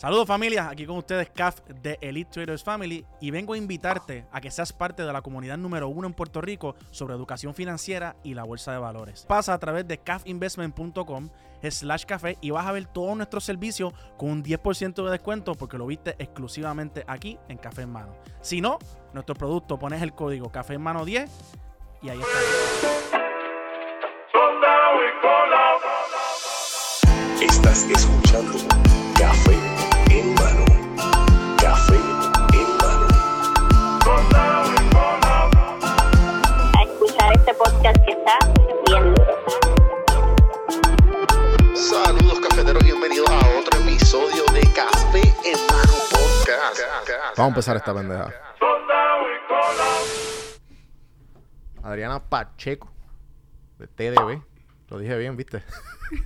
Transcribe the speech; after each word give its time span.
Saludos 0.00 0.26
familia, 0.26 0.70
aquí 0.70 0.86
con 0.86 0.96
ustedes 0.96 1.28
CAF 1.28 1.60
de 1.66 1.98
Elite 2.00 2.30
Traders 2.30 2.64
Family 2.64 3.04
y 3.20 3.30
vengo 3.30 3.52
a 3.52 3.58
invitarte 3.58 4.24
a 4.32 4.40
que 4.40 4.50
seas 4.50 4.72
parte 4.72 5.04
de 5.04 5.12
la 5.12 5.20
comunidad 5.20 5.58
número 5.58 5.88
uno 5.90 6.06
en 6.06 6.14
Puerto 6.14 6.40
Rico 6.40 6.74
sobre 6.90 7.12
educación 7.12 7.54
financiera 7.54 8.16
y 8.24 8.32
la 8.32 8.44
bolsa 8.44 8.72
de 8.72 8.78
valores. 8.78 9.26
Pasa 9.28 9.52
a 9.52 9.58
través 9.58 9.86
de 9.86 9.98
cafinvestment.com 9.98 11.28
slash 11.68 12.06
café 12.06 12.38
y 12.40 12.48
vas 12.48 12.66
a 12.66 12.72
ver 12.72 12.86
todos 12.86 13.14
nuestros 13.14 13.44
servicios 13.44 13.92
con 14.16 14.30
un 14.30 14.42
10% 14.42 15.04
de 15.04 15.10
descuento 15.10 15.54
porque 15.54 15.76
lo 15.76 15.84
viste 15.86 16.16
exclusivamente 16.18 17.04
aquí 17.06 17.38
en 17.50 17.58
Café 17.58 17.82
en 17.82 17.90
Mano. 17.90 18.14
Si 18.40 18.62
no, 18.62 18.78
nuestro 19.12 19.34
producto 19.34 19.78
pones 19.78 20.00
el 20.00 20.14
código 20.14 20.48
Café 20.48 20.76
en 20.76 20.80
Mano 20.80 21.04
10 21.04 21.30
y 22.00 22.08
ahí 22.08 22.18
está. 22.18 22.38
Estás 27.42 27.82
escuchando 27.84 28.79
podcast 37.80 38.04
que 38.04 38.12
está 38.12 38.38
bien 38.56 38.76
duro. 38.84 39.14
Saludos 41.74 42.40
cafeteros, 42.40 42.84
bienvenidos 42.84 43.28
a 43.30 43.38
otro 43.58 43.80
episodio 43.80 44.44
de 44.52 44.60
Café 44.74 45.22
en 45.46 45.58
mano 45.66 45.92
podcast. 46.10 46.80
Vamos 47.36 47.38
a 47.38 47.46
empezar 47.48 47.76
esta 47.76 47.94
pendeja. 47.94 48.32
Adriana 51.82 52.22
Pacheco, 52.22 52.92
de 53.78 53.86
TDB. 53.86 54.42
Lo 54.90 54.98
dije 54.98 55.16
bien, 55.16 55.36
¿viste? 55.36 55.62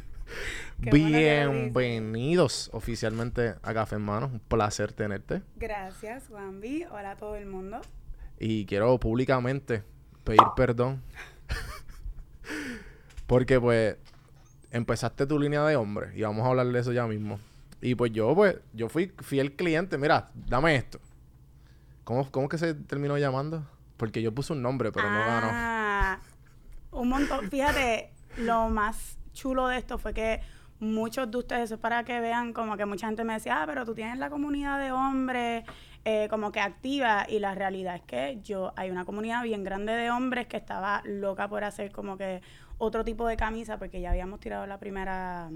Bienvenidos 0.78 2.68
oficialmente 2.72 3.54
a 3.62 3.74
Café 3.74 3.96
en 3.96 4.02
Mano. 4.02 4.26
Un 4.26 4.40
placer 4.40 4.92
tenerte. 4.92 5.42
Gracias, 5.54 6.26
Juanvi. 6.28 6.84
Hola 6.90 7.12
a 7.12 7.16
todo 7.16 7.36
el 7.36 7.46
mundo. 7.46 7.80
Y 8.40 8.66
quiero 8.66 8.98
públicamente 8.98 9.84
pedir 10.24 10.42
perdón. 10.56 11.02
Porque 13.26 13.60
pues 13.60 13.96
empezaste 14.70 15.26
tu 15.26 15.38
línea 15.38 15.64
de 15.64 15.76
hombre. 15.76 16.12
Y 16.14 16.22
vamos 16.22 16.44
a 16.44 16.48
hablar 16.48 16.66
de 16.66 16.78
eso 16.78 16.92
ya 16.92 17.06
mismo. 17.06 17.38
Y 17.80 17.94
pues 17.94 18.12
yo, 18.12 18.34
pues, 18.34 18.56
yo 18.72 18.88
fui 18.88 19.12
fiel 19.20 19.52
cliente. 19.52 19.98
Mira, 19.98 20.30
dame 20.34 20.74
esto. 20.76 21.00
¿Cómo, 22.04 22.30
cómo 22.30 22.48
que 22.48 22.58
se 22.58 22.74
terminó 22.74 23.16
llamando? 23.18 23.66
Porque 23.96 24.20
yo 24.20 24.32
puse 24.32 24.52
un 24.52 24.62
nombre, 24.62 24.90
pero 24.90 25.10
no 25.10 25.18
ganó. 25.18 25.48
Ah, 25.50 26.18
un 26.90 27.08
montón. 27.08 27.50
Fíjate, 27.50 28.10
lo 28.38 28.68
más 28.68 29.18
chulo 29.32 29.68
de 29.68 29.78
esto 29.78 29.98
fue 29.98 30.12
que 30.12 30.40
muchos 30.80 31.30
de 31.30 31.38
ustedes, 31.38 31.64
eso 31.64 31.74
es 31.74 31.80
para 31.80 32.04
que 32.04 32.20
vean 32.20 32.52
como 32.52 32.76
que 32.76 32.84
mucha 32.84 33.06
gente 33.06 33.24
me 33.24 33.34
decía, 33.34 33.62
ah, 33.62 33.66
pero 33.66 33.84
tú 33.84 33.94
tienes 33.94 34.18
la 34.18 34.30
comunidad 34.30 34.80
de 34.80 34.92
hombres 34.92 35.64
eh, 36.04 36.28
como 36.28 36.52
que 36.52 36.60
activa 36.60 37.26
y 37.28 37.38
la 37.38 37.54
realidad 37.54 37.96
es 37.96 38.02
que 38.02 38.38
yo, 38.42 38.72
hay 38.76 38.90
una 38.90 39.04
comunidad 39.04 39.42
bien 39.42 39.64
grande 39.64 39.92
de 39.94 40.10
hombres 40.10 40.46
que 40.46 40.56
estaba 40.56 41.00
loca 41.04 41.48
por 41.48 41.64
hacer 41.64 41.92
como 41.92 42.16
que 42.18 42.42
otro 42.78 43.04
tipo 43.04 43.26
de 43.26 43.36
camisa 43.36 43.78
porque 43.78 44.00
ya 44.00 44.10
habíamos 44.10 44.40
tirado 44.40 44.66
la 44.66 44.78
primera, 44.78 45.48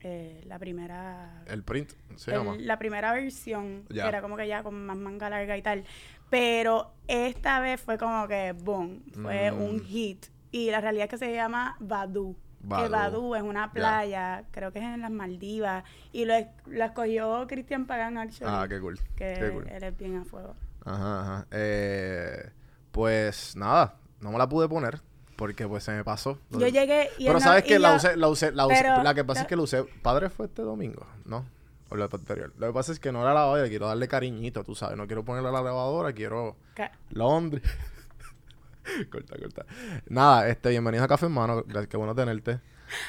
eh, 0.00 0.42
la 0.46 0.58
primera 0.58 1.42
El 1.46 1.62
print 1.64 1.92
se 2.16 2.30
el- 2.30 2.38
llama. 2.38 2.56
la 2.58 2.78
primera 2.78 3.12
versión, 3.12 3.84
Ya. 3.88 4.04
que 4.04 4.08
era 4.10 4.22
como 4.22 4.36
que 4.36 4.46
ya 4.46 4.62
con 4.62 4.86
más 4.86 4.96
manga 4.96 5.28
larga 5.30 5.56
y 5.56 5.62
tal. 5.62 5.84
Pero 6.30 6.92
esta 7.08 7.60
vez 7.60 7.80
fue 7.80 7.98
como 7.98 8.26
que, 8.28 8.52
boom, 8.52 9.02
fue 9.22 9.50
Mm. 9.50 9.62
un 9.62 9.80
hit. 9.84 10.26
Y 10.52 10.70
la 10.70 10.80
realidad 10.80 11.04
es 11.04 11.10
que 11.10 11.18
se 11.18 11.32
llama 11.34 11.76
Badu. 11.80 12.36
Que 12.68 12.88
Badu. 12.88 12.90
Badu 12.90 13.34
es 13.36 13.42
una 13.42 13.72
playa, 13.72 14.44
creo 14.50 14.72
que 14.72 14.78
es 14.80 14.84
en 14.84 15.00
las 15.02 15.10
Maldivas. 15.10 15.84
Y 16.12 16.24
lo, 16.24 16.34
es- 16.34 16.48
lo 16.66 16.84
escogió 16.84 17.46
Cristian 17.46 17.86
Pagan, 17.86 18.18
actually. 18.18 18.52
Ah, 18.54 18.66
qué 18.68 18.80
cool. 18.80 18.98
Que 19.16 19.36
Qué 19.38 19.50
cool. 19.52 19.68
él 19.68 19.82
es 19.84 19.96
bien 19.96 20.16
a 20.18 20.24
fuego. 20.24 20.54
Ajá, 20.84 21.20
ajá. 21.20 21.46
Eh, 21.50 22.50
pues 22.92 23.54
nada, 23.56 23.96
no 24.20 24.32
me 24.32 24.38
la 24.38 24.48
pude 24.48 24.68
poner 24.68 25.00
porque 25.36 25.66
pues 25.68 25.84
se 25.84 25.92
me 25.92 26.02
pasó. 26.04 26.38
Yo 26.50 26.66
llegué 26.68 27.10
y 27.18 27.26
Pero 27.26 27.34
no- 27.34 27.40
sabes 27.40 27.64
y 27.64 27.68
que 27.68 27.78
la 27.78 27.90
yo- 27.90 27.96
usé, 27.96 28.16
la 28.16 28.28
usé, 28.28 28.52
la 28.52 28.66
usé. 28.66 28.76
pero- 28.82 29.02
la 29.02 29.14
que 29.14 29.24
pasa 29.24 29.42
es 29.42 29.46
que 29.46 29.56
la 29.56 29.62
usé. 29.62 29.84
Padre 30.02 30.30
fue 30.30 30.46
este 30.46 30.62
domingo, 30.62 31.06
¿no? 31.24 31.44
O 31.88 31.94
la 31.96 32.06
anterior. 32.06 32.52
Lo 32.58 32.66
que 32.68 32.72
pasa 32.72 32.90
es 32.92 32.98
que 32.98 33.12
no 33.12 33.22
la 33.22 33.32
lavaba, 33.32 33.62
quiero 33.68 33.86
darle 33.86 34.08
cariñito, 34.08 34.64
tú 34.64 34.74
sabes. 34.74 34.96
No 34.96 35.06
quiero 35.06 35.24
ponerla 35.24 35.50
a 35.50 35.52
la 35.52 35.62
lavadora, 35.62 36.12
quiero 36.12 36.56
Londres. 37.10 37.62
Corta, 39.10 39.36
corta. 39.38 39.66
Nada, 40.08 40.48
este, 40.48 40.70
bienvenido 40.70 41.04
a 41.04 41.08
Café 41.08 41.26
Hermano. 41.26 41.62
Gracias, 41.64 41.88
qué 41.88 41.96
bueno 41.96 42.14
tenerte. 42.14 42.60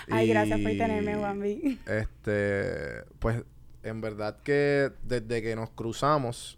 Ay, 0.09 0.27
gracias 0.27 0.59
por 0.59 0.71
tenerme, 0.71 1.15
Juanvi. 1.15 1.79
Este, 1.85 3.03
pues, 3.19 3.43
en 3.83 4.01
verdad 4.01 4.39
que 4.43 4.91
desde 5.03 5.41
que 5.41 5.55
nos 5.55 5.69
cruzamos 5.69 6.57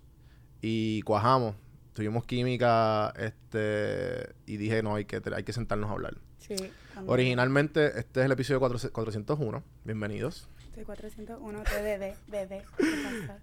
y 0.61 1.01
cuajamos, 1.01 1.55
tuvimos 1.93 2.25
química, 2.25 3.13
este, 3.17 4.33
y 4.45 4.57
dije, 4.57 4.81
no, 4.83 4.95
hay 4.95 5.05
que, 5.05 5.21
hay 5.35 5.43
que 5.43 5.53
sentarnos 5.53 5.89
a 5.89 5.93
hablar. 5.93 6.15
Sí. 6.37 6.55
cuando- 6.93 7.11
Originalmente, 7.11 7.99
este 7.99 8.21
es 8.21 8.25
el 8.25 8.31
episodio 8.31 8.59
400 8.59 8.91
401. 8.93 9.63
Bienvenidos. 9.83 10.47
Soy 10.73 10.83
401 10.85 11.63
TDD, 11.63 12.15
bebé. 12.31 12.63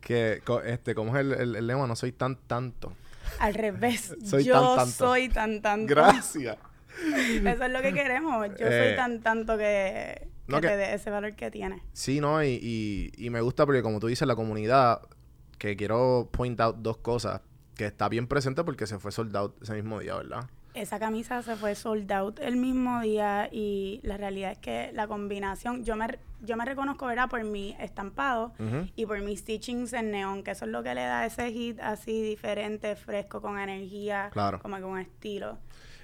Que, 0.00 0.40
co- 0.44 0.62
este, 0.62 0.94
¿cómo 0.94 1.14
es 1.16 1.20
el, 1.20 1.32
el- 1.32 1.56
el 1.56 1.66
lema? 1.66 1.86
No 1.86 1.94
soy 1.96 2.12
tan 2.12 2.36
tanto. 2.36 2.94
Al 3.38 3.54
revés. 3.54 4.14
Soy 4.24 4.44
yo 4.44 4.52
tan 4.54 4.76
tanto. 4.76 4.92
soy 4.92 5.28
tan 5.28 5.62
tanto. 5.62 5.86
Gracias. 5.94 6.56
Eso 7.44 7.64
es 7.64 7.70
lo 7.72 7.82
que 7.82 7.92
queremos. 7.92 8.48
Yo 8.58 8.66
Eh, 8.66 8.88
soy 8.88 8.96
tan 8.96 9.20
tanto 9.22 9.58
que, 9.58 10.28
no, 10.46 10.56
que 10.56 10.62
que- 10.62 10.68
te 10.68 10.76
dé 10.76 10.94
ese 10.94 11.10
valor 11.10 11.34
que 11.36 11.50
tiene. 11.50 11.82
Sí, 11.92 12.20
¿no? 12.20 12.42
Y, 12.42 12.58
y, 12.62 13.12
y 13.16 13.30
me 13.30 13.40
gusta 13.40 13.66
porque 13.66 13.82
como 13.82 14.00
tú 14.00 14.06
dices, 14.06 14.26
la 14.26 14.34
comunidad, 14.36 15.02
que 15.58 15.76
quiero 15.76 16.28
point 16.32 16.58
out 16.60 16.76
dos 16.78 16.96
cosas, 16.98 17.42
que 17.74 17.86
está 17.86 18.08
bien 18.08 18.26
presente 18.26 18.64
porque 18.64 18.86
se 18.86 18.98
fue 18.98 19.12
sold 19.12 19.36
out 19.36 19.62
ese 19.62 19.74
mismo 19.74 20.00
día, 20.00 20.14
¿verdad? 20.16 20.48
Esa 20.76 20.98
camisa 20.98 21.42
se 21.42 21.56
fue 21.56 21.74
sold 21.74 22.12
out 22.12 22.38
el 22.40 22.56
mismo 22.56 23.00
día 23.00 23.48
y 23.50 23.98
la 24.02 24.18
realidad 24.18 24.52
es 24.52 24.58
que 24.58 24.90
la 24.92 25.08
combinación, 25.08 25.84
yo 25.84 25.96
me, 25.96 26.06
yo 26.42 26.56
me 26.58 26.66
reconozco, 26.66 27.06
¿verdad? 27.06 27.30
Por 27.30 27.42
mi 27.44 27.74
estampado 27.80 28.52
y 28.94 29.06
por 29.06 29.22
mis 29.22 29.40
stitchings 29.40 29.94
en 29.94 30.10
neón, 30.10 30.42
que 30.42 30.50
eso 30.50 30.66
es 30.66 30.70
lo 30.70 30.82
que 30.82 30.94
le 30.94 31.00
da 31.00 31.24
ese 31.24 31.50
hit 31.50 31.80
así 31.80 32.20
diferente, 32.22 32.94
fresco, 32.94 33.40
con 33.40 33.58
energía, 33.58 34.28
Claro. 34.32 34.60
como 34.60 34.78
con 34.80 34.98
estilo. 34.98 35.56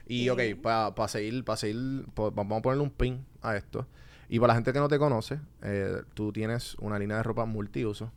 Y 0.07 0.25
Y- 0.25 0.29
ok, 0.31 0.41
para 0.63 1.09
seguir, 1.09 1.45
para 1.45 1.57
seguir, 1.59 2.07
po- 2.15 2.31
vamos 2.31 2.59
a 2.59 2.63
ponerle 2.63 2.83
un 2.85 2.91
pin 2.91 3.25
a 3.43 3.55
esto. 3.57 3.87
Y 4.31 4.39
para 4.41 4.49
la 4.49 4.55
gente 4.55 4.73
que 4.73 4.79
no 4.79 4.89
te 4.89 4.99
conoce, 4.99 5.39
eh, 5.63 6.01
tú 6.15 6.33
tienes 6.33 6.77
una 6.77 6.99
línea 6.99 7.19
de 7.19 7.23
ropa 7.25 7.45
multiuso. 7.45 8.11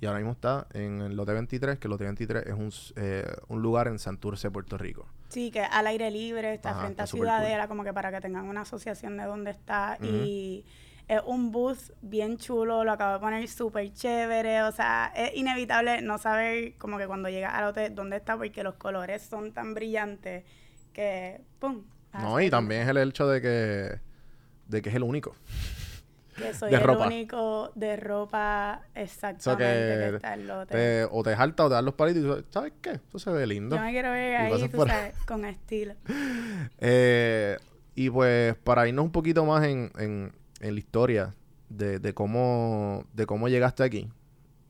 Y 0.00 0.06
ahora 0.06 0.20
mismo 0.20 0.32
está 0.32 0.66
en 0.72 1.02
el 1.02 1.16
Lote 1.16 1.34
23, 1.34 1.78
que 1.78 1.86
el 1.86 1.90
Lote 1.90 2.04
23 2.04 2.46
es 2.46 2.54
un, 2.54 2.70
eh, 2.96 3.26
un 3.48 3.60
lugar 3.60 3.88
en 3.88 3.98
Santurce, 3.98 4.50
Puerto 4.50 4.78
Rico. 4.78 5.06
Sí, 5.30 5.50
que 5.50 5.60
al 5.60 5.86
aire 5.86 6.10
libre, 6.10 6.54
está 6.54 6.70
Ajá, 6.70 6.80
frente 6.80 7.02
está 7.02 7.04
a 7.04 7.06
cool. 7.06 7.20
Ciudadela, 7.20 7.68
como 7.68 7.84
que 7.84 7.92
para 7.92 8.10
que 8.10 8.20
tengan 8.20 8.46
una 8.46 8.62
asociación 8.62 9.16
de 9.16 9.24
dónde 9.24 9.52
está. 9.52 9.96
Y 10.02 10.66
es 11.08 11.20
un 11.24 11.52
booth 11.52 11.92
bien 12.02 12.36
chulo, 12.36 12.84
lo 12.84 12.92
acabo 12.92 13.14
de 13.14 13.20
poner 13.20 13.48
súper 13.48 13.92
chévere. 13.92 14.62
O 14.62 14.72
sea, 14.72 15.12
es 15.14 15.36
inevitable 15.36 16.02
no 16.02 16.18
saber 16.18 16.74
como 16.78 16.98
que 16.98 17.06
cuando 17.06 17.28
llegas 17.28 17.54
al 17.54 17.64
hotel 17.66 17.94
dónde 17.94 18.16
está, 18.16 18.36
porque 18.36 18.62
los 18.64 18.74
colores 18.74 19.22
son 19.22 19.52
tan 19.52 19.72
brillantes 19.72 20.44
que, 20.92 21.40
¡pum! 21.60 21.84
No, 22.12 22.40
y 22.40 22.50
también 22.50 22.82
es 22.82 22.88
el 22.88 22.96
hecho 22.98 23.28
de 23.28 23.40
que, 23.40 24.00
de 24.66 24.82
que 24.82 24.88
es 24.88 24.94
el 24.96 25.04
único. 25.04 25.36
Que 26.40 26.54
soy 26.54 26.70
de 26.70 26.76
el 26.76 26.82
ropa. 26.82 27.06
único 27.06 27.72
de 27.74 27.96
ropa 27.96 28.82
exactamente 28.94 29.64
que, 29.64 30.10
que 30.10 30.16
está 30.16 30.34
el 30.34 30.50
hotel. 30.50 30.66
te- 30.76 31.04
o 31.10 31.22
te 31.22 31.36
jalta 31.36 31.64
o 31.64 31.68
te 31.68 31.74
dan 31.74 31.84
los 31.84 31.94
palitos 31.94 32.22
y 32.22 32.42
tú 32.42 32.44
¿sabes 32.50 32.72
qué? 32.80 33.00
Eso 33.08 33.18
se 33.18 33.30
ve 33.30 33.46
lindo. 33.46 33.76
Yo 33.76 33.82
me 33.82 33.90
quiero 33.92 34.10
ver 34.10 34.36
ahí, 34.36 34.68
tú 34.68 34.84
sabes, 34.86 35.14
con 35.26 35.44
estilo. 35.44 35.94
Eh, 36.78 37.58
y 37.94 38.10
pues 38.10 38.54
para 38.56 38.86
irnos 38.88 39.04
un 39.04 39.12
poquito 39.12 39.44
más 39.44 39.64
en, 39.64 39.90
en, 39.98 40.32
en 40.60 40.74
la 40.74 40.78
historia 40.78 41.34
de, 41.68 41.98
de 41.98 42.14
cómo 42.14 43.04
de 43.12 43.26
cómo 43.26 43.48
llegaste 43.48 43.82
aquí, 43.82 44.08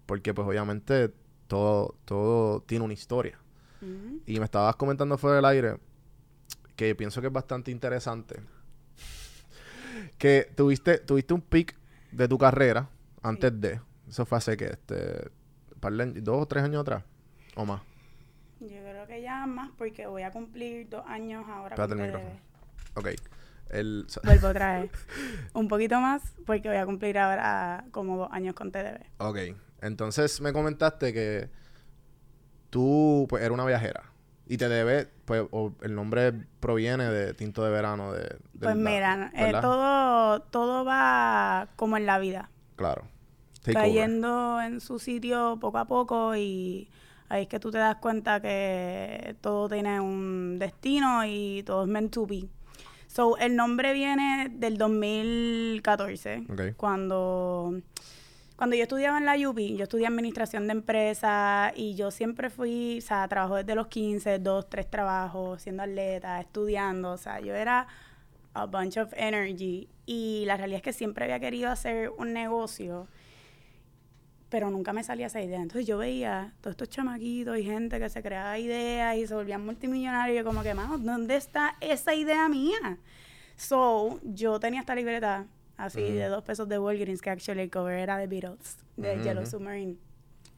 porque 0.06 0.34
pues 0.34 0.46
obviamente 0.46 1.11
todo, 1.46 1.94
todo 2.05 2.61
tiene 2.62 2.84
una 2.84 2.94
historia. 2.94 3.38
Y 4.26 4.38
me 4.38 4.44
estabas 4.44 4.76
comentando 4.76 5.17
fuera 5.17 5.37
del 5.37 5.44
aire 5.46 5.76
que 6.76 6.94
pienso 6.94 7.20
que 7.22 7.28
es 7.28 7.32
bastante 7.32 7.70
interesante. 7.70 8.37
Que 10.20 10.52
tuviste, 10.55 10.99
tuviste 10.99 11.34
un 11.34 11.40
pic 11.40 11.76
de 12.12 12.28
tu 12.28 12.37
carrera 12.38 12.88
antes 13.22 13.58
de. 13.61 13.81
Eso 14.08 14.26
fue 14.26 14.38
hace 14.38 14.56
que, 14.56 14.67
este, 14.67 15.31
dos 16.20 16.43
o 16.43 16.46
tres 16.46 16.62
años 16.62 16.82
atrás, 16.82 17.02
o 17.56 17.64
más. 17.64 17.81
Yo 18.61 18.67
creo 18.69 19.06
que 19.06 19.22
ya 19.22 19.46
más 19.46 19.70
porque 19.78 20.06
voy 20.06 20.22
a 20.22 20.31
cumplir 20.31 20.88
dos 20.90 21.02
años 21.06 21.44
ahora 21.49 21.75
Espérate 21.75 21.94
con 21.94 22.05
el 22.05 22.11
TDB. 22.12 22.19
micrófono. 22.19 22.40
Ok. 22.96 23.08
El, 23.70 24.06
Vuelvo 24.25 24.49
otra 24.49 24.81
vez. 24.82 24.90
Un 25.55 25.69
poquito 25.69 25.99
más 26.00 26.22
porque 26.44 26.69
voy 26.69 26.76
a 26.76 26.84
cumplir 26.84 27.17
ahora 27.19 27.84
como 27.90 28.19
dos 28.19 28.28
años 28.31 28.55
con 28.55 28.70
TDB. 28.70 29.00
ok. 29.19 29.38
Entonces 29.81 30.43
me 30.43 30.52
comentaste 30.52 31.14
que 31.14 31.49
tú, 32.69 33.26
pues, 33.31 33.43
eras 33.43 33.55
una 33.55 33.64
viajera. 33.64 34.09
Y 34.52 34.56
te 34.56 34.69
debe, 34.69 35.06
pues, 35.26 35.44
o 35.52 35.73
el 35.82 35.94
nombre 35.94 36.32
proviene 36.58 37.05
de 37.05 37.35
Tinto 37.35 37.62
de 37.62 37.70
Verano. 37.70 38.12
De, 38.12 38.19
del- 38.23 38.38
Pues 38.58 38.76
la- 38.76 38.91
mira, 38.91 39.31
eh, 39.32 39.52
todo, 39.61 40.41
todo 40.43 40.85
va 40.85 41.69
como 41.76 41.97
en 41.97 42.05
la 42.05 42.19
vida. 42.19 42.50
Claro. 42.75 43.05
Take 43.62 43.79
over. 43.79 43.82
cayendo 43.88 44.61
en 44.61 44.81
su 44.81 44.99
sitio 44.99 45.58
poco 45.61 45.79
a 45.79 45.85
poco 45.85 46.35
y 46.35 46.88
ahí 47.29 47.43
es 47.43 47.49
que 47.49 47.61
tú 47.61 47.70
te 47.70 47.79
das 47.79 47.97
cuenta 47.97 48.41
que 48.41 49.37
todo 49.41 49.69
tiene 49.69 50.00
un 50.00 50.58
destino 50.58 51.25
y 51.26 51.62
todo 51.64 51.82
es 51.85 51.88
meant 51.88 52.11
to 52.12 52.26
be. 52.26 52.49
So, 53.06 53.37
el 53.37 53.55
nombre 53.55 53.93
viene 53.93 54.49
del 54.50 54.79
2014, 54.79 56.44
Ok. 56.50 56.61
cuando, 56.76 57.75
cuando 58.60 58.76
yo 58.76 58.82
estudiaba 58.82 59.16
en 59.16 59.24
la 59.24 59.36
UP, 59.48 59.58
yo 59.58 59.84
estudié 59.84 60.06
administración 60.06 60.66
de 60.66 60.72
empresas 60.72 61.72
y 61.76 61.94
yo 61.94 62.10
siempre 62.10 62.50
fui, 62.50 62.98
o 62.98 63.00
sea, 63.00 63.26
trabajo 63.26 63.56
desde 63.56 63.74
los 63.74 63.86
15, 63.86 64.38
dos, 64.38 64.68
tres 64.68 64.90
trabajos, 64.90 65.62
siendo 65.62 65.82
atleta, 65.82 66.38
estudiando, 66.38 67.12
o 67.12 67.16
sea, 67.16 67.40
yo 67.40 67.54
era 67.54 67.86
a 68.52 68.66
bunch 68.66 68.98
of 68.98 69.14
energy 69.16 69.88
y 70.04 70.44
la 70.44 70.58
realidad 70.58 70.76
es 70.76 70.82
que 70.82 70.92
siempre 70.92 71.24
había 71.24 71.40
querido 71.40 71.70
hacer 71.70 72.10
un 72.10 72.34
negocio 72.34 73.08
pero 74.50 74.68
nunca 74.68 74.92
me 74.92 75.04
salía 75.04 75.28
esa 75.28 75.40
idea. 75.40 75.62
Entonces 75.62 75.86
yo 75.86 75.96
veía 75.96 76.52
todos 76.60 76.72
estos 76.72 76.90
chamaquitos 76.90 77.56
y 77.56 77.64
gente 77.64 77.98
que 77.98 78.10
se 78.10 78.22
creaba 78.22 78.58
ideas 78.58 79.16
y 79.16 79.26
se 79.26 79.34
volvían 79.34 79.64
multimillonarios. 79.64 80.34
y 80.34 80.38
yo 80.38 80.44
como 80.44 80.62
que, 80.62 80.74
mano, 80.74 80.98
¿dónde 80.98 81.36
está 81.36 81.76
esa 81.80 82.14
idea 82.14 82.46
mía? 82.50 82.98
So, 83.56 84.20
yo 84.22 84.60
tenía 84.60 84.80
esta 84.80 84.94
libreta 84.94 85.46
así 85.85 86.12
de 86.12 86.27
dos 86.27 86.44
pesos 86.44 86.69
de 86.69 86.79
Walgreens, 86.79 87.21
que 87.23 87.31
actually 87.31 87.62
el 87.62 87.71
cover 87.71 87.99
era 87.99 88.19
de 88.19 88.27
Beatles, 88.27 88.79
de 88.97 89.15
Ujú, 89.15 89.23
Yellow 89.25 89.43
ujú. 89.43 89.50
Submarine. 89.50 89.97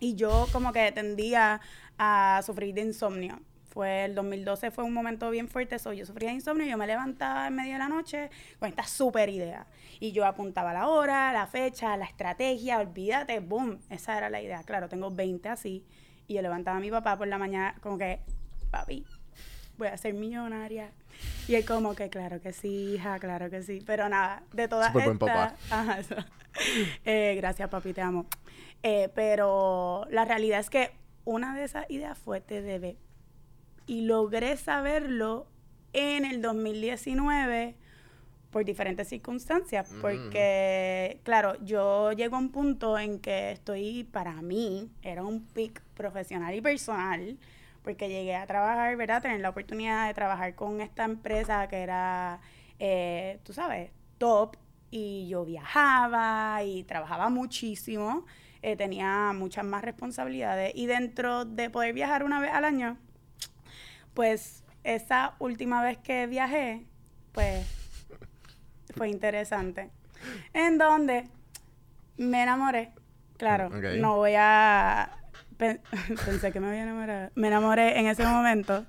Y 0.00 0.14
yo 0.16 0.46
como 0.52 0.72
que 0.72 0.90
tendía 0.92 1.60
a 1.98 2.40
sufrir 2.44 2.74
de 2.74 2.82
insomnio. 2.82 3.40
Fue 3.70 4.04
el 4.04 4.14
2012, 4.14 4.70
fue 4.70 4.84
un 4.84 4.92
momento 4.92 5.30
bien 5.30 5.48
fuerte. 5.48 5.78
So, 5.78 5.92
yo 5.94 6.04
sufría 6.04 6.28
de 6.28 6.34
insomnio, 6.34 6.66
yo 6.66 6.76
me 6.76 6.86
levantaba 6.86 7.46
en 7.46 7.54
medio 7.54 7.72
de 7.74 7.78
la 7.78 7.88
noche 7.88 8.30
con 8.58 8.68
esta 8.68 8.82
super 8.82 9.28
idea. 9.30 9.66
Y 9.98 10.12
yo 10.12 10.26
apuntaba 10.26 10.74
la 10.74 10.88
hora, 10.88 11.32
la 11.32 11.46
fecha, 11.46 11.96
la 11.96 12.04
estrategia, 12.04 12.78
olvídate, 12.80 13.40
boom, 13.40 13.78
esa 13.88 14.18
era 14.18 14.28
la 14.28 14.42
idea. 14.42 14.62
Claro, 14.64 14.88
tengo 14.90 15.10
20 15.10 15.48
así. 15.48 15.86
Y 16.26 16.34
yo 16.34 16.42
levantaba 16.42 16.76
a 16.76 16.80
mi 16.80 16.90
papá 16.90 17.16
por 17.16 17.28
la 17.28 17.38
mañana 17.38 17.74
como 17.80 17.96
que, 17.96 18.20
papi, 18.70 19.06
voy 19.82 19.88
a 19.92 19.96
ser 19.96 20.14
millonaria. 20.14 20.90
Y 21.48 21.54
él 21.56 21.64
como 21.64 21.94
que, 21.94 22.08
claro 22.08 22.40
que 22.40 22.52
sí, 22.52 22.94
hija, 22.94 23.18
claro 23.18 23.50
que 23.50 23.62
sí. 23.62 23.80
Pero 23.84 24.08
nada, 24.08 24.42
de 24.52 24.68
todas 24.68 24.88
Súper 24.92 25.04
buen 25.06 25.18
papá. 25.18 25.54
estas- 25.62 25.72
Ajá, 25.78 25.98
eso. 26.00 26.16
Eh, 27.04 27.34
gracias, 27.36 27.68
papi, 27.68 27.92
te 27.92 28.00
amo. 28.00 28.26
Eh, 28.82 29.08
pero 29.14 30.06
la 30.10 30.24
realidad 30.24 30.60
es 30.60 30.70
que 30.70 30.90
una 31.24 31.54
de 31.56 31.64
esas 31.64 31.88
ideas 31.90 32.18
fue 32.18 32.40
TDB. 32.40 32.96
Y 33.86 34.02
logré 34.02 34.56
saberlo 34.56 35.46
en 35.92 36.24
el 36.24 36.40
2019 36.42 37.74
por 38.50 38.64
diferentes 38.64 39.08
circunstancias. 39.08 39.90
Mm. 39.90 40.00
Porque, 40.00 41.20
claro, 41.24 41.56
yo 41.64 42.12
llego 42.12 42.36
a 42.36 42.38
un 42.38 42.50
punto 42.50 42.98
en 42.98 43.18
que 43.18 43.52
estoy, 43.52 44.04
para 44.04 44.40
mí, 44.42 44.90
era 45.02 45.22
un 45.24 45.44
pic 45.46 45.80
profesional 45.94 46.54
y 46.54 46.60
personal. 46.60 47.38
Porque 47.82 48.08
llegué 48.08 48.36
a 48.36 48.46
trabajar, 48.46 48.96
¿verdad? 48.96 49.22
Tener 49.22 49.40
la 49.40 49.50
oportunidad 49.50 50.06
de 50.06 50.14
trabajar 50.14 50.54
con 50.54 50.80
esta 50.80 51.04
empresa 51.04 51.66
que 51.68 51.82
era, 51.82 52.40
eh, 52.78 53.40
tú 53.44 53.52
sabes, 53.52 53.90
top. 54.18 54.56
Y 54.90 55.26
yo 55.28 55.44
viajaba 55.44 56.62
y 56.64 56.84
trabajaba 56.84 57.28
muchísimo. 57.28 58.24
eh, 58.62 58.76
tenía 58.76 59.32
muchas 59.34 59.64
más 59.64 59.82
responsabilidades. 59.82 60.72
Y 60.76 60.86
dentro 60.86 61.44
de 61.44 61.68
poder 61.68 61.92
viajar 61.94 62.22
una 62.24 62.40
vez 62.40 62.52
al 62.52 62.64
año, 62.64 62.96
pues 64.14 64.62
esa 64.84 65.34
última 65.40 65.82
vez 65.82 65.98
que 65.98 66.26
viajé, 66.28 66.86
pues 67.32 67.66
fue 68.96 69.08
interesante. 69.08 69.90
En 70.52 70.78
donde 70.78 71.28
me 72.16 72.42
enamoré. 72.42 72.92
Claro, 73.36 73.70
no 73.70 74.16
voy 74.16 74.34
a... 74.36 75.18
pen- 75.62 75.80
pensé 76.26 76.50
que 76.52 76.58
me 76.60 76.68
había 76.68 76.82
enamorado. 76.82 77.30
Me 77.36 77.46
enamoré 77.48 77.98
en 78.00 78.06
ese 78.06 78.26
momento. 78.26 78.84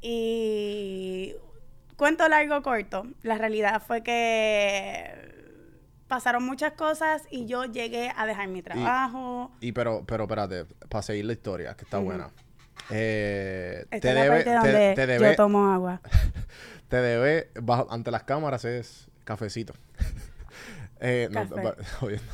Y 0.00 1.34
cuento 1.96 2.28
largo 2.28 2.62
corto. 2.62 3.06
La 3.22 3.36
realidad 3.38 3.82
fue 3.84 4.02
que 4.02 5.34
pasaron 6.06 6.44
muchas 6.44 6.72
cosas 6.74 7.22
y 7.30 7.46
yo 7.46 7.64
llegué 7.64 8.12
a 8.16 8.24
dejar 8.26 8.46
mi 8.48 8.62
trabajo. 8.62 9.50
Y 9.60 9.72
pero, 9.72 10.04
pero 10.06 10.24
espérate, 10.24 10.64
para 10.88 11.02
seguir 11.02 11.24
la 11.24 11.32
historia, 11.32 11.74
que 11.74 11.84
está 11.84 11.98
buena. 11.98 12.30
Eh, 12.90 13.80
Esta 13.90 13.98
te 13.98 14.08
es 14.10 14.14
la 14.14 14.22
debe, 14.22 14.28
parte 14.36 14.50
te, 14.50 14.54
donde 14.54 14.92
te 14.94 15.06
debe, 15.08 15.30
yo 15.30 15.36
tomo 15.36 15.72
agua. 15.72 16.00
te 16.88 16.96
debe, 16.98 17.50
bajo, 17.60 17.88
ante 17.90 18.12
las 18.12 18.22
cámaras 18.22 18.64
es 18.64 19.08
cafecito. 19.24 19.74
eh, 21.00 21.28
no, 21.32 21.48
jodiendo. 21.98 22.32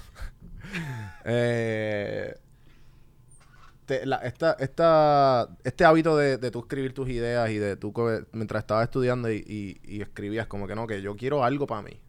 eh, 1.24 2.34
te- 3.86 4.06
la- 4.06 4.16
esta, 4.18 4.52
esta, 4.60 5.48
este 5.64 5.84
hábito 5.84 6.16
de, 6.16 6.38
de 6.38 6.50
tú 6.50 6.60
escribir 6.60 6.94
tus 6.94 7.08
ideas 7.08 7.50
y 7.50 7.58
de 7.58 7.76
tú, 7.76 7.92
mientras 8.32 8.62
estabas 8.62 8.84
estudiando 8.84 9.30
y, 9.30 9.44
y- 9.46 9.80
y 9.96 10.02
escribías 10.02 10.46
como 10.46 10.66
que 10.66 10.74
no, 10.74 10.86
que 10.86 11.02
yo 11.02 11.16
quiero 11.16 11.44
algo 11.44 11.66
para 11.66 11.82
mí. 11.82 12.00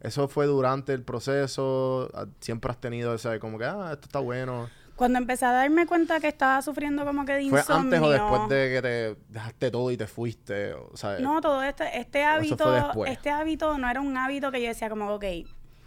Eso 0.00 0.28
fue 0.28 0.46
durante 0.46 0.92
el 0.92 1.02
proceso, 1.02 2.10
ah, 2.14 2.26
siempre 2.40 2.70
has 2.70 2.78
tenido 2.80 3.14
ese 3.14 3.38
como 3.38 3.58
que, 3.58 3.64
ah, 3.64 3.90
esto 3.92 4.06
está 4.06 4.18
bueno. 4.18 4.68
Cuando 4.96 5.18
empecé 5.18 5.44
a 5.46 5.50
darme 5.50 5.86
cuenta 5.86 6.20
que 6.20 6.28
estaba 6.28 6.62
sufriendo 6.62 7.04
como 7.04 7.24
que 7.24 7.32
de 7.32 7.48
¿Fue 7.50 7.58
insomnio. 7.60 7.82
antes 7.96 8.00
o 8.00 8.10
después 8.10 8.48
de 8.48 8.70
que 8.74 8.82
te 8.82 9.16
dejaste 9.32 9.70
todo 9.70 9.90
y 9.90 9.96
te 9.96 10.06
fuiste? 10.06 10.72
O 10.74 10.96
sea, 10.96 11.18
No, 11.18 11.40
todo 11.40 11.62
este, 11.64 11.98
este 11.98 12.22
hábito, 12.22 12.92
fue 12.92 13.10
este 13.10 13.30
hábito 13.30 13.76
no 13.78 13.90
era 13.90 14.00
un 14.00 14.16
hábito 14.16 14.52
que 14.52 14.60
yo 14.62 14.68
decía 14.68 14.88
como, 14.88 15.12
ok, 15.12 15.24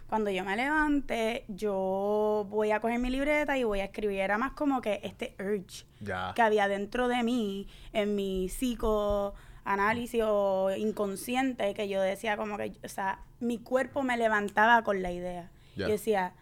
cuando 0.07 0.29
yo 0.31 0.43
me 0.43 0.55
levante, 0.55 1.43
yo 1.49 2.47
voy 2.49 2.71
a 2.71 2.79
coger 2.79 2.99
mi 2.99 3.09
libreta 3.09 3.57
y 3.57 3.63
voy 3.63 3.81
a 3.81 3.85
escribir. 3.85 4.19
Era 4.19 4.37
más 4.37 4.53
como 4.53 4.81
que 4.81 5.01
este 5.03 5.35
urge 5.39 5.85
ya. 5.99 6.31
que 6.35 6.41
había 6.41 6.67
dentro 6.67 7.07
de 7.07 7.23
mí, 7.23 7.67
en 7.91 8.15
mi 8.15 8.47
psicoanálisis 8.47 10.21
o 10.25 10.71
inconsciente, 10.75 11.73
que 11.73 11.89
yo 11.89 12.01
decía 12.01 12.37
como 12.37 12.57
que, 12.57 12.71
o 12.83 12.87
sea, 12.87 13.19
mi 13.39 13.57
cuerpo 13.57 14.01
me 14.01 14.15
levantaba 14.15 14.83
con 14.83 15.01
la 15.01 15.11
idea. 15.11 15.51
Ya. 15.75 15.87
Yo 15.87 15.91
decía, 15.91 16.33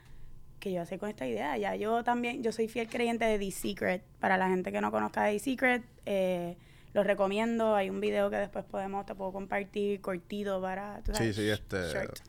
¿qué 0.60 0.72
yo 0.72 0.82
hacer 0.84 1.00
con 1.00 1.10
esta 1.10 1.28
idea? 1.28 1.58
Ya 1.58 1.75
yo 1.75 2.04
también, 2.04 2.44
yo 2.44 2.51
soy 2.51 2.68
fiel 2.68 2.88
creyente 2.88 3.25
de 3.25 3.39
The 3.39 3.51
Secret. 3.51 4.04
Para 4.20 4.38
la 4.38 4.48
gente 4.48 4.72
que 4.72 4.80
no 4.80 4.92
conozca 4.92 5.25
The 5.25 5.39
Secret, 5.39 5.84
eh, 6.06 6.56
lo 6.94 7.04
recomiendo. 7.04 7.75
Hay 7.75 7.89
un 7.89 8.00
video 8.00 8.30
que 8.30 8.38
después 8.38 8.63
podemos, 8.63 9.08
te 9.08 9.16
puedo 9.16 9.32
compartir 9.32 10.01
cortito 10.01 10.62
para, 10.62 11.01
tú 11.01 11.13
Sí, 11.16 11.34
sí, 11.34 11.50
este. 11.50 11.92
short. 11.92 12.20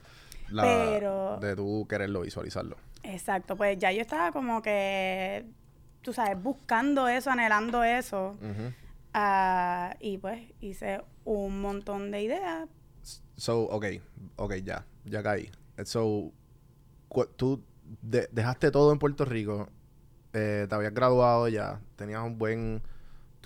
La- 0.48 0.62
Pero- 0.62 1.38
De 1.40 1.54
tú 1.56 1.86
quererlo 1.88 2.20
visualizarlo. 2.22 2.76
Exacto, 3.02 3.56
pues 3.56 3.78
ya 3.78 3.92
yo 3.92 4.00
estaba 4.00 4.32
como 4.32 4.62
que, 4.62 5.44
tú 6.02 6.12
sabes, 6.12 6.40
buscando 6.42 7.08
eso, 7.08 7.30
anhelando 7.30 7.84
eso. 7.84 8.36
Ah, 9.14 9.96
y 10.00 10.18
pues 10.18 10.40
hice 10.60 11.00
un 11.24 11.60
montón 11.60 12.10
de 12.10 12.22
ideas. 12.22 12.68
So, 13.36 13.62
ok, 13.62 13.86
ok, 14.36 14.54
ya, 14.56 14.84
ya 15.04 15.22
caí. 15.22 15.50
So, 15.84 16.32
tú 17.36 17.62
de- 18.02 18.28
dejaste 18.32 18.70
todo 18.70 18.92
en 18.92 18.98
Puerto 18.98 19.24
Rico, 19.24 19.68
eh, 20.32 20.66
te 20.68 20.74
habías 20.74 20.92
graduado 20.92 21.48
ya, 21.48 21.80
tenías 21.96 22.22
un 22.22 22.36
buen, 22.38 22.82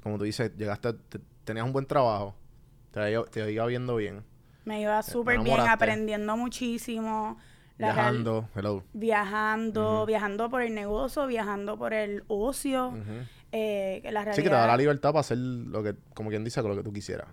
como 0.03 0.19
tú 0.19 0.25
dices, 0.25 0.53
llegaste, 0.57 0.93
te- 0.95 1.21
tenías 1.45 1.67
un 1.67 1.73
buen 1.73 1.87
trabajo, 1.87 2.35
te 2.91 3.17
te 3.31 3.53
iba 3.53 3.67
viendo 3.67 3.97
bien, 3.97 4.25
Me 4.71 4.81
iba 4.81 5.03
súper 5.03 5.41
bien, 5.41 5.61
aprendiendo 5.61 6.37
muchísimo. 6.37 7.39
La 7.79 7.93
real- 7.93 7.97
viajando, 8.13 8.49
hello. 8.55 8.85
viajando, 8.93 10.07
viajando 10.07 10.51
por 10.51 10.63
el 10.63 10.75
negocio, 10.75 11.27
viajando 11.27 11.77
por 11.79 11.93
el 11.95 12.25
ocio. 12.29 12.93
Eh, 13.53 14.01
la 14.05 14.11
realidad, 14.23 14.35
Sí, 14.35 14.43
que 14.43 14.49
te 14.49 14.55
da 14.55 14.67
la 14.67 14.77
libertad 14.77 15.11
para 15.11 15.21
hacer 15.21 15.39
lo 15.39 15.83
que, 15.83 15.95
como 16.15 16.31
quien 16.31 16.45
dice, 16.45 16.63
lo 16.63 16.77
que 16.77 16.83
tú 16.83 16.93
quisieras. 16.93 17.27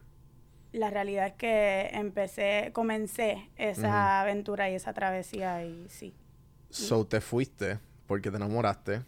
la 0.73 0.89
realidad 0.89 1.27
es 1.27 1.33
que 1.33 1.89
empecé, 1.93 2.71
comencé 2.73 3.49
esa 3.55 4.21
aventura 4.21 4.69
y 4.69 4.75
esa 4.75 4.93
travesía 4.93 5.63
y 5.63 5.85
sí. 5.89 6.13
So, 6.69 7.05
te 7.05 7.19
fuiste 7.21 7.79
porque 8.05 8.29
te 8.29 8.37
enamoraste 8.37 9.01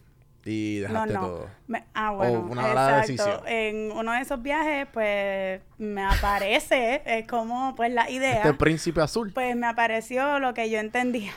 y 0.46 0.80
dejaste 0.80 1.14
no. 1.14 1.20
todo. 1.22 1.48
Me- 1.68 1.84
ah, 1.94 2.12
bueno, 2.12 2.48
una 2.50 2.62
mala 2.62 2.98
decisión. 3.02 3.42
En 3.46 3.92
uno 3.92 4.12
de 4.14 4.22
esos 4.22 4.42
viajes, 4.42 4.88
pues, 4.94 5.62
me 5.78 6.04
aparece, 6.04 7.02
es 7.06 7.28
como, 7.28 7.76
pues, 7.76 7.92
la 7.92 8.10
idea. 8.10 8.38
Este 8.38 8.54
príncipe 8.54 9.02
azul. 9.02 9.32
Pues 9.34 9.56
me 9.56 9.68
apareció 9.68 10.40
lo 10.40 10.54
que 10.54 10.70
yo 10.70 10.80
entendía. 10.80 11.34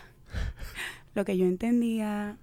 lo 1.15 1.25
que 1.25 1.37
yo 1.37 1.45
entendía. 1.47 2.37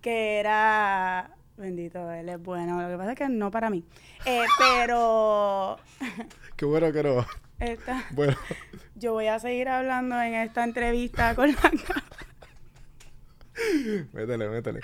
que 0.00 0.38
era... 0.38 1.30
Bendito, 1.56 2.10
él 2.12 2.28
es 2.28 2.40
bueno. 2.40 2.80
Lo 2.80 2.88
que 2.88 2.96
pasa 2.96 3.12
es 3.12 3.18
que 3.18 3.28
no 3.28 3.50
para 3.50 3.68
mí. 3.68 3.84
Eh, 4.24 4.44
pero... 4.60 5.76
Qué 6.56 6.64
bueno 6.64 6.92
que 6.92 7.02
no. 7.02 7.26
esta- 7.58 8.04
Bueno. 8.12 8.36
yo 8.94 9.12
voy 9.14 9.26
a 9.26 9.40
seguir 9.40 9.68
hablando 9.68 10.20
en 10.22 10.34
esta 10.34 10.62
entrevista 10.62 11.34
con 11.34 11.48
la... 11.50 11.56
métele, 14.12 14.48
métele. 14.48 14.80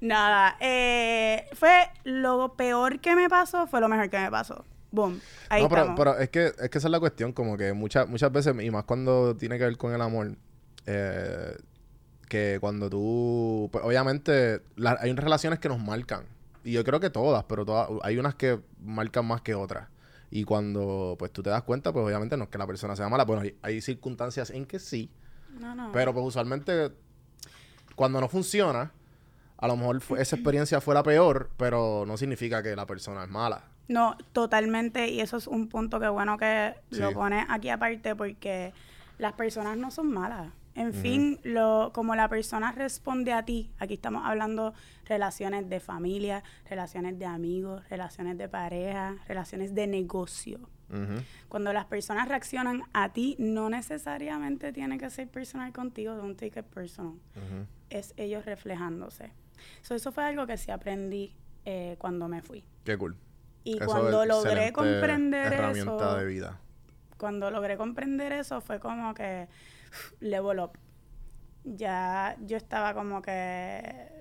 Nada, 0.00 0.56
eh, 0.60 1.46
fue 1.54 1.88
lo 2.04 2.54
peor 2.56 3.00
que 3.00 3.14
me 3.16 3.28
pasó, 3.28 3.66
fue 3.66 3.80
lo 3.80 3.88
mejor 3.88 4.08
que 4.10 4.18
me 4.18 4.30
pasó. 4.30 4.64
Boom. 4.90 5.20
Ahí 5.48 5.62
no, 5.62 5.94
pero, 5.96 6.18
es 6.18 6.30
que 6.30 6.46
es 6.46 6.70
que 6.70 6.78
esa 6.78 6.88
es 6.88 6.92
la 6.92 7.00
cuestión, 7.00 7.32
como 7.32 7.56
que 7.56 7.72
muchas 7.72 8.08
muchas 8.08 8.32
veces, 8.32 8.54
y 8.60 8.70
más 8.70 8.84
cuando 8.84 9.36
tiene 9.36 9.58
que 9.58 9.64
ver 9.64 9.76
con 9.76 9.92
el 9.92 10.00
amor, 10.00 10.36
eh, 10.86 11.56
que 12.28 12.58
cuando 12.60 12.88
tú, 12.88 13.68
pues 13.72 13.84
obviamente 13.84 14.62
la- 14.76 14.96
hay 15.00 15.10
unas 15.10 15.24
relaciones 15.24 15.58
que 15.58 15.68
nos 15.68 15.78
marcan, 15.80 16.24
y 16.64 16.72
yo 16.72 16.82
creo 16.84 16.98
que 17.00 17.10
todas, 17.10 17.44
pero 17.44 17.64
todas, 17.64 17.88
hay 18.02 18.18
unas 18.18 18.34
que 18.34 18.58
marcan 18.80 19.26
más 19.26 19.42
que 19.42 19.54
otras. 19.54 19.88
Y 20.30 20.42
cuando 20.44 21.14
pues 21.18 21.30
tú 21.32 21.42
te 21.42 21.50
das 21.50 21.62
cuenta, 21.62 21.92
pues 21.92 22.04
obviamente 22.04 22.36
no 22.36 22.44
es 22.44 22.50
que 22.50 22.58
la 22.58 22.66
persona 22.66 22.96
sea 22.96 23.08
mala, 23.08 23.24
bueno, 23.24 23.42
hay, 23.42 23.56
hay 23.62 23.80
circunstancias 23.80 24.50
en 24.50 24.66
que 24.66 24.78
sí, 24.80 25.08
No, 25.60 25.74
no. 25.74 25.92
pero 25.92 26.12
pues 26.12 26.26
usualmente 26.26 26.90
cuando 27.96 28.20
no 28.20 28.28
funciona, 28.28 28.92
a 29.58 29.66
lo 29.66 29.76
mejor 29.76 30.00
fue- 30.00 30.22
esa 30.22 30.36
experiencia 30.36 30.80
fue 30.80 30.94
la 30.94 31.02
peor, 31.02 31.50
pero 31.56 32.04
no 32.06 32.16
significa 32.16 32.62
que 32.62 32.76
la 32.76 32.86
persona 32.86 33.24
es 33.24 33.28
mala. 33.30 33.64
No, 33.88 34.16
totalmente. 34.32 35.08
Y 35.08 35.20
eso 35.20 35.36
es 35.36 35.46
un 35.46 35.68
punto 35.68 35.98
que 35.98 36.08
bueno 36.08 36.36
que 36.38 36.74
lo 36.90 37.12
pones 37.12 37.46
aquí 37.48 37.68
aparte 37.70 38.14
porque 38.14 38.72
las 39.18 39.32
personas 39.32 39.76
no 39.76 39.90
son 39.90 40.12
malas. 40.12 40.52
En 40.74 40.92
fin, 40.92 41.40
lo, 41.42 41.90
como 41.94 42.14
la 42.14 42.28
persona 42.28 42.70
responde 42.70 43.32
a 43.32 43.44
ti, 43.46 43.70
aquí 43.78 43.94
estamos 43.94 44.22
hablando 44.26 44.74
relaciones 45.06 45.70
de 45.70 45.80
familia, 45.80 46.42
relaciones 46.68 47.18
de 47.18 47.24
amigos, 47.24 47.82
relaciones 47.88 48.36
de 48.36 48.46
pareja, 48.50 49.16
relaciones 49.26 49.74
de 49.74 49.86
negocio. 49.86 50.68
Ujú. 50.90 51.22
Cuando 51.48 51.72
las 51.72 51.86
personas 51.86 52.28
reaccionan 52.28 52.82
a 52.92 53.12
ti, 53.12 53.36
no 53.38 53.68
necesariamente 53.70 54.72
tiene 54.72 54.98
que 54.98 55.10
ser 55.10 55.28
personal 55.28 55.72
contigo, 55.72 56.14
don't 56.14 56.38
take 56.38 56.60
it 56.60 56.66
personal. 56.66 57.12
Ujú. 57.34 57.66
Es 57.90 58.14
ellos 58.16 58.44
reflejándose. 58.44 59.32
So, 59.82 59.94
eso 59.94 60.12
fue 60.12 60.24
algo 60.24 60.46
que 60.46 60.56
sí 60.56 60.70
aprendí 60.70 61.34
eh, 61.64 61.96
cuando 61.98 62.28
me 62.28 62.42
fui. 62.42 62.64
Qué 62.84 62.96
cool. 62.96 63.16
Y 63.64 63.76
Eso 63.78 63.86
cuando 63.86 64.24
logré 64.24 64.72
comprender 64.72 65.52
herramienta 65.52 65.96
eso, 65.96 66.16
de 66.18 66.26
vida. 66.26 66.60
cuando 67.16 67.50
logré 67.50 67.76
comprender 67.76 68.32
eso 68.32 68.60
fue 68.60 68.78
como 68.78 69.12
que 69.14 69.48
level 70.20 70.60
up. 70.60 70.78
Ya 71.64 72.36
yo 72.46 72.56
estaba 72.56 72.94
como 72.94 73.22
que 73.22 74.16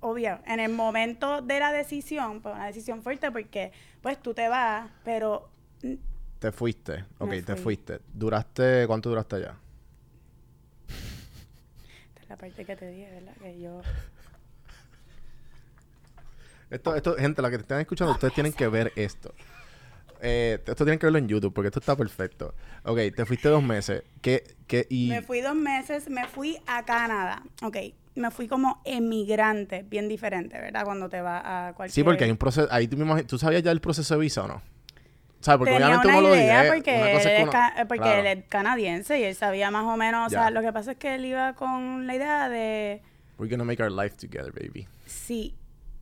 obvio, 0.00 0.40
en 0.46 0.58
el 0.58 0.72
momento 0.72 1.40
de 1.42 1.60
la 1.60 1.70
decisión, 1.72 2.40
pues 2.42 2.54
una 2.56 2.66
decisión 2.66 3.02
fuerte 3.02 3.30
porque 3.30 3.70
pues 4.00 4.20
tú 4.20 4.34
te 4.34 4.48
vas, 4.48 4.90
pero 5.04 5.48
Te 6.38 6.52
fuiste. 6.52 7.04
Ok, 7.18 7.30
Me 7.30 7.42
te 7.42 7.54
fui. 7.54 7.62
fuiste. 7.62 8.00
¿Duraste? 8.12 8.84
¿Cuánto 8.86 9.08
duraste 9.10 9.36
allá? 9.36 9.54
esta 10.88 12.22
es 12.22 12.28
la 12.28 12.36
parte 12.36 12.64
que 12.64 12.76
te 12.76 12.86
dije, 12.90 13.10
¿verdad? 13.12 13.34
Que 13.40 13.60
yo 13.60 13.80
Esto, 16.70 16.96
esto, 16.96 17.16
gente, 17.16 17.42
la 17.42 17.50
que 17.50 17.56
te 17.58 17.62
están 17.62 17.80
escuchando, 17.80 18.12
ustedes 18.12 18.32
tienen 18.34 18.52
que 18.52 18.66
ver 18.66 18.92
esto. 18.96 19.34
Eh, 20.22 20.54
esto 20.64 20.84
tienen 20.84 20.98
que 20.98 21.06
verlo 21.06 21.18
en 21.18 21.28
YouTube 21.28 21.52
porque 21.52 21.68
esto 21.68 21.80
está 21.80 21.96
perfecto. 21.96 22.54
Ok, 22.84 22.98
te 23.14 23.26
fuiste 23.26 23.48
dos 23.48 23.62
meses. 23.62 24.02
¿Qué, 24.22 24.56
qué, 24.66 24.86
y 24.88 25.08
Me 25.08 25.20
fui 25.20 25.40
dos 25.42 25.54
meses, 25.54 26.08
me 26.08 26.26
fui 26.28 26.58
a 26.66 26.84
Canadá. 26.84 27.42
Ok, 27.62 27.76
me 28.14 28.30
fui 28.30 28.48
como 28.48 28.80
emigrante, 28.84 29.82
bien 29.82 30.08
diferente, 30.08 30.58
¿verdad? 30.58 30.84
Cuando 30.84 31.08
te 31.08 31.20
vas 31.20 31.42
a 31.44 31.72
cualquier... 31.76 31.92
Sí, 31.94 32.04
porque 32.04 32.24
hay 32.24 32.30
un 32.30 32.36
proceso. 32.38 32.68
Ahí 32.70 32.88
tú, 32.88 32.96
me 32.96 33.04
imagi- 33.04 33.26
¿tú 33.26 33.36
sabías 33.36 33.62
ya 33.62 33.70
el 33.70 33.80
proceso 33.80 34.14
de 34.14 34.20
visa 34.20 34.44
o 34.44 34.48
no? 34.48 34.62
¿Sabes? 35.42 35.58
Porque 35.58 35.72
Tenía 35.72 35.86
obviamente 35.88 36.08
una 36.08 36.18
uno 36.18 36.28
lo 36.28 36.34
idea 36.36 36.60
dice. 36.62 36.72
porque, 36.74 36.94
una 36.96 37.10
él 37.10 37.16
cosa 37.18 37.32
es 37.32 37.36
es, 37.38 37.42
uno- 37.42 37.52
ca- 37.52 37.74
porque 37.88 38.02
claro. 38.02 38.20
él 38.20 38.26
es 38.38 38.44
canadiense 38.48 39.18
y 39.20 39.24
él 39.24 39.34
sabía 39.34 39.70
más 39.70 39.84
o 39.84 39.96
menos, 39.96 40.26
o 40.28 40.30
sea, 40.30 40.50
lo 40.50 40.62
que 40.62 40.72
pasa 40.72 40.92
es 40.92 40.96
que 40.98 41.16
él 41.16 41.24
iba 41.26 41.52
con 41.54 42.06
la 42.06 42.14
idea 42.14 42.48
de, 42.48 43.02
We're 43.38 43.50
gonna 43.50 43.64
make 43.64 43.82
our 43.82 43.90
life 43.90 44.16
together, 44.16 44.52
baby. 44.52 44.86
sí, 45.04 45.54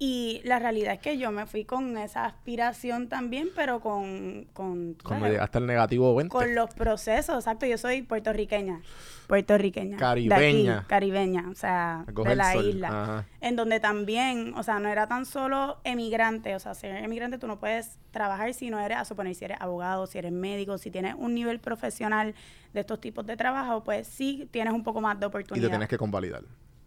y 0.02 0.40
la 0.44 0.58
realidad 0.58 0.94
es 0.94 1.00
que 1.00 1.18
yo 1.18 1.30
me 1.30 1.44
fui 1.44 1.66
con 1.66 1.98
esa 1.98 2.24
aspiración 2.24 3.10
también, 3.10 3.50
pero 3.54 3.80
con, 3.80 4.46
con, 4.54 4.94
Cuando 5.04 5.28
llegaste 5.28 5.58
al 5.58 5.66
negativo 5.66 6.14
20. 6.14 6.32
con 6.32 6.54
los 6.54 6.72
procesos, 6.72 7.36
exacto, 7.36 7.66
yo 7.66 7.76
soy 7.76 8.00
puertorriqueña, 8.00 8.80
puertorriqueña, 9.26 9.98
de 9.98 10.04
aquí, 10.06 10.28
Caribeña. 10.28 10.86
caribeña, 10.88 11.50
o 11.50 11.54
sea, 11.54 12.06
de 12.06 12.34
la 12.34 12.52
sol, 12.54 12.70
isla, 12.70 12.88
ajá. 12.88 13.26
en 13.42 13.56
donde 13.56 13.78
también, 13.78 14.54
o 14.56 14.62
sea, 14.62 14.78
no 14.80 14.88
era 14.88 15.06
tan 15.06 15.26
solo 15.26 15.80
emigrante, 15.84 16.54
o 16.54 16.60
sea, 16.60 16.72
ser 16.72 16.96
emigrante 17.04 17.36
tú 17.36 17.46
no 17.46 17.60
puedes 17.60 17.98
trabajar 18.10 18.54
si 18.54 18.70
no 18.70 18.80
eres, 18.80 18.96
a 18.96 19.04
suponer, 19.04 19.34
si 19.34 19.44
eres 19.44 19.58
abogado, 19.60 20.06
si 20.06 20.16
eres 20.16 20.32
médico, 20.32 20.78
si 20.78 20.90
tienes 20.90 21.14
un 21.18 21.34
nivel 21.34 21.60
profesional 21.60 22.34
de 22.72 22.80
estos 22.80 23.02
tipos 23.02 23.26
de 23.26 23.36
trabajo, 23.36 23.84
pues 23.84 24.06
sí 24.06 24.48
tienes 24.50 24.72
un 24.72 24.82
poco 24.82 25.02
más 25.02 25.20
de 25.20 25.26
Y 25.26 25.28
oportunidad. 25.28 25.66
te 25.66 25.70
tienes 25.70 25.88
que 25.90 25.98
convalidar. 25.98 26.42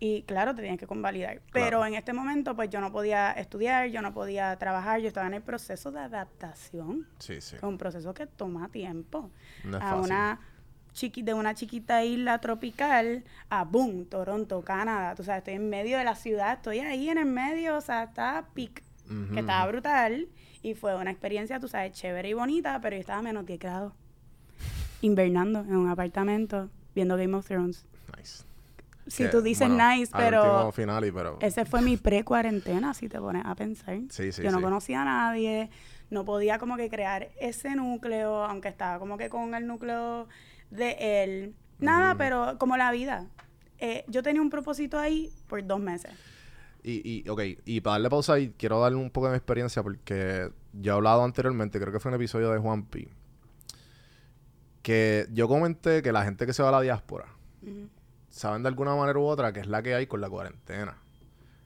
Y 0.06 0.24
claro, 0.24 0.54
te 0.54 0.62
tienes 0.62 0.82
que 0.82 0.86
convalidar. 0.86 1.40
Pero 1.54 1.86
en 1.86 1.94
este 1.94 2.12
momento, 2.12 2.58
pues 2.58 2.70
yo 2.70 2.82
no 2.82 2.92
podía 2.92 3.32
estudiar, 3.32 3.88
yo 3.88 4.02
no 4.02 4.14
podía 4.14 4.54
trabajar, 4.58 5.00
yo 5.00 5.08
estaba 5.08 5.28
en 5.28 5.36
el 5.36 5.42
proceso 5.42 5.94
de 5.94 6.02
adaptación. 6.02 7.08
Sí, 7.20 7.40
sí. 7.40 7.56
es 7.56 7.64
un 7.64 7.78
proceso 7.78 8.14
que 8.14 8.28
toma 8.28 8.68
tiempo. 8.68 9.32
No 9.64 9.78
es 9.78 9.84
a 9.84 9.92
fácil. 9.92 10.04
una 10.04 10.42
chiqui, 10.92 11.22
de 11.22 11.34
una 11.34 11.56
chiquita 11.56 12.04
isla 12.04 12.40
tropical 12.40 13.24
a 13.50 13.64
boom, 13.64 14.04
Toronto, 14.04 14.62
Canadá. 14.62 15.16
Tú 15.16 15.24
sabes, 15.24 15.38
estoy 15.38 15.54
en 15.54 15.70
medio 15.70 15.98
de 15.98 16.04
la 16.04 16.16
ciudad, 16.16 16.56
estoy 16.56 16.80
ahí 16.80 17.08
en 17.08 17.18
el 17.18 17.26
medio, 17.26 17.78
o 17.78 17.82
sea, 17.82 18.04
está 18.04 18.50
pic, 18.54 18.84
que 19.34 19.40
estaba 19.40 19.66
brutal. 19.68 20.28
Y 20.64 20.74
fue 20.74 20.98
una 20.98 21.12
experiencia, 21.12 21.62
tú 21.62 21.70
sabes, 21.70 21.94
chévere 21.94 22.28
y 22.28 22.34
bonita, 22.34 22.78
pero 22.82 22.98
yo 22.98 23.00
estaba 23.00 23.20
a 23.20 23.24
menos 23.24 23.46
10 23.46 23.58
grados. 23.58 23.94
Invernando 25.00 25.62
en 25.62 25.78
un 25.78 25.90
apartamento, 25.90 26.70
viendo 26.94 27.16
Game 27.16 27.38
of 27.38 27.48
Thrones. 27.48 27.86
Si 29.08 29.24
Que, 29.24 29.30
tú 29.30 29.42
dices 29.42 29.68
bueno, 29.68 29.90
nice, 29.90 30.12
pero 30.16 30.44
último 30.44 30.72
final 30.72 31.06
y 31.06 31.12
pero... 31.12 31.38
ese 31.42 31.66
fue 31.66 31.82
mi 31.82 31.98
pre-cuarentena, 31.98 32.94
si 32.94 33.10
te 33.10 33.20
pones 33.20 33.46
a 33.46 33.54
pensar. 33.56 34.00
Sí, 34.10 34.32
sí, 34.32 34.42
Yo 34.42 34.52
no 34.52 34.58
sí. 34.58 34.64
conocía 34.64 35.02
a 35.02 35.06
nadie, 35.06 35.70
no 36.10 36.24
podía 36.24 36.58
como 36.58 36.78
que 36.78 36.90
crear 36.90 37.30
ese 37.40 37.76
núcleo, 37.76 38.44
aunque 38.46 38.70
estaba 38.70 39.00
como 39.00 39.18
que 39.18 39.30
con 39.30 39.56
el 39.56 39.68
núcleo 39.68 40.28
de 40.72 41.24
él. 41.24 41.56
Nada, 41.80 42.16
pero 42.16 42.58
como 42.60 42.78
la 42.78 42.92
vida. 42.92 43.28
Eh, 43.80 44.06
yo 44.08 44.24
tenía 44.24 44.42
un 44.42 44.50
propósito 44.50 44.98
ahí 44.98 45.32
por 45.48 45.66
dos 45.66 45.80
meses. 45.80 46.12
Y, 46.82 47.24
y, 47.26 47.30
ok, 47.30 47.42
y 47.66 47.82
para 47.82 47.94
darle 47.96 48.10
pausa 48.10 48.34
ahí, 48.34 48.54
quiero 48.58 48.80
darle 48.80 48.98
un 48.98 49.10
poco 49.10 49.28
de 49.28 49.32
mi 49.32 49.38
experiencia 49.38 49.84
porque 49.84 50.50
ya 50.74 50.94
he 50.94 50.96
hablado 50.96 51.24
anteriormente, 51.24 51.80
creo 51.80 51.92
que 51.92 52.00
fue 52.00 52.10
en 52.10 52.16
un 52.16 52.22
episodio 52.22 52.52
de 52.52 52.60
Juan 52.60 52.84
P. 52.86 53.10
Que 54.82 55.28
yo 55.32 55.48
comenté 55.48 56.02
que 56.02 56.12
la 56.12 56.24
gente 56.24 56.46
que 56.46 56.54
se 56.54 56.62
va 56.62 56.70
a 56.70 56.74
la 56.74 56.82
diáspora. 56.82 57.26
Saben 58.34 58.64
de 58.64 58.70
alguna 58.70 58.96
manera 58.96 59.20
u 59.20 59.26
otra 59.26 59.54
que 59.54 59.60
es 59.60 59.68
la 59.68 59.84
que 59.84 59.94
hay 59.94 60.08
con 60.08 60.20
la 60.22 60.30
cuarentena. 60.30 60.98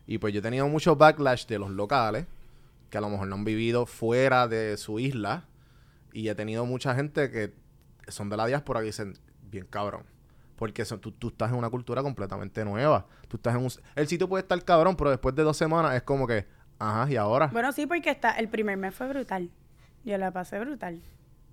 Y 0.05 0.17
pues 0.17 0.33
yo 0.33 0.39
he 0.39 0.43
tenido 0.43 0.67
mucho 0.67 0.95
backlash 0.97 1.45
de 1.47 1.59
los 1.59 1.69
locales 1.71 2.27
que 2.89 2.97
a 2.97 3.01
lo 3.01 3.09
mejor 3.09 3.27
no 3.27 3.35
han 3.35 3.45
vivido 3.45 3.85
fuera 3.85 4.47
de 4.47 4.75
su 4.77 4.99
isla. 4.99 5.45
Y 6.13 6.27
he 6.29 6.35
tenido 6.35 6.65
mucha 6.65 6.93
gente 6.95 7.29
que 7.31 7.53
son 8.09 8.29
de 8.29 8.37
la 8.37 8.45
diáspora 8.47 8.79
que 8.81 8.87
dicen, 8.87 9.17
bien 9.49 9.65
cabrón. 9.69 10.03
Porque 10.57 10.83
son- 10.85 10.99
tú, 10.99 11.11
tú 11.11 11.27
estás 11.29 11.51
en 11.51 11.57
una 11.57 11.69
cultura 11.69 12.01
completamente 12.01 12.65
nueva. 12.65 13.05
Tú 13.27 13.37
estás 13.37 13.55
en. 13.55 13.67
El 13.95 14.07
sitio 14.07 14.27
puede 14.27 14.41
estar 14.41 14.61
cabrón, 14.63 14.95
pero 14.95 15.09
después 15.09 15.35
de 15.35 15.43
dos 15.43 15.55
semanas 15.55 15.95
es 15.95 16.01
como 16.03 16.25
que, 16.27 16.47
ajá, 16.79 17.09
¿y 17.11 17.15
ahora? 17.15 17.47
Bueno, 17.47 17.71
sí, 17.71 17.85
porque 17.85 18.09
está, 18.09 18.31
el 18.31 18.49
primer 18.49 18.77
mes 18.77 18.93
fue 18.95 19.07
brutal. 19.07 19.51
Yo 20.03 20.17
la 20.17 20.31
pasé 20.31 20.59
brutal. 20.59 21.01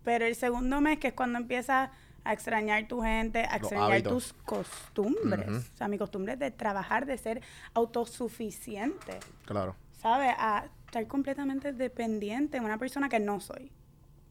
Pero 0.04 0.24
el 0.24 0.34
segundo 0.34 0.80
mes, 0.80 0.98
que 0.98 1.08
es 1.08 1.14
cuando 1.14 1.38
empiezas 1.38 1.90
a 2.24 2.32
extrañar 2.32 2.88
tu 2.88 3.02
gente, 3.02 3.40
a 3.40 3.56
extrañar 3.56 4.02
tus 4.02 4.32
costumbres. 4.32 5.48
O 5.48 5.76
sea, 5.76 5.88
mi 5.88 5.98
costumbre 5.98 6.32
es 6.32 6.38
de 6.38 6.50
trabajar, 6.50 7.06
de 7.06 7.18
ser 7.18 7.42
autosuficiente. 7.74 9.20
Claro. 9.44 9.76
¿sabes? 10.04 10.34
A 10.36 10.66
estar 10.84 11.06
completamente 11.06 11.72
dependiente 11.72 12.60
de 12.60 12.64
una 12.64 12.76
persona 12.76 13.08
que 13.08 13.18
no 13.18 13.40
soy. 13.40 13.72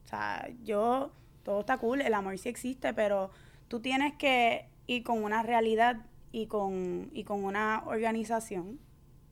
O 0.05 0.07
sea, 0.07 0.47
yo, 0.63 1.11
todo 1.41 1.61
está 1.61 1.77
cool, 1.77 2.01
el 2.01 2.13
amor 2.13 2.37
sí 2.37 2.47
existe, 2.47 2.93
pero 2.93 3.31
tú 3.69 3.79
tienes 3.79 4.13
que 4.13 4.67
ir 4.85 5.03
con 5.03 5.23
una 5.23 5.41
realidad 5.41 6.05
y 6.31 6.45
con, 6.45 7.09
y 7.11 7.23
con 7.23 7.43
una 7.43 7.81
organización, 7.87 8.79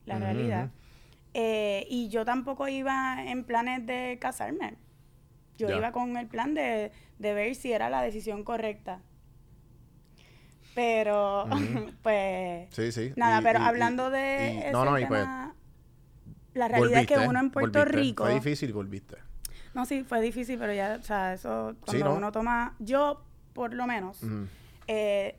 la 0.04 0.18
realidad. 0.18 0.70
Eh, 1.32 1.86
y 1.88 2.08
yo 2.08 2.24
tampoco 2.24 2.66
iba 2.66 3.24
en 3.24 3.44
planes 3.44 3.86
de 3.86 4.18
casarme. 4.20 4.74
Yo 5.58 5.68
Ya. 5.68 5.76
iba 5.76 5.92
con 5.92 6.16
el 6.16 6.26
plan 6.26 6.54
de, 6.54 6.92
de 7.18 7.34
ver 7.34 7.54
si 7.54 7.72
era 7.72 7.90
la 7.90 8.02
decisión 8.02 8.42
correcta. 8.44 9.00
Pero, 10.74 11.46
pues, 12.02 12.68
Sí, 12.74 12.92
sí. 12.92 13.12
Nada, 13.16 13.40
Y- 13.40 13.42
pero 13.44 13.58
y- 13.60 13.62
hablando 13.62 14.08
y- 14.08 14.12
de 14.12 14.70
no, 14.72 14.84
no, 14.84 14.98
y 14.98 15.06
pues, 15.06 15.26
la 16.54 16.68
realidad 16.68 17.00
es 17.02 17.06
que 17.06 17.18
uno 17.18 17.38
en 17.40 17.50
Puerto 17.50 17.78
volviste. 17.78 17.98
Rico, 17.98 18.24
Fue 18.24 18.34
difícil 18.34 18.72
volviste. 18.72 19.16
no 19.74 19.84
sí, 19.86 20.04
fue 20.04 20.20
difícil, 20.20 20.58
pero 20.58 20.72
ya, 20.72 20.98
o 21.00 21.02
sea, 21.02 21.34
eso 21.34 21.74
cuando 21.84 22.04
¿no? 22.06 22.14
uno 22.14 22.32
toma, 22.32 22.74
yo 22.78 23.24
por 23.54 23.74
lo 23.74 23.86
menos, 23.86 24.20
eh, 24.86 25.36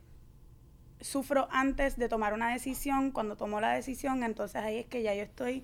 sufro 1.02 1.48
antes 1.52 1.98
de 1.98 2.08
tomar 2.10 2.34
una 2.34 2.52
decisión, 2.52 3.12
cuando 3.12 3.36
tomo 3.36 3.60
la 3.60 3.74
decisión, 3.74 4.24
entonces 4.24 4.62
ahí 4.62 4.78
es 4.78 4.86
que 4.86 5.02
ya 5.04 5.14
yo 5.16 5.24
estoy 5.24 5.64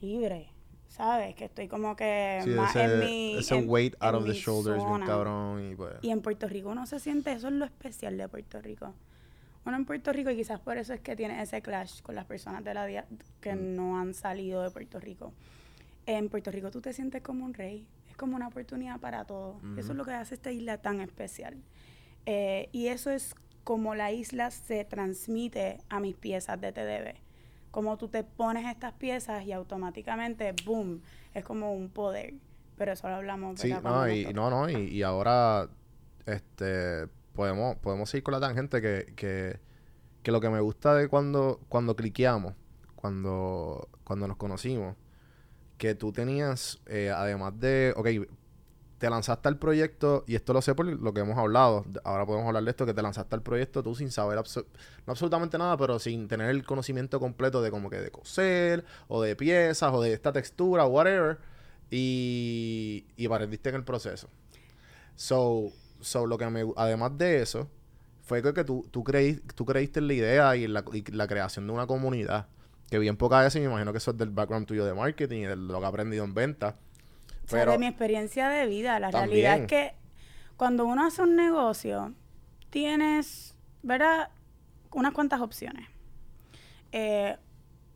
libre, 0.00 0.48
¿sabes? 0.94 1.34
Que 1.34 1.46
estoy 1.46 1.66
como 1.68 1.96
que 1.96 2.40
Sí, 2.44 2.50
más 2.50 2.74
ese, 2.76 2.84
en 2.94 3.00
mi 3.00 3.36
ese 3.38 3.56
en- 3.56 3.68
weight 3.68 3.94
out 4.00 4.14
of 4.14 4.24
the 4.26 4.32
shoulders, 4.32 4.76
bien 4.76 4.88
zona. 4.88 5.06
cabrón. 5.06 5.70
Y 5.72 5.74
pues, 5.74 5.94
Y 6.02 6.10
en 6.10 6.20
Puerto 6.22 6.46
Rico 6.48 6.68
uno 6.70 6.86
se 6.86 7.00
siente, 7.00 7.32
eso 7.32 7.48
es 7.48 7.54
lo 7.54 7.64
especial 7.64 8.16
de 8.16 8.28
Puerto 8.28 8.60
Rico. 8.60 8.94
Uno 9.66 9.76
en 9.76 9.86
Puerto 9.86 10.12
Rico, 10.12 10.30
y 10.30 10.36
quizás 10.36 10.60
por 10.60 10.76
eso 10.76 10.92
es 10.92 11.00
que 11.00 11.16
tiene 11.16 11.40
ese 11.42 11.62
clash 11.62 12.00
con 12.02 12.14
las 12.14 12.26
personas 12.26 12.62
de 12.64 12.74
la 12.74 12.84
dia- 12.86 13.06
que 13.40 13.54
Mm. 13.54 13.74
no 13.76 13.98
han 13.98 14.14
salido 14.14 14.62
de 14.62 14.70
Puerto 14.70 15.00
Rico. 15.00 15.32
En 16.06 16.28
Puerto 16.28 16.50
Rico 16.50 16.70
tú 16.70 16.80
te 16.82 16.92
sientes 16.92 17.22
como 17.22 17.44
un 17.46 17.54
rey, 17.54 17.86
es 18.10 18.16
como 18.16 18.36
una 18.36 18.46
oportunidad 18.48 19.00
para 19.00 19.24
todos. 19.24 19.56
Eso 19.78 19.92
es 19.92 19.96
lo 19.98 20.04
que 20.04 20.12
hace 20.12 20.34
esta 20.34 20.52
isla 20.52 20.78
tan 20.78 21.00
especial. 21.00 21.56
Eh, 22.26 22.68
y 22.72 22.88
eso 22.88 23.10
es 23.10 23.34
como 23.64 23.94
la 23.94 24.12
isla 24.12 24.50
se 24.50 24.84
transmite 24.84 25.78
a 25.88 25.98
mis 25.98 26.14
piezas 26.14 26.60
de 26.60 26.70
TDB. 26.72 27.14
Como 27.74 27.96
tú 27.98 28.06
te 28.06 28.22
pones 28.22 28.66
estas 28.66 28.92
piezas 28.92 29.44
y 29.44 29.50
automáticamente, 29.50 30.54
boom, 30.64 31.02
es 31.34 31.44
como 31.44 31.74
un 31.74 31.90
poder. 31.90 32.34
Pero 32.76 32.92
eso 32.92 33.08
lo 33.08 33.16
hablamos. 33.16 33.58
sí, 33.60 33.74
no, 33.82 34.08
y, 34.08 34.32
no, 34.32 34.48
no, 34.48 34.70
y, 34.70 34.76
y 34.76 35.02
ahora 35.02 35.68
este 36.24 37.08
podemos, 37.34 37.76
podemos 37.78 38.08
seguir 38.08 38.22
con 38.22 38.32
la 38.32 38.40
tangente 38.40 38.80
que, 38.80 39.12
que, 39.16 39.58
que 40.22 40.30
lo 40.30 40.40
que 40.40 40.50
me 40.50 40.60
gusta 40.60 40.94
de 40.94 41.08
cuando, 41.08 41.60
cuando 41.68 41.96
cliqueamos, 41.96 42.54
cuando, 42.94 43.88
cuando 44.04 44.28
nos 44.28 44.36
conocimos, 44.36 44.94
que 45.76 45.96
tú 45.96 46.12
tenías, 46.12 46.80
eh, 46.86 47.10
además 47.14 47.58
de, 47.58 47.92
ok, 47.96 48.08
te 48.98 49.10
lanzaste 49.10 49.48
al 49.48 49.58
proyecto, 49.58 50.24
y 50.26 50.34
esto 50.34 50.52
lo 50.52 50.62
sé 50.62 50.74
por 50.74 50.86
lo 50.86 51.12
que 51.12 51.20
hemos 51.20 51.36
hablado, 51.36 51.84
ahora 52.04 52.26
podemos 52.26 52.46
hablar 52.46 52.64
de 52.64 52.70
esto, 52.70 52.86
que 52.86 52.94
te 52.94 53.02
lanzaste 53.02 53.34
al 53.34 53.42
proyecto 53.42 53.82
tú 53.82 53.94
sin 53.94 54.10
saber 54.10 54.36
no 54.36 55.10
absolutamente 55.12 55.58
nada, 55.58 55.76
pero 55.76 55.98
sin 55.98 56.28
tener 56.28 56.50
el 56.50 56.64
conocimiento 56.64 57.20
completo 57.20 57.60
de 57.60 57.70
como 57.70 57.90
que 57.90 58.00
de 58.00 58.10
coser, 58.10 58.84
o 59.08 59.22
de 59.22 59.36
piezas, 59.36 59.92
o 59.92 60.00
de 60.00 60.12
esta 60.12 60.32
textura, 60.32 60.86
whatever, 60.86 61.38
y, 61.90 63.06
y 63.16 63.26
aprendiste 63.26 63.68
en 63.68 63.74
el 63.76 63.84
proceso. 63.84 64.28
So, 65.16 65.70
so 66.00 66.26
lo 66.26 66.38
que 66.38 66.48
me, 66.50 66.64
además 66.76 67.16
de 67.18 67.42
eso, 67.42 67.68
fue 68.24 68.42
que, 68.42 68.64
tú, 68.64 68.86
tú, 68.90 69.04
creí, 69.04 69.34
tú 69.54 69.66
creíste 69.66 70.00
en 70.00 70.06
la 70.08 70.14
idea 70.14 70.56
y 70.56 70.64
en 70.64 70.72
la, 70.72 70.84
la 71.12 71.28
creación 71.28 71.66
de 71.66 71.72
una 71.72 71.86
comunidad. 71.86 72.46
Que 72.90 72.98
bien 72.98 73.16
pocas 73.16 73.44
veces 73.44 73.60
me 73.60 73.68
imagino 73.68 73.92
que 73.92 73.98
eso 73.98 74.12
es 74.12 74.16
del 74.16 74.30
background 74.30 74.66
tuyo 74.66 74.84
de 74.84 74.94
marketing 74.94 75.40
y 75.40 75.44
de 75.44 75.56
lo 75.56 75.78
que 75.78 75.84
has 75.84 75.88
aprendido 75.88 76.24
en 76.24 76.34
venta. 76.34 76.76
Pero, 77.50 77.72
de 77.72 77.78
mi 77.78 77.86
experiencia 77.86 78.48
de 78.48 78.66
vida. 78.66 78.98
La 78.98 79.10
También. 79.10 79.30
realidad 79.30 79.58
es 79.58 79.66
que 79.66 79.94
cuando 80.56 80.86
uno 80.86 81.06
hace 81.06 81.22
un 81.22 81.36
negocio, 81.36 82.14
tienes, 82.70 83.56
¿verdad? 83.82 84.30
Unas 84.92 85.12
cuantas 85.12 85.40
opciones. 85.40 85.88
Eh, 86.92 87.36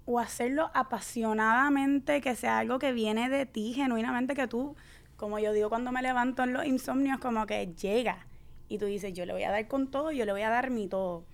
o 0.06 0.18
hacerlo 0.18 0.70
apasionadamente, 0.72 2.20
que 2.20 2.34
sea 2.34 2.58
algo 2.58 2.78
que 2.78 2.92
viene 2.92 3.28
de 3.28 3.44
ti, 3.44 3.74
genuinamente, 3.74 4.34
que 4.34 4.48
tú, 4.48 4.74
como 5.16 5.38
yo 5.38 5.52
digo 5.52 5.68
cuando 5.68 5.92
me 5.92 6.00
levanto 6.00 6.44
en 6.44 6.54
los 6.54 6.64
insomnios, 6.64 7.18
como 7.18 7.44
que 7.44 7.74
llega. 7.74 8.26
Y 8.68 8.78
tú 8.78 8.86
dices, 8.86 9.12
yo 9.12 9.26
le 9.26 9.34
voy 9.34 9.42
a 9.42 9.50
dar 9.50 9.68
con 9.68 9.90
todo, 9.90 10.10
yo 10.12 10.24
le 10.24 10.32
voy 10.32 10.42
a 10.42 10.48
dar 10.48 10.70
mi 10.70 10.88
todo. 10.88 11.26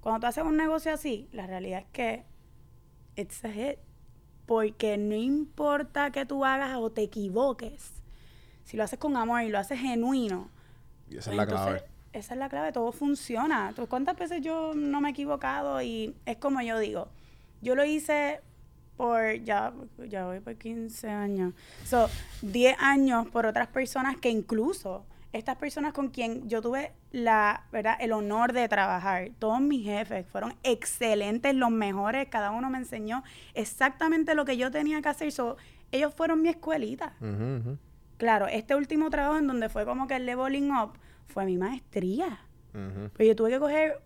Cuando 0.00 0.20
tú 0.20 0.26
haces 0.26 0.44
un 0.44 0.56
negocio 0.56 0.92
así, 0.92 1.28
la 1.32 1.46
realidad 1.46 1.80
es 1.80 1.86
que 1.92 2.24
it's 3.16 3.44
a 3.44 3.50
hit. 3.50 3.78
Porque 4.48 4.96
no 4.96 5.14
importa 5.14 6.10
que 6.10 6.24
tú 6.24 6.42
hagas 6.44 6.74
o 6.78 6.88
te 6.90 7.02
equivoques, 7.02 7.92
si 8.64 8.78
lo 8.78 8.82
haces 8.84 8.98
con 8.98 9.14
amor 9.16 9.42
y 9.42 9.50
lo 9.50 9.58
haces 9.58 9.78
genuino, 9.78 10.48
y 11.10 11.18
esa 11.18 11.30
pues 11.30 11.32
es 11.32 11.36
la 11.36 11.42
entonces, 11.42 11.66
clave. 11.82 11.84
Esa 12.14 12.32
es 12.34 12.38
la 12.40 12.48
clave, 12.48 12.72
todo 12.72 12.90
funciona. 12.90 13.74
¿Tú- 13.76 13.86
¿Cuántas 13.86 14.16
veces 14.16 14.40
yo 14.40 14.72
no 14.74 15.02
me 15.02 15.08
he 15.08 15.12
equivocado? 15.12 15.82
Y 15.82 16.16
es 16.24 16.38
como 16.38 16.62
yo 16.62 16.78
digo, 16.78 17.08
yo 17.60 17.74
lo 17.74 17.84
hice 17.84 18.40
por, 18.96 19.34
ya, 19.44 19.74
ya 20.08 20.24
voy 20.24 20.40
por 20.40 20.56
15 20.56 21.10
años, 21.10 21.52
so, 21.84 22.08
10 22.40 22.74
años 22.80 23.28
por 23.28 23.44
otras 23.44 23.68
personas 23.68 24.16
que 24.16 24.30
incluso 24.30 25.04
estas 25.32 25.56
personas 25.56 25.92
con 25.92 26.08
quien 26.08 26.48
yo 26.48 26.62
tuve 26.62 26.92
la, 27.12 27.64
¿verdad? 27.70 27.96
el 28.00 28.12
honor 28.12 28.52
de 28.52 28.68
trabajar, 28.68 29.30
todos 29.38 29.60
mis 29.60 29.84
jefes 29.84 30.26
fueron 30.26 30.54
excelentes, 30.62 31.54
los 31.54 31.70
mejores, 31.70 32.28
cada 32.28 32.50
uno 32.50 32.70
me 32.70 32.78
enseñó 32.78 33.22
exactamente 33.54 34.34
lo 34.34 34.44
que 34.44 34.56
yo 34.56 34.70
tenía 34.70 35.02
que 35.02 35.08
hacer. 35.08 35.30
So, 35.32 35.56
ellos 35.92 36.14
fueron 36.14 36.42
mi 36.42 36.48
escuelita. 36.48 37.14
Claro, 38.16 38.46
este 38.48 38.74
último 38.74 39.10
trabajo 39.10 39.38
en 39.38 39.46
donde 39.46 39.68
fue 39.68 39.84
como 39.84 40.06
que 40.06 40.16
el 40.16 40.26
leveling 40.26 40.70
up 40.72 40.92
fue 41.26 41.44
mi 41.44 41.56
maestría. 41.56 42.40
Pero 42.72 43.24
yo 43.24 43.36
tuve 43.36 43.50
que 43.50 43.58
coger 43.58 44.00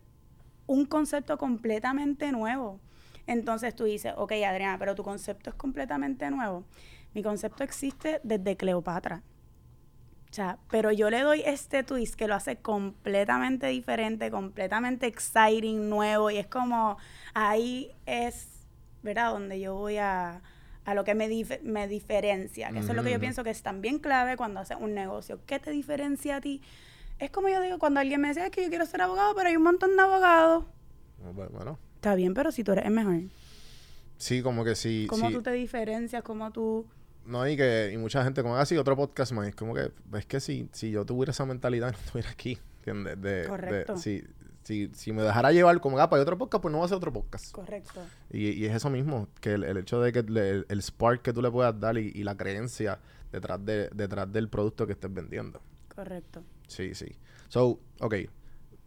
un 0.67 0.87
concepto 0.87 1.39
completamente 1.39 2.33
nuevo. 2.33 2.81
Entonces 3.27 3.75
tú 3.75 3.85
dices, 3.85 4.13
ok, 4.17 4.33
Adriana, 4.47 4.79
pero 4.79 4.95
tu 4.95 5.03
concepto 5.03 5.51
es 5.51 5.57
completamente 5.57 6.31
nuevo. 6.31 6.65
Mi 7.15 7.23
concepto 7.23 7.63
existe 7.63 8.21
desde 8.23 8.57
Cleopatra. 8.57 9.23
O 10.33 10.35
sea, 10.35 10.57
pero 10.71 10.91
yo 10.93 11.11
le 11.11 11.21
doy 11.21 11.43
este 11.45 11.83
twist 11.85 12.15
que 12.15 12.27
lo 12.27 12.35
hace 12.35 12.57
completamente 12.57 13.67
diferente, 13.67 14.31
completamente 14.31 15.07
exciting, 15.07 15.91
nuevo. 15.91 16.31
Y 16.31 16.39
es 16.39 16.47
como, 16.47 16.97
ahí 17.35 17.93
es, 18.07 18.49
¿verdad? 19.03 19.33
Donde 19.33 19.61
yo 19.61 19.75
voy 19.75 19.99
a, 19.99 20.41
a 20.87 20.95
lo 20.95 21.05
que 21.05 21.15
me, 21.15 21.29
dif- 21.29 21.61
me 21.61 21.87
diferencia. 21.87 22.71
Que 22.73 22.79
eso 22.79 22.93
es 22.93 22.97
lo 22.97 23.03
que 23.03 23.13
yo 23.13 23.21
pienso 23.21 23.45
que 23.45 23.51
es 23.51 23.63
también 23.63 23.99
clave 23.99 24.39
cuando 24.39 24.61
haces 24.61 24.79
un 24.81 24.95
negocio. 24.95 25.39
¿Qué 25.45 25.59
te 25.59 25.71
diferencia 25.71 26.37
a 26.37 26.41
ti? 26.41 26.63
Es 27.19 27.31
como 27.31 27.51
yo 27.51 27.61
digo, 27.61 27.79
cuando 27.79 28.01
alguien 28.01 28.19
me 28.23 28.29
dice 28.29 28.43
"Es 28.47 28.51
que 28.51 28.63
yo 28.63 28.71
quiero 28.71 28.87
ser 28.87 29.03
abogado, 29.03 29.35
pero 29.35 29.51
hay 29.51 29.57
un 29.57 29.63
montón 29.65 29.95
de 29.97 30.03
abogados. 30.03 30.65
Bu- 31.23 31.51
Bueno, 31.51 31.79
Está 31.97 32.15
bien, 32.15 32.33
pero 32.33 32.51
si 32.53 32.65
tú 32.65 32.73
eres 32.73 32.87
el 32.87 32.93
mejor. 32.93 33.21
sí, 34.17 34.41
como 34.41 34.65
que 34.65 34.77
sí. 34.77 35.07
¿Cómo 35.11 35.29
sí. 35.29 35.35
tú 35.35 35.43
te 35.43 35.53
diferencias? 35.53 36.23
¿Cómo 36.23 36.51
tú...? 36.53 36.87
No, 37.27 37.47
y 37.49 37.57
que 37.57 37.91
y 37.93 37.97
mucha 37.99 38.25
gente, 38.25 38.43
como 38.43 38.57
así, 38.57 38.77
otro 38.77 38.97
podcast 38.97 39.33
más, 39.33 39.49
es 39.49 39.55
como 39.55 39.75
que, 39.75 39.93
es 40.15 40.27
que 40.27 40.41
si, 40.41 40.69
si 40.73 40.91
yo 40.91 41.05
tuviera 41.05 41.31
esa 41.31 41.47
mentalidad, 41.47 41.93
no 41.93 41.99
estuviera 41.99 42.31
aquí, 42.31 42.59
¿entiendes? 42.79 43.21
De, 43.21 43.43
de- 43.43 43.49
Correcto. 43.49 43.97
si, 43.97 44.25
si, 44.65 44.91
si 44.95 45.13
me 45.13 45.23
dejara 45.23 45.53
llevar 45.53 45.81
como, 45.81 45.99
ah, 45.99 46.09
para 46.11 46.23
otro 46.23 46.37
podcast, 46.39 46.63
pues 46.63 46.73
no 46.73 46.79
va 46.81 46.85
a 46.85 46.89
ser 46.89 46.97
otro 46.97 47.13
podcast. 47.13 47.53
Correcto. 47.53 48.01
Y, 48.31 48.49
y 48.51 48.67
es 48.67 48.75
eso 48.75 48.91
mismo, 48.91 49.29
que 49.41 49.53
el, 49.55 49.65
el 49.65 49.77
hecho 49.77 50.01
de 50.01 50.13
que 50.13 50.23
le- 50.25 50.51
el, 50.51 50.67
el 50.69 50.83
spark 50.83 51.23
que 51.23 51.33
tú 51.33 51.43
le 51.43 51.51
puedas 51.51 51.79
dar 51.79 51.97
y, 51.99 52.11
y 52.15 52.25
la 52.25 52.37
creencia 52.37 52.99
detrás, 53.31 53.65
de, 53.65 53.89
detrás 53.95 54.31
del 54.33 54.49
producto 54.49 54.87
que 54.87 54.93
estés 54.95 55.13
vendiendo. 55.13 55.61
Correcto. 55.95 56.43
Sí, 56.67 56.95
sí. 56.95 57.07
So, 57.49 57.79
ok. 58.01 58.15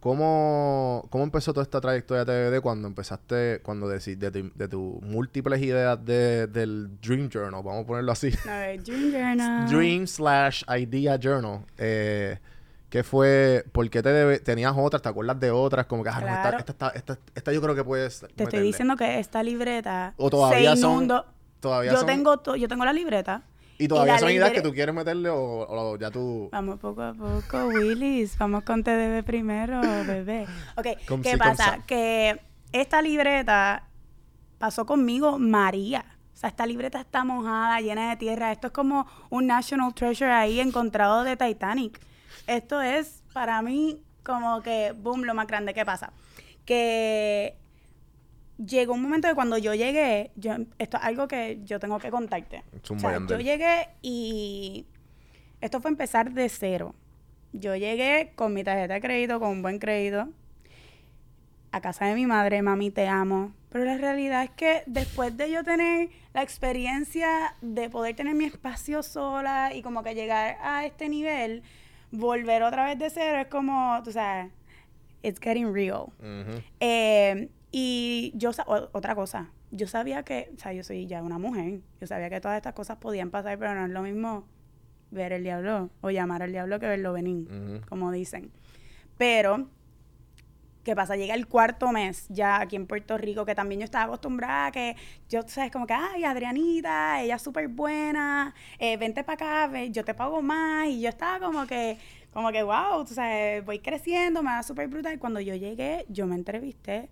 ¿Cómo, 0.06 1.04
¿Cómo 1.10 1.24
empezó 1.24 1.52
toda 1.52 1.64
esta 1.64 1.80
trayectoria 1.80 2.24
de 2.24 2.48
TVD 2.50 2.62
cuando 2.62 2.86
empezaste, 2.86 3.58
cuando 3.64 3.88
de, 3.88 3.98
tu- 3.98 4.52
de 4.54 4.68
tus 4.68 5.02
múltiples 5.02 5.60
ideas 5.60 5.98
de, 6.04 6.46
del 6.46 7.00
Dream 7.00 7.28
Journal, 7.28 7.60
vamos 7.64 7.82
a 7.82 7.86
ponerlo 7.88 8.12
así? 8.12 8.30
A 8.48 8.56
ver, 8.58 8.84
Dream 8.84 9.10
Journal. 9.10 9.68
Dream 9.68 10.06
slash 10.06 10.62
Idea 10.78 11.18
Journal. 11.18 11.62
Eh, 11.76 12.38
¿Qué 12.88 13.02
fue? 13.02 13.64
¿Por 13.72 13.90
qué 13.90 14.00
te 14.00 14.10
debe- 14.10 14.38
tenías 14.38 14.74
otras? 14.76 15.02
¿Te 15.02 15.08
acuerdas 15.08 15.40
de 15.40 15.50
otras? 15.50 15.86
Como 15.86 16.04
que, 16.04 16.10
ah, 16.10 16.20
no, 16.20 16.28
esta, 16.28 16.56
esta, 16.70 16.88
esta, 16.90 17.18
esta 17.34 17.52
yo 17.52 17.60
creo 17.60 17.74
que 17.74 17.82
puedes 17.82 18.24
Te 18.36 18.44
estoy 18.44 18.60
diciendo 18.60 18.94
que 18.94 19.18
esta 19.18 19.42
libreta 19.42 20.14
O 20.18 20.30
todavía 20.30 20.76
se 20.76 20.82
son-. 20.82 21.10
Todavía 21.58 21.90
Yo 21.90 21.96
son- 21.98 22.06
tengo, 22.06 22.36
to- 22.38 22.54
yo 22.54 22.68
tengo 22.68 22.84
la 22.84 22.92
libreta. 22.92 23.42
Y 23.78 23.88
todavía 23.88 24.18
son 24.18 24.30
ideas 24.30 24.52
que 24.52 24.62
tú 24.62 24.72
quieres 24.72 24.94
meterle 24.94 25.28
o, 25.28 25.66
o 25.68 25.98
ya 25.98 26.10
tú... 26.10 26.48
Vamos 26.52 26.78
poco 26.78 27.02
a 27.02 27.12
poco, 27.12 27.66
Willis. 27.66 28.36
Vamos 28.38 28.64
con 28.64 28.82
TDB 28.82 29.22
primero, 29.24 29.80
bebé. 29.80 30.46
Ok, 30.76 30.86
Com 31.08 31.22
¿qué 31.22 31.32
si, 31.32 31.36
pasa? 31.36 31.64
sa. 31.64 31.86
Que 31.86 32.40
esta 32.72 33.02
libreta 33.02 33.84
pasó 34.58 34.86
conmigo 34.86 35.38
María. 35.38 36.04
O 36.34 36.38
sea, 36.38 36.50
esta 36.50 36.66
libreta 36.66 37.00
está 37.00 37.24
mojada, 37.24 37.80
llena 37.80 38.10
de 38.10 38.16
tierra. 38.16 38.52
Esto 38.52 38.66
es 38.68 38.72
como 38.72 39.06
un 39.30 39.46
National 39.46 39.94
Treasure 39.94 40.30
ahí 40.32 40.60
encontrado 40.60 41.24
de 41.24 41.36
Titanic. 41.36 42.00
Esto 42.46 42.82
es 42.82 43.22
para 43.32 43.62
mí 43.62 44.02
como 44.22 44.60
que, 44.62 44.92
boom, 44.96 45.24
lo 45.24 45.34
más 45.34 45.46
grande. 45.46 45.72
¿Qué 45.72 45.84
pasa? 45.84 46.12
Que 46.64 47.56
llegó 48.64 48.94
un 48.94 49.02
momento 49.02 49.28
de 49.28 49.34
cuando 49.34 49.58
yo 49.58 49.74
llegué, 49.74 50.30
yo, 50.36 50.54
esto 50.78 50.96
es 50.96 51.02
algo 51.04 51.28
que 51.28 51.60
yo 51.64 51.78
tengo 51.78 51.98
que 51.98 52.10
contarte. 52.10 52.62
O 52.90 52.98
sea, 52.98 53.18
yo 53.26 53.38
llegué 53.40 53.88
y 54.02 54.86
esto 55.60 55.80
fue 55.80 55.90
empezar 55.90 56.32
de 56.32 56.48
cero. 56.48 56.94
Yo 57.52 57.76
llegué 57.76 58.32
con 58.34 58.52
mi 58.52 58.64
tarjeta 58.64 58.94
de 58.94 59.00
crédito, 59.00 59.40
con 59.40 59.50
un 59.50 59.62
buen 59.62 59.78
crédito, 59.78 60.28
a 61.72 61.80
casa 61.80 62.06
de 62.06 62.14
mi 62.14 62.26
madre, 62.26 62.62
mami, 62.62 62.90
te 62.90 63.06
amo. 63.06 63.52
Pero 63.70 63.84
la 63.84 63.98
realidad 63.98 64.44
es 64.44 64.50
que 64.50 64.82
después 64.86 65.36
de 65.36 65.50
yo 65.50 65.62
tener 65.62 66.08
la 66.32 66.42
experiencia 66.42 67.56
de 67.60 67.90
poder 67.90 68.16
tener 68.16 68.34
mi 68.34 68.44
espacio 68.44 69.02
sola 69.02 69.74
y 69.74 69.82
como 69.82 70.02
que 70.02 70.14
llegar 70.14 70.56
a 70.62 70.86
este 70.86 71.08
nivel, 71.08 71.62
volver 72.10 72.62
otra 72.62 72.84
vez 72.84 72.98
de 72.98 73.10
cero 73.10 73.40
es 73.40 73.48
como, 73.48 74.00
tú 74.04 74.12
sabes, 74.12 74.50
it's 75.22 75.40
getting 75.40 75.72
real. 75.72 76.06
Eh, 76.80 77.48
y 77.78 78.32
yo, 78.34 78.52
otra 78.92 79.14
cosa, 79.14 79.50
yo 79.70 79.86
sabía 79.86 80.22
que, 80.22 80.50
o 80.56 80.58
sea, 80.58 80.72
yo 80.72 80.82
soy 80.82 81.06
ya 81.06 81.22
una 81.22 81.38
mujer, 81.38 81.80
yo 82.00 82.06
sabía 82.06 82.30
que 82.30 82.40
todas 82.40 82.56
estas 82.56 82.72
cosas 82.72 82.96
podían 82.96 83.30
pasar, 83.30 83.58
pero 83.58 83.74
no 83.74 83.84
es 83.84 83.90
lo 83.90 84.00
mismo 84.00 84.46
ver 85.10 85.34
el 85.34 85.42
diablo 85.42 85.90
o 86.00 86.08
llamar 86.08 86.42
al 86.42 86.52
diablo 86.52 86.80
que 86.80 86.86
verlo 86.86 87.12
venir, 87.12 87.82
como 87.86 88.10
dicen. 88.12 88.50
Pero 89.18 89.68
¿Qué 90.84 90.96
pasa? 90.96 91.16
Llega 91.16 91.34
el 91.34 91.48
cuarto 91.48 91.92
mes 91.92 92.26
ya 92.30 92.62
aquí 92.62 92.76
en 92.76 92.86
Puerto 92.86 93.18
Rico, 93.18 93.44
que 93.44 93.54
también 93.54 93.80
yo 93.80 93.84
estaba 93.84 94.04
acostumbrada 94.04 94.70
que 94.70 94.96
yo, 95.28 95.42
tú 95.42 95.50
sabes, 95.50 95.70
como 95.70 95.86
que, 95.86 95.92
ay, 95.92 96.24
Adrianita, 96.24 97.20
ella 97.20 97.34
es 97.34 97.42
súper 97.42 97.68
buena, 97.68 98.54
eh, 98.78 98.96
vente 98.96 99.22
para 99.22 99.34
acá, 99.34 99.66
ve, 99.66 99.90
yo 99.90 100.02
te 100.02 100.14
pago 100.14 100.40
más. 100.40 100.88
Y 100.88 101.02
yo 101.02 101.10
estaba 101.10 101.44
como 101.44 101.66
que, 101.66 101.98
como 102.32 102.52
que, 102.52 102.62
wow, 102.62 103.04
tú 103.04 103.12
sabes, 103.12 103.62
voy 103.66 103.80
creciendo, 103.80 104.42
me 104.42 104.52
da 104.52 104.62
súper 104.62 104.88
brutal. 104.88 105.12
Y 105.12 105.18
cuando 105.18 105.40
yo 105.40 105.54
llegué, 105.54 106.06
yo 106.08 106.26
me 106.26 106.36
entrevisté, 106.36 107.10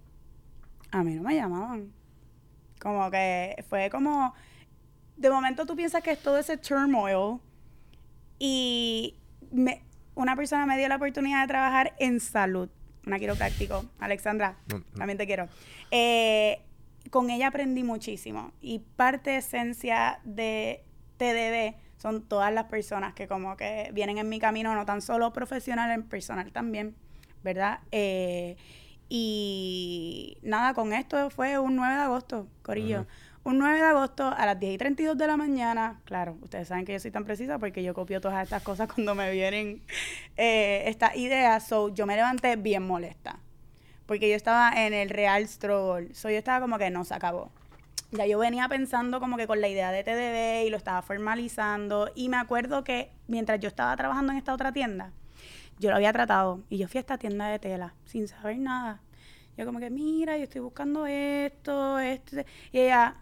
a 0.94 1.02
mí 1.02 1.14
no 1.14 1.22
me 1.22 1.35
llamaban. 1.35 1.92
Como 2.80 3.11
que 3.11 3.64
fue 3.68 3.90
como, 3.90 4.33
de 5.16 5.28
momento 5.30 5.66
tú 5.66 5.74
piensas 5.74 6.02
que 6.02 6.12
es 6.12 6.22
todo 6.22 6.38
ese 6.38 6.57
turmoil 6.57 7.40
y 8.38 9.16
me- 9.50 9.83
una 10.14 10.37
persona 10.37 10.66
me 10.66 10.78
dio 10.78 10.88
la 10.88 10.96
oportunidad 10.96 11.42
de 11.42 11.48
trabajar 11.48 11.94
en 11.98 12.20
salud, 12.20 12.68
una 13.07 13.18
quiropráctico, 13.18 13.85
Alexandra, 13.98 14.57
No, 14.70 14.78
no. 14.78 14.85
también 14.96 15.18
te 15.18 15.26
quiero. 15.26 15.48
Eh, 15.90 16.61
con 17.11 17.30
ella 17.30 17.48
aprendí 17.48 17.83
muchísimo 17.83 18.52
y 18.61 18.78
parte 18.78 19.37
esencia 19.37 20.20
de 20.24 20.85
TDB 21.16 21.74
son 21.96 22.22
todas 22.22 22.52
las 22.52 22.64
personas 22.66 23.14
que 23.14 23.26
como 23.26 23.57
que 23.57 23.90
vienen 23.92 24.18
en 24.18 24.28
mi 24.28 24.38
camino, 24.38 24.74
no 24.74 24.85
tan 24.87 25.00
solo 25.02 25.33
profesional, 25.33 25.90
en 25.90 26.02
personal 26.04 26.52
también, 26.52 26.94
¿verdad? 27.42 27.80
Eh, 27.90 28.57
y 29.09 30.38
nada, 30.43 30.75
con 30.75 30.93
esto 30.93 31.31
fue 31.31 31.59
un 31.59 31.77
9 31.77 31.95
de 31.95 32.01
agosto, 32.01 32.49
Corillo. 32.62 33.07
Un 33.45 33.59
9 33.59 33.77
de 33.77 33.85
agosto 33.85 34.27
a 34.27 34.47
las 34.47 34.59
10 34.59 34.75
y 34.75 34.79
32 34.79 35.19
de 35.19 35.27
la 35.27 35.37
mañana. 35.37 36.01
Claro, 36.05 36.38
ustedes 36.40 36.69
saben 36.69 36.87
que 36.87 36.95
yo 36.95 36.99
soy 36.99 37.11
tan 37.11 37.25
precisa 37.25 37.59
porque 37.59 37.83
yo 37.83 37.93
copio 37.93 38.21
todas 38.21 38.43
estas 38.43 38.62
cosas 38.62 38.88
cuando 38.95 39.14
me 39.14 39.31
vienen 39.31 39.83
eh, 40.37 40.85
estas 40.87 41.14
ideas. 41.17 41.67
So, 41.69 41.90
yo 41.90 42.07
me 42.07 42.17
levanté 42.17 42.57
bien 42.57 42.87
molesta. 42.87 43.38
Porque 44.07 44.31
yo 44.31 44.37
estaba 44.37 44.73
en 44.87 44.95
el 44.95 45.11
real 45.11 45.47
struggle. 45.47 46.14
So, 46.14 46.31
yo 46.31 46.38
estaba 46.38 46.61
como 46.61 46.79
que 46.79 46.88
no 46.88 47.05
se 47.05 47.12
acabó. 47.14 47.51
Ya 48.12 48.27
yo 48.27 48.38
venía 48.38 48.67
pensando 48.69 49.21
como 49.21 49.37
que 49.37 49.47
con 49.47 49.61
la 49.61 49.69
idea 49.69 49.90
de 49.93 50.05
TDB 50.05 50.67
y 50.67 50.71
lo 50.71 50.79
estaba 50.79 51.03
formalizando. 51.03 52.11
Y 52.14 52.31
me 52.31 52.38
acuerdo 52.38 52.83
que 52.83 53.11
mientras 53.27 53.61
yo 53.61 53.69
estaba 53.69 53.95
trabajando 53.97 54.33
en 54.33 54.38
esta 54.38 54.55
otra 54.55 54.73
tienda, 54.73 55.12
yo 55.85 55.90
lo 55.90 55.97
había 55.97 56.12
tratado. 56.12 56.62
Y 56.70 56.79
yo 56.79 56.88
fui 56.88 56.99
a 56.99 57.01
esta 57.01 57.18
tienda 57.18 57.47
de 57.49 57.59
tela 57.59 57.94
sin 58.07 58.27
saber 58.27 58.59
nada. 58.59 59.01
Yo 59.57 59.66
como 59.66 59.79
que, 59.79 59.90
mira, 59.90 60.37
yo 60.37 60.44
estoy 60.44 60.61
buscando 60.61 61.07
esto, 61.07 61.99
esto. 61.99 62.37
Y 62.73 62.81
ella, 62.81 63.16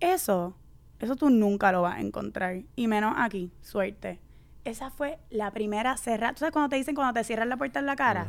eso, 0.00 0.56
eso 0.98 1.16
tú 1.16 1.30
nunca 1.30 1.70
lo 1.70 1.82
vas 1.82 1.98
a 1.98 2.00
encontrar. 2.00 2.62
Y 2.74 2.88
menos 2.88 3.14
aquí, 3.18 3.52
suerte. 3.60 4.20
Esa 4.64 4.90
fue 4.90 5.18
la 5.30 5.50
primera 5.50 5.96
cerrada. 5.96 6.32
¿Tú 6.32 6.40
sabes 6.40 6.52
cuando 6.52 6.70
te 6.70 6.76
dicen 6.76 6.94
cuando 6.94 7.12
te 7.12 7.24
cierran 7.24 7.48
la 7.48 7.56
puerta 7.56 7.78
en 7.78 7.86
la 7.86 7.96
cara? 7.96 8.26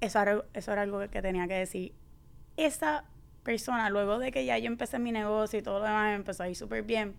Eso, 0.00 0.20
era, 0.20 0.44
eso 0.54 0.72
era 0.72 0.82
algo 0.82 1.00
que, 1.10 1.22
tenía 1.22 1.48
que 1.48 1.54
decir. 1.54 1.92
Esa 2.56 3.04
persona, 3.42 3.90
luego 3.90 4.18
de 4.18 4.30
que 4.30 4.44
ya 4.44 4.56
yo 4.58 4.66
empecé 4.66 4.98
mi 4.98 5.12
negocio 5.12 5.58
y 5.58 5.62
todo 5.62 5.80
lo 5.80 5.86
demás 5.86 6.14
empezó 6.14 6.44
a 6.44 6.48
ir 6.48 6.56
súper 6.56 6.82
bien, 6.84 7.16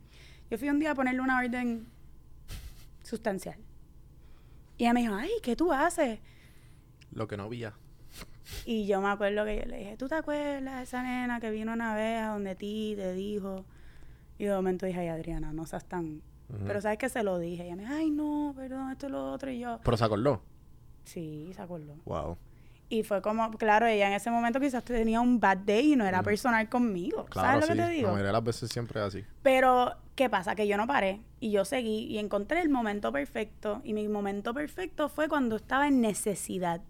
yo 0.49 0.57
fui 0.57 0.69
un 0.69 0.79
día 0.79 0.91
a 0.91 0.95
ponerle 0.95 1.21
una 1.21 1.39
orden 1.39 1.87
sustancial. 3.03 3.57
Y 4.81 4.85
ella 4.85 4.93
me 4.93 5.01
dijo, 5.01 5.13
ay, 5.13 5.29
¿qué 5.43 5.55
tú 5.55 5.71
haces? 5.71 6.19
Lo 7.11 7.27
que 7.27 7.37
no 7.37 7.43
había. 7.43 7.75
Y 8.65 8.87
yo 8.87 8.99
me 8.99 9.09
acuerdo 9.09 9.45
que 9.45 9.57
yo 9.57 9.65
le 9.65 9.77
dije, 9.77 9.95
¿tú 9.95 10.07
te 10.07 10.15
acuerdas 10.15 10.77
de 10.77 10.81
esa 10.81 11.03
nena 11.03 11.39
que 11.39 11.51
vino 11.51 11.71
una 11.71 11.93
vez 11.93 12.19
a 12.19 12.29
donde 12.29 12.55
ti 12.55 12.93
te 12.95 13.13
dijo? 13.13 13.63
Y 14.39 14.45
de 14.45 14.55
momento 14.55 14.87
dije, 14.87 15.01
ay, 15.01 15.09
Adriana, 15.09 15.53
no 15.53 15.67
seas 15.67 15.85
tan... 15.85 16.23
Pero 16.65 16.81
sabes 16.81 16.97
que 16.97 17.09
se 17.09 17.21
lo 17.21 17.37
dije. 17.37 17.61
Y 17.63 17.67
ella 17.67 17.75
me 17.75 17.83
dijo, 17.83 17.93
ay, 17.93 18.09
no, 18.09 18.53
perdón, 18.55 18.91
esto 18.91 19.05
y 19.05 19.11
lo 19.11 19.31
otro. 19.31 19.51
Y 19.51 19.59
yo, 19.59 19.79
Pero 19.83 19.97
se 19.97 20.03
acordó. 20.03 20.41
sí, 21.03 21.51
se 21.55 21.61
acordó. 21.61 21.93
Wow. 22.05 22.39
Y 22.91 23.03
fue 23.03 23.21
como, 23.21 23.49
claro, 23.51 23.87
ella 23.87 24.07
en 24.07 24.13
ese 24.13 24.29
momento 24.29 24.59
quizás 24.59 24.83
tenía 24.83 25.21
un 25.21 25.39
bad 25.39 25.59
day 25.59 25.93
y 25.93 25.95
no 25.95 26.05
era 26.05 26.21
personal 26.23 26.67
conmigo. 26.67 27.23
Claro, 27.27 27.61
¿Sabes 27.61 27.61
lo 27.61 27.73
sí. 27.73 27.79
que 27.79 27.85
te 27.85 27.89
digo? 27.95 28.07
La 28.07 28.11
mayoría 28.11 28.27
de 28.27 28.33
las 28.33 28.43
veces 28.43 28.69
siempre 28.69 28.99
es 28.99 29.05
así. 29.05 29.25
Pero, 29.41 29.95
¿qué 30.15 30.29
pasa? 30.29 30.55
Que 30.55 30.67
yo 30.67 30.75
no 30.75 30.87
paré 30.87 31.21
y 31.39 31.51
yo 31.51 31.63
seguí 31.63 32.07
y 32.07 32.17
encontré 32.17 32.59
el 32.59 32.67
momento 32.67 33.13
perfecto. 33.13 33.79
Y 33.85 33.93
mi 33.93 34.09
momento 34.09 34.53
perfecto 34.53 35.07
fue 35.07 35.29
cuando 35.29 35.55
estaba 35.55 35.87
en 35.87 36.01
necesidad, 36.01 36.81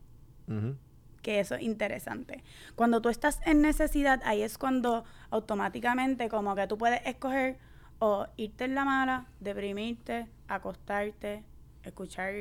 que 1.22 1.40
eso 1.40 1.54
es 1.54 1.62
interesante. 1.62 2.44
Cuando 2.74 3.00
tú 3.00 3.10
estás 3.10 3.40
en 3.46 3.62
necesidad, 3.62 4.22
ahí 4.26 4.42
es 4.42 4.58
cuando 4.58 5.04
automáticamente 5.30 6.30
como 6.30 6.56
que 6.56 6.66
tú 6.66 6.80
puedes 6.80 7.06
escoger 7.06 7.60
o 8.00 8.26
irte 8.38 8.64
en 8.64 8.74
la 8.74 8.86
mala, 8.86 9.28
deprimirte, 9.40 10.26
acostarte, 10.48 11.44
escuchar, 11.84 12.34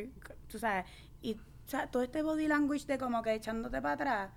tú 0.49 0.59
sabes, 0.59 0.87
y 1.21 1.37
o 1.71 1.77
sea, 1.79 1.87
todo 1.87 2.03
este 2.03 2.23
body 2.23 2.49
language 2.49 2.85
de 2.85 2.99
como 2.99 3.23
que 3.23 3.33
echándote 3.33 3.81
para 3.81 3.95
atrás, 3.95 4.31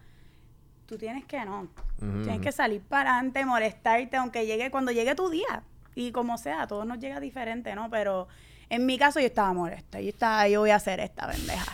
tú 0.85 0.99
tienes 0.99 1.25
que 1.25 1.43
no. 1.43 1.67
Tienes 1.97 2.41
que 2.41 2.51
salir 2.51 2.79
para 2.79 3.15
adelante, 3.15 3.43
molestarte, 3.43 4.17
aunque 4.17 4.45
llegue, 4.45 4.69
cuando 4.69 4.91
llegue 4.91 5.15
tu 5.15 5.31
día. 5.31 5.63
Y 5.95 6.11
como 6.11 6.37
sea, 6.37 6.61
a 6.61 6.67
todos 6.67 6.85
nos 6.85 6.99
llega 6.99 7.19
diferente, 7.19 7.73
¿no? 7.73 7.89
Pero 7.89 8.27
en 8.69 8.85
mi 8.85 8.99
caso 8.99 9.19
yo 9.19 9.25
estaba 9.25 9.51
molesta. 9.51 9.99
Yo 9.99 10.09
estaba, 10.09 10.47
yo 10.47 10.59
voy 10.59 10.69
a 10.69 10.75
hacer 10.75 10.99
esta 10.99 11.27
pendeja. 11.27 11.73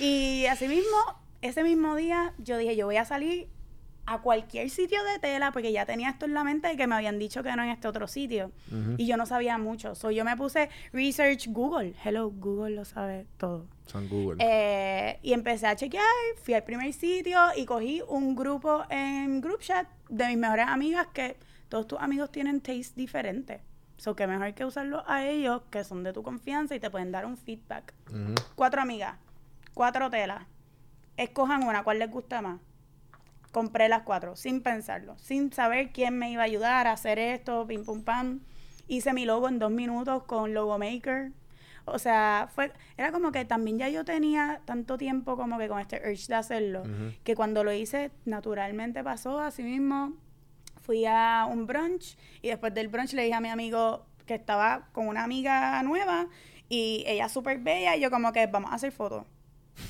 Y 0.00 0.46
así 0.46 0.66
mismo, 0.66 0.96
ese 1.42 1.62
mismo 1.62 1.94
día, 1.94 2.32
yo 2.38 2.56
dije, 2.56 2.74
yo 2.74 2.86
voy 2.86 2.96
a 2.96 3.04
salir 3.04 3.50
a 4.04 4.20
cualquier 4.20 4.68
sitio 4.68 5.02
de 5.04 5.18
tela, 5.20 5.52
porque 5.52 5.72
ya 5.72 5.86
tenía 5.86 6.10
esto 6.10 6.26
en 6.26 6.34
la 6.34 6.42
mente 6.42 6.68
de 6.68 6.76
que 6.76 6.86
me 6.86 6.96
habían 6.96 7.18
dicho 7.18 7.42
que 7.42 7.54
no 7.54 7.62
en 7.62 7.70
este 7.70 7.86
otro 7.86 8.08
sitio. 8.08 8.50
Y 8.96 9.06
yo 9.06 9.16
no 9.16 9.26
sabía 9.26 9.58
mucho. 9.58 9.94
So 9.94 10.10
yo 10.10 10.24
me 10.24 10.36
puse 10.36 10.70
research 10.92 11.48
Google. 11.48 11.94
Hello, 12.04 12.30
Google 12.30 12.74
lo 12.74 12.84
sabe 12.84 13.26
todo. 13.36 13.66
San 13.86 14.08
Google. 14.08 14.38
Eh, 14.40 15.18
y 15.22 15.32
empecé 15.32 15.66
a 15.66 15.76
chequear, 15.76 16.04
fui 16.42 16.54
al 16.54 16.64
primer 16.64 16.92
sitio 16.92 17.38
y 17.56 17.64
cogí 17.64 18.02
un 18.08 18.34
grupo 18.34 18.84
en 18.90 19.40
group 19.40 19.60
chat 19.60 19.86
de 20.08 20.26
mis 20.28 20.38
mejores 20.38 20.66
amigas 20.66 21.06
que 21.12 21.36
todos 21.68 21.86
tus 21.86 21.98
amigos 22.00 22.30
tienen 22.32 22.60
taste 22.60 22.94
diferente. 22.96 23.60
So 23.98 24.16
que 24.16 24.26
mejor 24.26 24.52
que 24.54 24.64
usarlo 24.64 25.04
a 25.06 25.24
ellos 25.24 25.62
que 25.70 25.84
son 25.84 26.02
de 26.02 26.12
tu 26.12 26.24
confianza 26.24 26.74
y 26.74 26.80
te 26.80 26.90
pueden 26.90 27.12
dar 27.12 27.24
un 27.24 27.36
feedback. 27.36 27.94
Cuatro 28.56 28.82
amigas, 28.82 29.16
cuatro 29.74 30.10
telas. 30.10 30.42
Escojan 31.16 31.62
una, 31.62 31.84
¿cuál 31.84 32.00
les 32.00 32.10
gusta 32.10 32.42
más? 32.42 32.58
Compré 33.52 33.88
las 33.88 34.02
cuatro, 34.02 34.34
sin 34.34 34.62
pensarlo, 34.62 35.16
sin 35.18 35.52
saber 35.52 35.92
quién 35.92 36.18
me 36.18 36.30
iba 36.30 36.42
a 36.42 36.46
ayudar 36.46 36.86
a 36.86 36.92
hacer 36.92 37.18
esto, 37.18 37.66
pim 37.66 37.84
pum 37.84 38.02
pam. 38.02 38.40
Hice 38.88 39.12
mi 39.12 39.24
logo 39.24 39.48
en 39.48 39.58
dos 39.58 39.70
minutos 39.70 40.24
con 40.24 40.54
Logo 40.54 40.78
Maker. 40.78 41.32
O 41.84 41.98
sea, 41.98 42.48
fue, 42.54 42.72
era 42.96 43.12
como 43.12 43.32
que 43.32 43.44
también 43.44 43.78
ya 43.78 43.88
yo 43.88 44.04
tenía 44.04 44.60
tanto 44.64 44.96
tiempo 44.96 45.36
como 45.36 45.58
que 45.58 45.68
con 45.68 45.80
este 45.80 45.96
urge 45.96 46.26
de 46.28 46.34
hacerlo, 46.34 46.82
que 47.24 47.34
cuando 47.34 47.64
lo 47.64 47.72
hice 47.72 48.10
naturalmente 48.24 49.02
pasó 49.02 49.40
así 49.40 49.62
mismo. 49.62 50.14
Fui 50.80 51.04
a 51.06 51.46
un 51.48 51.66
brunch 51.66 52.16
y 52.40 52.48
después 52.48 52.74
del 52.74 52.88
brunch 52.88 53.12
le 53.12 53.22
dije 53.22 53.34
a 53.34 53.40
mi 53.40 53.48
amigo 53.48 54.06
que 54.26 54.34
estaba 54.34 54.88
con 54.92 55.08
una 55.08 55.24
amiga 55.24 55.82
nueva 55.82 56.28
y 56.68 57.04
ella 57.06 57.28
súper 57.28 57.58
bella 57.58 57.96
y 57.96 58.00
yo 58.00 58.10
como 58.10 58.32
que 58.32 58.46
vamos 58.46 58.72
a 58.72 58.74
hacer 58.76 58.92
fotos. 58.92 59.24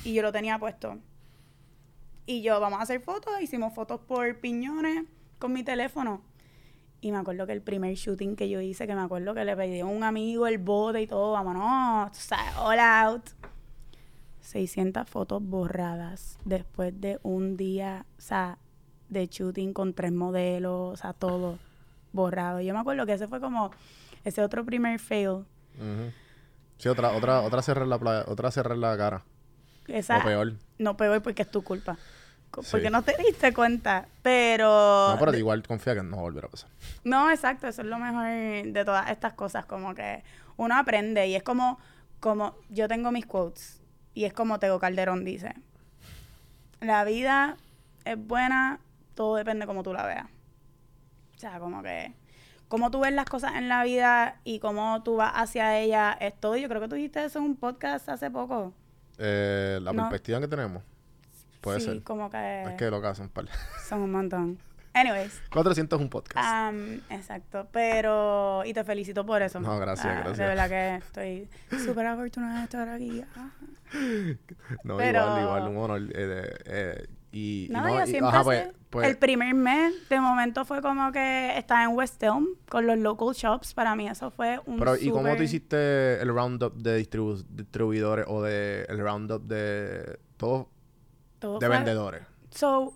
Y 0.03 0.13
yo 0.13 0.21
lo 0.21 0.31
tenía 0.31 0.59
puesto. 0.59 0.99
Y 2.25 2.41
yo, 2.41 2.59
vamos 2.59 2.79
a 2.79 2.83
hacer 2.83 3.01
fotos, 3.01 3.33
hicimos 3.41 3.73
fotos 3.73 3.99
por 3.99 4.39
piñones 4.39 5.05
con 5.39 5.51
mi 5.51 5.63
teléfono. 5.63 6.21
Y 7.01 7.11
me 7.11 7.17
acuerdo 7.17 7.45
que 7.45 7.51
el 7.51 7.61
primer 7.61 7.95
shooting 7.95 8.37
que 8.37 8.47
yo 8.47 8.61
hice, 8.61 8.87
que 8.87 8.95
me 8.95 9.01
acuerdo 9.01 9.33
que 9.33 9.43
le 9.43 9.57
pedí 9.57 9.81
a 9.81 9.85
un 9.85 10.03
amigo 10.03 10.47
el 10.47 10.57
bote 10.57 11.01
y 11.01 11.07
todo, 11.07 11.33
vámonos, 11.33 12.13
tú 12.13 12.19
sabes, 12.19 12.55
all 12.57 12.79
out. 12.79 13.29
600 14.39 15.09
fotos 15.09 15.41
borradas 15.43 16.37
después 16.45 16.99
de 16.99 17.19
un 17.23 17.57
día, 17.57 18.05
o 18.17 18.21
sea, 18.21 18.57
de 19.09 19.27
shooting 19.27 19.73
con 19.73 19.93
tres 19.93 20.11
modelos, 20.11 20.93
o 20.93 20.95
sea, 20.95 21.13
todo 21.13 21.59
borrado. 22.13 22.61
Yo 22.61 22.73
me 22.73 22.79
acuerdo 22.79 23.05
que 23.05 23.13
ese 23.13 23.27
fue 23.27 23.41
como 23.41 23.71
ese 24.23 24.41
otro 24.41 24.65
primer 24.65 24.99
fail. 24.99 25.45
Sí, 26.77 26.87
otra, 26.87 27.11
otra, 27.11 27.41
otra 27.41 27.61
cerrar 27.61 27.87
la 27.87 27.99
playa, 27.99 28.23
otra 28.27 28.51
cerrar 28.51 28.77
la 28.77 28.97
cara. 28.97 29.23
Esa, 29.87 30.19
O 30.19 30.23
peor. 30.23 30.53
No 30.77 30.95
peor 30.95 31.21
porque 31.21 31.41
es 31.41 31.51
tu 31.51 31.63
culpa. 31.63 31.97
Sí. 32.61 32.69
Porque 32.71 32.89
no 32.89 33.01
te 33.01 33.15
diste 33.17 33.53
cuenta. 33.53 34.07
Pero. 34.21 35.09
No, 35.13 35.17
pero 35.19 35.35
igual 35.37 35.63
confía 35.63 35.95
que 35.95 36.03
no 36.03 36.17
va 36.17 36.19
a 36.19 36.23
volver 36.23 36.45
a 36.45 36.49
pasar. 36.49 36.69
No, 37.03 37.31
exacto, 37.31 37.67
eso 37.67 37.81
es 37.81 37.87
lo 37.87 37.97
mejor 37.97 38.25
de 38.71 38.83
todas 38.85 39.09
estas 39.09 39.33
cosas, 39.33 39.65
como 39.65 39.95
que 39.95 40.23
uno 40.57 40.75
aprende 40.77 41.27
y 41.27 41.35
es 41.35 41.43
como, 41.43 41.79
como 42.19 42.55
yo 42.69 42.87
tengo 42.87 43.11
mis 43.11 43.25
quotes 43.25 43.81
y 44.13 44.25
es 44.25 44.33
como 44.33 44.59
Tego 44.59 44.79
Calderón 44.79 45.25
dice, 45.25 45.55
la 46.79 47.03
vida 47.03 47.57
es 48.05 48.17
buena, 48.17 48.79
todo 49.15 49.35
depende 49.35 49.65
como 49.65 49.83
tú 49.83 49.93
la 49.93 50.05
veas. 50.05 50.25
O 51.35 51.39
sea, 51.39 51.59
como 51.59 51.81
que 51.81 52.13
cómo 52.67 52.89
tú 52.91 52.99
ves 53.01 53.13
las 53.13 53.25
cosas 53.25 53.55
en 53.55 53.67
la 53.69 53.83
vida 53.83 54.39
y 54.43 54.59
cómo 54.59 55.01
tú 55.03 55.15
vas 55.17 55.31
hacia 55.35 55.77
ella 55.79 56.15
es 56.19 56.33
todo. 56.39 56.55
Yo 56.57 56.67
creo 56.69 56.81
que 56.81 56.87
tú 56.87 56.95
dijiste 56.95 57.23
eso 57.23 57.39
en 57.39 57.45
un 57.45 57.55
podcast 57.55 58.09
hace 58.09 58.29
poco. 58.31 58.73
Eh, 59.17 59.79
la 59.81 59.91
No. 59.93 60.03
perspectiva 60.03 60.39
que 60.39 60.47
tenemos 60.47 60.81
puede 61.63 61.79
sí, 61.79 61.85
ser. 61.87 62.03
como 62.03 62.29
que 62.29 62.63
Es 62.63 62.71
que 62.73 62.91
lo 62.91 63.01
que 63.01 63.07
hacen, 63.07 63.29
par. 63.29 63.45
son 63.89 64.01
un 64.01 64.11
montón. 64.11 64.59
Anyways. 64.95 65.41
400 65.51 65.97
es 65.97 66.03
un 66.03 66.09
podcast. 66.11 66.75
exacto, 67.09 67.67
pero... 67.71 68.61
Y 68.63 68.73
te 68.73 68.83
felicito 68.83 69.25
por 69.25 69.41
eso. 69.41 69.59
No, 69.59 69.79
gracias, 69.79 70.05
Ah, 70.05 70.13
gracias. 70.19 70.37
De 70.37 70.45
verdad 70.45 70.69
que 70.69 70.95
estoy 70.97 71.49
súper 71.83 72.05
afortunada 72.05 72.59
de 72.59 72.63
estar 72.65 72.87
aquí. 72.89 73.23
Ah. 73.35 73.49
no, 74.83 74.97
pero- 74.97 75.19
igual, 75.21 75.41
igual, 75.41 75.67
un 75.69 75.77
honor. 75.77 76.01
eh, 76.13 76.53
eh, 76.65 77.07
y, 77.31 77.67
no, 77.71 77.89
yo 77.89 78.05
siempre 78.05 78.29
ajá, 78.29 78.43
pues, 78.43 78.67
pues, 78.91 79.07
El 79.09 79.17
primer 79.17 79.55
mes, 79.55 80.07
de 80.07 80.19
momento, 80.19 80.63
fue 80.65 80.83
como 80.83 81.11
que 81.11 81.57
estaba 81.57 81.83
en 81.85 81.89
West 81.97 82.21
Elm 82.21 82.45
con 82.69 82.85
los 82.85 82.99
local 82.99 83.29
shops. 83.33 83.73
Para 83.73 83.95
mí 83.95 84.07
eso 84.07 84.29
fue 84.29 84.59
un 84.67 84.77
Pero, 84.77 84.95
¿y 84.97 85.09
cómo 85.09 85.35
tú 85.35 85.41
hiciste 85.41 86.21
el 86.21 86.27
roundup 86.27 86.75
de 86.75 87.01
distribu- 87.03 87.43
distribuidores 87.49 88.25
o 88.27 88.43
de 88.43 88.85
el 88.87 88.99
roundup 88.99 89.41
de 89.47 90.19
todos 90.37 90.67
de 91.59 91.67
vendedores? 91.67 92.21
So, 92.51 92.93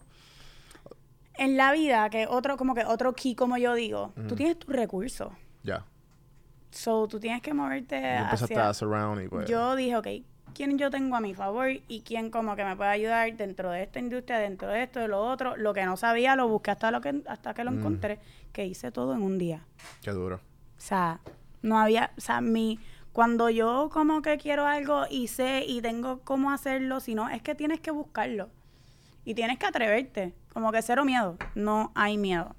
en 1.36 1.55
la 1.57 1.71
vida, 1.71 2.10
que 2.10 2.25
otro, 2.27 2.57
como 2.57 2.73
que 2.73 2.83
otro 2.86 3.13
key, 3.13 3.36
como 3.36 3.57
yo 3.57 3.73
digo, 3.75 4.12
tú 4.15 4.21
Ujú. 4.21 4.36
tienes 4.36 4.60
tus 4.60 4.73
recursos. 4.75 5.31
Ya. 5.63 5.86
So, 6.71 7.07
tú 7.07 7.19
tienes 7.19 7.41
que 7.41 7.53
moverte 7.53 7.95
Y 7.99 8.03
empezaste 8.03 8.55
hacia... 8.60 9.13
a 9.15 9.23
y 9.23 9.27
pues. 9.27 9.47
Yo 9.49 9.75
dije, 9.75 9.95
ok, 9.97 10.07
¿quién 10.53 10.77
yo 10.77 10.89
tengo 10.89 11.15
a 11.15 11.21
mi 11.21 11.33
favor 11.33 11.69
y 11.88 12.01
quién 12.01 12.29
como 12.31 12.55
que 12.55 12.63
me 12.65 12.75
puede 12.75 12.89
ayudar 12.89 13.36
dentro 13.38 13.71
de 13.71 13.83
esta 13.83 13.99
industria, 13.99 14.39
dentro 14.39 14.67
de 14.69 14.83
esto, 14.83 14.99
de 14.99 15.07
lo 15.07 15.21
otro? 15.23 15.55
Lo 15.57 15.73
que 15.73 15.86
no 15.86 15.95
sabía 15.97 16.36
lo 16.36 16.47
busqué 16.47 16.71
hasta, 16.71 16.91
lo 16.91 17.01
que, 17.01 17.21
hasta 17.27 17.53
que 17.53 17.63
lo 17.63 17.71
Mm. 17.71 17.77
encontré, 17.79 18.19
que 18.51 18.65
hice 18.65 18.91
todo 18.91 19.13
en 19.13 19.21
un 19.21 19.38
día. 19.38 19.65
Qué 20.01 20.12
duro. 20.12 20.38
O 20.38 20.81
sea, 20.81 21.19
no 21.62 21.79
había, 21.79 22.12
o 22.17 22.21
sea, 22.21 22.41
mi, 22.41 22.79
cuando 23.17 23.49
yo 23.49 23.89
como 23.91 24.21
que 24.21 24.38
quiero 24.38 24.67
algo 24.67 25.06
y 25.10 25.27
sé 25.27 25.65
y 25.67 25.82
tengo 25.82 26.19
cómo 26.19 26.51
hacerlo, 26.51 26.99
si 26.99 27.15
no, 27.15 27.27
es 27.30 27.41
que 27.41 27.56
tienes 27.56 27.80
que 27.80 27.89
buscarlo. 27.89 28.51
Y 29.25 29.34
tienes 29.34 29.58
que 29.58 29.65
atreverte, 29.65 30.36
como 30.53 30.71
que 30.71 30.84
cero 30.84 31.03
miedo, 31.03 31.36
no 31.56 31.91
hay 31.95 32.19
miedo. 32.19 32.56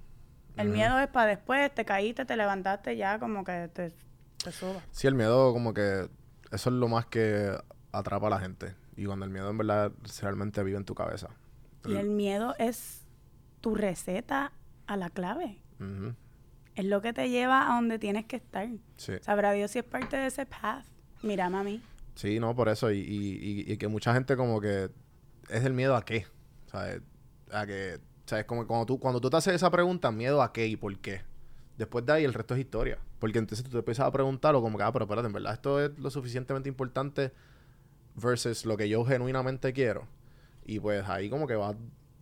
El 0.57 0.71
miedo 0.71 0.99
es 0.99 1.07
para 1.07 1.29
después, 1.29 1.73
te 1.73 1.85
caíste, 1.85 2.25
te 2.25 2.37
levantaste, 2.37 2.97
ya 2.97 3.21
como 3.21 3.45
que 3.45 3.71
te, 3.73 3.93
te 4.43 4.51
suba. 4.51 4.83
Sí, 4.91 5.07
el 5.07 5.15
miedo 5.15 5.53
como 5.53 5.73
que 5.73 6.09
eso 6.51 6.71
es 6.71 6.75
lo 6.75 6.89
más 6.89 7.07
que 7.07 7.57
atrapa 7.93 8.27
a 8.27 8.31
la 8.31 8.41
gente. 8.41 8.75
Y 8.97 9.07
cuando 9.07 9.27
el 9.27 9.31
miedo 9.31 9.49
en 9.51 9.59
verdad 9.59 9.93
realmente 10.23 10.65
vive 10.65 10.77
en 10.77 10.85
tu 10.85 10.97
cabeza. 10.97 11.29
Y 11.87 11.95
el 11.95 12.11
miedo 12.11 12.57
es 12.59 13.07
tu 13.61 13.77
receta 13.77 14.51
a 14.89 14.97
la 14.97 15.09
clave. 15.09 15.63
Es 16.79 16.85
lo 16.85 17.03
que 17.03 17.13
te 17.13 17.29
lleva 17.29 17.71
a 17.71 17.75
donde 17.75 17.99
tienes 17.99 18.25
que 18.27 18.37
estar. 18.37 18.69
Sí. 18.97 19.15
Sabrá 19.21 19.51
Dios 19.53 19.71
si 19.73 19.81
es 19.81 19.85
parte 19.85 20.17
de 20.17 20.27
ese 20.29 20.47
path. 20.47 20.85
Mira, 21.23 21.51
mami. 21.51 21.83
Sí, 22.15 22.39
no, 22.39 22.55
por 22.55 22.69
eso. 22.69 22.91
Y, 22.93 22.99
y, 23.01 23.65
y- 23.69 23.73
y 23.73 23.77
que 23.79 23.89
mucha 23.89 24.15
gente 24.15 24.37
como 24.37 24.61
que 24.61 24.89
es 25.49 25.65
el 25.65 25.73
miedo 25.73 25.97
a 25.97 26.05
qué. 26.05 26.27
¿Sabes? 26.71 27.03
A 27.51 27.67
que, 27.67 27.99
¿sabes? 28.27 28.45
Como 28.45 28.65
cuando 28.67 28.87
tú, 28.87 29.01
cuando 29.01 29.21
tú 29.21 29.29
te 29.29 29.37
haces 29.37 29.55
esa 29.55 29.71
pregunta, 29.71 30.13
miedo 30.13 30.41
a 30.41 30.53
qué 30.53 30.69
y 30.69 30.77
por 30.77 30.97
qué. 30.99 31.23
Después 31.77 32.07
de 32.07 32.13
ahí 32.13 32.25
el 32.25 32.33
resto 32.35 32.55
es 32.55 32.61
historia. 32.61 32.99
Porque 33.19 33.39
entonces 33.41 33.65
tú 33.65 33.71
te 33.73 33.79
empiezas 33.79 34.07
a 34.07 34.13
preguntarlo 34.13 34.63
como 34.63 34.79
que, 34.79 34.85
ah, 34.85 34.93
pero 34.93 35.05
espérate, 35.07 35.27
en 35.27 35.33
verdad 35.33 35.55
esto 35.55 35.85
es 35.85 35.99
lo 35.99 36.11
suficientemente 36.11 36.69
importante 36.69 37.33
versus 38.15 38.65
lo 38.65 38.77
que 38.77 38.89
yo 38.89 39.05
genuinamente 39.05 39.73
quiero. 39.73 40.07
Y 40.65 40.79
pues 40.81 41.09
ahí 41.09 41.29
como 41.31 41.47
que 41.47 41.57
vas 41.57 41.75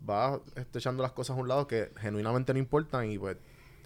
va 0.09 0.41
este, 0.55 0.79
echando 0.79 1.03
las 1.03 1.13
cosas 1.13 1.37
a 1.37 1.41
un 1.41 1.49
lado 1.49 1.67
que 1.67 1.91
genuinamente 1.99 2.53
no 2.53 2.59
importan 2.61 3.11
y 3.11 3.19
pues 3.19 3.37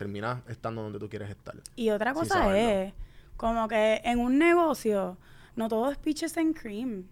terminas 0.01 0.39
estando 0.49 0.83
donde 0.83 0.99
tú 0.99 1.11
quieres 1.11 1.29
estar. 1.29 1.55
Y 1.77 1.91
otra 1.91 2.15
cosa 2.15 2.39
es, 2.87 2.95
como 3.37 3.69
que 3.69 4.01
en 4.03 4.19
un 4.19 4.39
negocio, 4.39 5.19
no 5.57 5.69
todo 5.69 5.91
es 5.91 5.99
peaches 5.99 6.39
and 6.39 6.59
cream. 6.59 7.05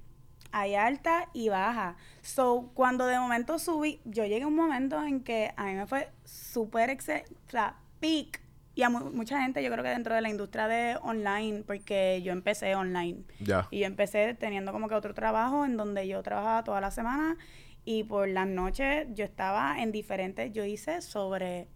Hay 0.53 0.75
alta 0.75 1.29
y 1.35 1.51
baja. 1.51 1.97
So, 2.23 2.71
cuando 2.73 3.05
de 3.07 3.19
momento 3.19 3.59
subí, 3.59 4.01
yo 4.07 4.25
llegué 4.25 4.45
a 4.45 4.47
un 4.47 4.55
momento 4.57 5.03
en 5.05 5.21
que 5.23 5.53
a 5.55 5.67
mí 5.67 5.75
me 5.75 5.87
fue 5.87 6.09
súper 6.25 6.89
excelente, 6.89 7.31
o 7.47 7.51
sea, 7.51 7.77
peak. 8.01 8.41
Y 8.75 8.83
a 8.85 8.89
mu- 8.89 9.11
mucha 9.11 9.43
gente, 9.43 9.63
yo 9.63 9.71
creo 9.71 9.85
que 9.85 9.91
dentro 9.91 10.15
de 10.15 10.23
la 10.23 10.31
industria 10.31 10.67
de 10.67 10.97
online, 11.03 11.65
porque 11.67 12.23
yo 12.25 12.33
empecé 12.33 12.75
online. 12.75 13.25
Ya. 13.41 13.69
Y 13.71 13.81
yo 13.81 13.87
empecé 13.87 14.33
teniendo 14.33 14.73
como 14.73 14.89
que 14.89 14.95
otro 14.95 15.13
trabajo 15.13 15.67
en 15.67 15.77
donde 15.77 16.09
yo 16.09 16.23
trabajaba 16.23 16.65
toda 16.65 16.81
la 16.81 16.91
semana 16.91 17.37
y 17.85 18.05
por 18.05 18.27
las 18.29 18.47
noches 18.47 19.09
yo 19.15 19.25
estaba 19.27 19.83
en 19.83 19.93
diferentes, 19.93 20.53
yo 20.55 20.65
hice 20.65 21.03
sobre, 21.03 21.69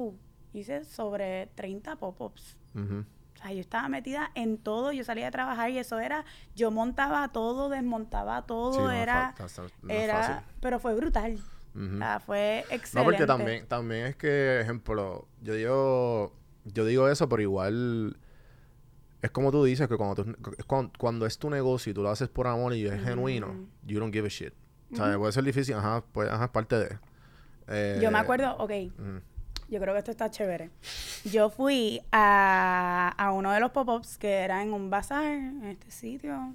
wow, 0.00 0.18
hice 0.52 0.84
sobre 0.84 1.46
30 1.54 1.96
pop-ups. 1.96 2.56
Ujú. 2.74 3.04
O 3.34 3.42
sea, 3.42 3.52
yo 3.52 3.60
estaba 3.60 3.88
metida 3.88 4.30
en 4.34 4.58
todo, 4.58 4.92
yo 4.92 5.02
salía 5.04 5.28
a 5.28 5.30
trabajar 5.30 5.70
y 5.70 5.78
eso 5.78 5.98
era, 5.98 6.24
yo 6.54 6.70
montaba 6.70 7.28
todo, 7.28 7.68
desmontaba 7.68 8.42
todo, 8.46 8.74
Sí, 8.74 8.82
no 8.82 8.90
era, 8.90 9.34
no 9.82 9.90
era, 9.94 10.22
fácil. 10.22 10.36
pero 10.60 10.78
fue 10.78 10.94
brutal. 10.94 11.38
Ujú. 11.74 11.94
O 11.94 11.98
sea, 11.98 12.20
fue 12.20 12.58
excelente. 12.70 12.94
No, 12.98 13.04
porque 13.04 13.26
también, 13.26 13.66
también 13.66 14.06
es 14.06 14.16
que, 14.16 14.60
ejemplo, 14.60 15.26
yo 15.42 15.54
digo, 15.54 16.34
yo 16.64 16.84
digo 16.84 17.08
eso, 17.08 17.28
pero 17.28 17.40
igual 17.42 18.16
es 19.22 19.30
como 19.30 19.50
tú 19.52 19.64
dices, 19.64 19.88
que 19.88 19.96
cuando, 19.96 20.16
tú- 20.24 20.36
cuando, 20.66 20.92
cuando 20.98 21.26
es 21.26 21.38
tu 21.38 21.48
negocio 21.50 21.90
y 21.90 21.94
tú 21.94 22.02
lo 22.02 22.10
haces 22.10 22.28
por 22.28 22.46
amor 22.46 22.74
y 22.74 22.86
es 22.86 23.02
genuino, 23.02 23.54
you 23.84 23.98
don't 24.00 24.12
give 24.12 24.26
a 24.26 24.30
shit. 24.30 24.52
O 24.92 24.96
sea, 24.96 25.16
puede 25.18 25.32
ser 25.32 25.44
difícil, 25.44 25.74
ajá, 25.76 26.02
pues, 26.12 26.28
ajá, 26.28 26.44
es 26.46 26.50
parte 26.50 26.76
de. 26.78 26.98
Eh, 27.68 27.98
Yo 28.02 28.10
me 28.10 28.18
acuerdo, 28.18 28.56
ok. 28.58 28.70
Yo 29.70 29.80
creo 29.80 29.94
que 29.94 30.00
esto 30.00 30.10
está 30.10 30.30
chévere. 30.30 30.70
Yo 31.24 31.48
fui 31.48 32.02
a, 32.12 33.14
a 33.16 33.32
uno 33.32 33.52
de 33.52 33.60
los 33.60 33.70
pop-ups 33.70 34.18
que 34.18 34.40
era 34.40 34.62
en 34.62 34.72
un 34.72 34.90
bazar, 34.90 35.24
en 35.24 35.64
este 35.64 35.90
sitio, 35.90 36.54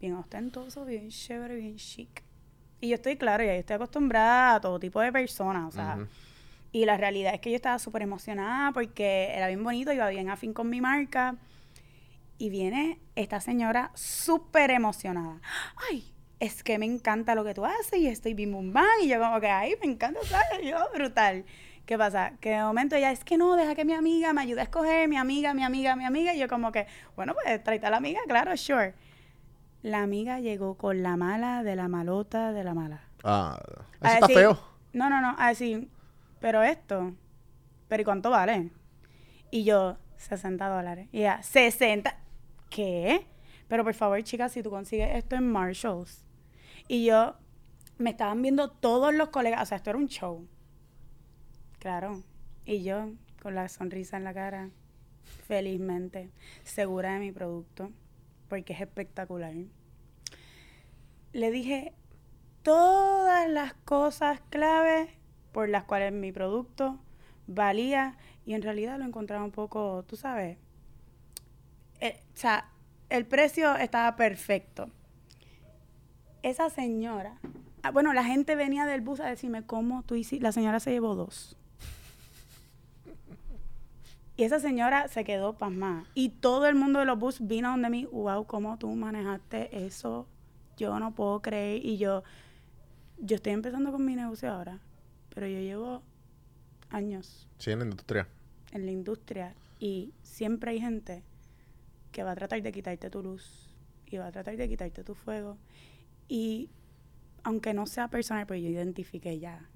bien 0.00 0.14
ostentoso, 0.14 0.84
bien 0.84 1.10
chévere, 1.10 1.56
bien 1.56 1.76
chic. 1.76 2.22
Y 2.80 2.88
yo 2.88 2.94
estoy 2.96 3.16
claro, 3.16 3.44
ya 3.44 3.52
yo 3.52 3.60
estoy 3.60 3.76
acostumbrada 3.76 4.56
a 4.56 4.60
todo 4.60 4.78
tipo 4.78 5.00
de 5.00 5.12
personas, 5.12 5.68
o 5.68 5.70
sea, 5.70 5.98
y 6.72 6.86
la 6.86 6.96
realidad 6.96 7.34
es 7.34 7.40
que 7.40 7.50
yo 7.50 7.56
estaba 7.56 7.78
súper 7.78 8.02
emocionada 8.02 8.72
porque 8.72 9.30
era 9.32 9.46
bien 9.46 9.62
bonito, 9.62 9.92
iba 9.92 10.08
bien 10.08 10.28
afín 10.28 10.52
con 10.52 10.68
mi 10.68 10.80
marca. 10.80 11.36
Y 12.36 12.50
viene 12.50 12.98
esta 13.14 13.40
señora 13.40 13.92
súper 13.94 14.72
emocionada. 14.72 15.40
Ay, 15.88 16.12
es 16.40 16.64
que 16.64 16.78
me 16.78 16.84
encanta 16.84 17.36
lo 17.36 17.44
que 17.44 17.54
tú 17.54 17.64
haces 17.64 17.96
y 17.96 18.08
estoy 18.08 18.34
bim 18.34 18.50
bum 18.50 18.72
bam. 18.72 18.84
Y 19.02 19.08
yo 19.08 19.20
como 19.20 19.38
que, 19.40 19.48
ay, 19.48 19.74
me 19.80 19.92
encanta, 19.92 20.18
¿sabes? 20.24 20.68
Yo, 20.68 20.78
brutal. 20.92 21.44
¿Qué 21.86 21.98
pasa? 21.98 22.32
Que 22.40 22.50
de 22.50 22.62
momento 22.62 22.96
ella, 22.96 23.10
es 23.12 23.24
que 23.24 23.36
no, 23.36 23.56
deja 23.56 23.74
que 23.74 23.84
mi 23.84 23.92
amiga 23.92 24.32
me 24.32 24.40
ayude 24.40 24.60
a 24.60 24.64
escoger, 24.64 25.06
mi 25.08 25.16
amiga, 25.18 25.52
mi 25.52 25.62
amiga, 25.64 25.96
mi 25.96 26.04
amiga. 26.06 26.32
Y 26.34 26.38
yo 26.38 26.48
como 26.48 26.72
que, 26.72 26.86
bueno, 27.16 27.34
pues 27.34 27.62
tráete 27.62 27.86
a 27.86 27.90
la 27.90 27.98
amiga, 27.98 28.20
claro, 28.26 28.56
sure. 28.56 28.94
La 29.82 30.02
amiga 30.02 30.40
llegó 30.40 30.76
con 30.76 31.02
la 31.02 31.16
mala 31.16 31.62
de 31.62 31.76
la 31.76 31.88
malota 31.88 32.52
de 32.52 32.64
la 32.64 32.72
mala. 32.72 33.02
Ah, 33.22 33.58
eso 33.66 33.84
A 34.00 34.14
está 34.14 34.26
decir- 34.28 34.36
feo. 34.38 34.58
No, 34.94 35.10
no, 35.10 35.20
no, 35.20 35.34
a 35.38 35.48
decir, 35.48 35.88
pero 36.40 36.62
esto, 36.62 37.12
pero 37.88 38.00
¿y 38.00 38.04
cuánto 38.04 38.30
vale? 38.30 38.70
Y 39.50 39.64
yo, 39.64 39.98
60 40.16 40.66
dólares. 40.68 41.08
Y 41.12 41.18
ella, 41.18 41.42
60. 41.42 42.16
¿Qué? 42.70 43.26
Pero 43.68 43.84
por 43.84 43.92
favor, 43.94 44.22
chicas, 44.22 44.52
si 44.52 44.62
tú 44.62 44.70
consigues 44.70 45.14
esto 45.16 45.36
en 45.36 45.50
Marshalls. 45.50 46.24
Y 46.88 47.04
yo, 47.04 47.34
me 47.98 48.10
estaban 48.10 48.40
viendo 48.40 48.70
todos 48.70 49.12
los 49.12 49.28
colegas, 49.28 49.62
o 49.62 49.66
sea, 49.66 49.76
esto 49.76 49.90
era 49.90 49.98
un 49.98 50.08
show. 50.08 50.46
Claro. 51.84 52.22
Y 52.64 52.82
yo, 52.82 53.10
con 53.42 53.54
la 53.54 53.68
sonrisa 53.68 54.16
en 54.16 54.24
la 54.24 54.32
cara, 54.32 54.70
felizmente, 55.46 56.30
segura 56.62 57.12
de 57.12 57.18
mi 57.18 57.30
producto, 57.30 57.92
porque 58.48 58.72
es 58.72 58.80
espectacular. 58.80 59.52
Le 61.34 61.50
dije 61.50 61.92
todas 62.62 63.50
las 63.50 63.74
cosas 63.74 64.40
claves 64.48 65.10
por 65.52 65.68
las 65.68 65.84
cuales 65.84 66.14
mi 66.14 66.32
producto 66.32 66.98
valía 67.46 68.16
y 68.46 68.54
en 68.54 68.62
realidad 68.62 68.98
lo 68.98 69.04
encontraba 69.04 69.44
un 69.44 69.52
poco, 69.52 70.06
tú 70.08 70.16
sabes, 70.16 70.56
eh, 72.00 72.18
o 72.32 72.36
sea, 72.38 72.70
el 73.10 73.26
precio 73.26 73.76
estaba 73.76 74.16
perfecto. 74.16 74.88
Esa 76.42 76.70
señora, 76.70 77.36
ah, 77.82 77.90
bueno, 77.90 78.14
la 78.14 78.24
gente 78.24 78.56
venía 78.56 78.86
del 78.86 79.02
bus 79.02 79.20
a 79.20 79.26
decirme 79.26 79.66
cómo 79.66 80.02
tú 80.04 80.14
hiciste, 80.14 80.42
la 80.42 80.52
señora 80.52 80.80
se 80.80 80.90
llevó 80.90 81.14
dos. 81.14 81.58
Y 84.36 84.42
esa 84.44 84.58
señora 84.58 85.06
se 85.08 85.24
quedó 85.24 85.52
pasmada. 85.56 86.04
Y 86.14 86.30
todo 86.30 86.66
el 86.66 86.74
mundo 86.74 86.98
de 86.98 87.04
los 87.04 87.18
bus 87.18 87.38
vino 87.46 87.70
donde 87.70 87.88
mí, 87.90 88.04
wow, 88.06 88.44
¿cómo 88.46 88.78
tú 88.78 88.92
manejaste 88.94 89.84
eso? 89.86 90.26
Yo 90.76 90.98
no 90.98 91.14
puedo 91.14 91.40
creer. 91.40 91.84
Y 91.84 91.98
yo, 91.98 92.24
yo 93.18 93.36
estoy 93.36 93.52
empezando 93.52 93.92
con 93.92 94.04
mi 94.04 94.16
negocio 94.16 94.50
ahora, 94.50 94.80
pero 95.32 95.46
yo 95.46 95.58
llevo 95.60 96.02
años 96.90 97.48
Sí, 97.58 97.70
en 97.70 97.78
la 97.80 97.84
industria. 97.84 98.28
en 98.72 98.86
la 98.86 98.92
industria 98.92 99.54
y 99.78 100.12
siempre 100.22 100.72
hay 100.72 100.80
gente 100.80 101.22
que 102.12 102.22
va 102.24 102.32
a 102.32 102.34
tratar 102.34 102.60
de 102.62 102.72
quitarte 102.72 103.10
tu 103.10 103.22
luz 103.22 103.68
y 104.06 104.16
va 104.18 104.26
a 104.26 104.32
tratar 104.32 104.56
de 104.56 104.68
quitarte 104.68 105.02
tu 105.04 105.14
fuego. 105.14 105.56
Y 106.28 106.70
aunque 107.44 107.72
no 107.74 107.86
sea 107.86 108.08
personal, 108.08 108.46
pues 108.46 108.62
yo 108.62 108.68
identifiqué 108.68 109.38
ya 109.38 109.68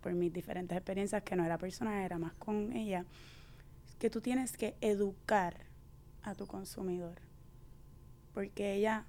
por 0.00 0.12
mis 0.14 0.32
diferentes 0.32 0.76
experiencias 0.76 1.22
que 1.22 1.34
no 1.36 1.44
era 1.44 1.58
personal, 1.58 1.94
era 2.04 2.18
más 2.18 2.34
con 2.34 2.72
ella, 2.72 3.04
que 3.98 4.10
tú 4.10 4.20
tienes 4.20 4.56
que 4.56 4.76
educar 4.80 5.66
a 6.22 6.34
tu 6.34 6.46
consumidor. 6.46 7.20
Porque 8.34 8.74
ella 8.74 9.04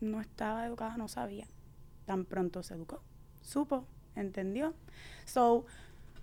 no 0.00 0.20
estaba 0.20 0.66
educada, 0.66 0.96
no 0.96 1.08
sabía. 1.08 1.46
Tan 2.04 2.24
pronto 2.24 2.62
se 2.62 2.74
educó, 2.74 3.02
supo, 3.42 3.86
entendió. 4.14 4.74
So, 5.24 5.64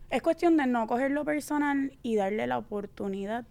es 0.09 0.21
cuestión 0.21 0.57
de 0.57 0.67
no 0.67 0.85
cogerlo 0.87 1.25
personal 1.25 1.97
y 2.03 2.15
darle 2.15 2.47
la 2.47 2.57
oportunidad 2.57 3.45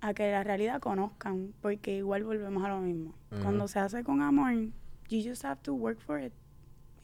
a 0.00 0.12
que 0.12 0.30
la 0.30 0.44
realidad 0.44 0.80
conozcan, 0.80 1.54
porque 1.62 1.96
igual 1.96 2.24
volvemos 2.24 2.62
a 2.62 2.68
lo 2.68 2.80
mismo. 2.80 3.14
Cuando 3.42 3.66
se 3.68 3.78
hace 3.78 4.04
con 4.04 4.20
amor, 4.20 4.52
you 5.08 5.22
just 5.26 5.44
have 5.44 5.62
to 5.62 5.72
work 5.72 5.98
for 5.98 6.20
it. 6.20 6.32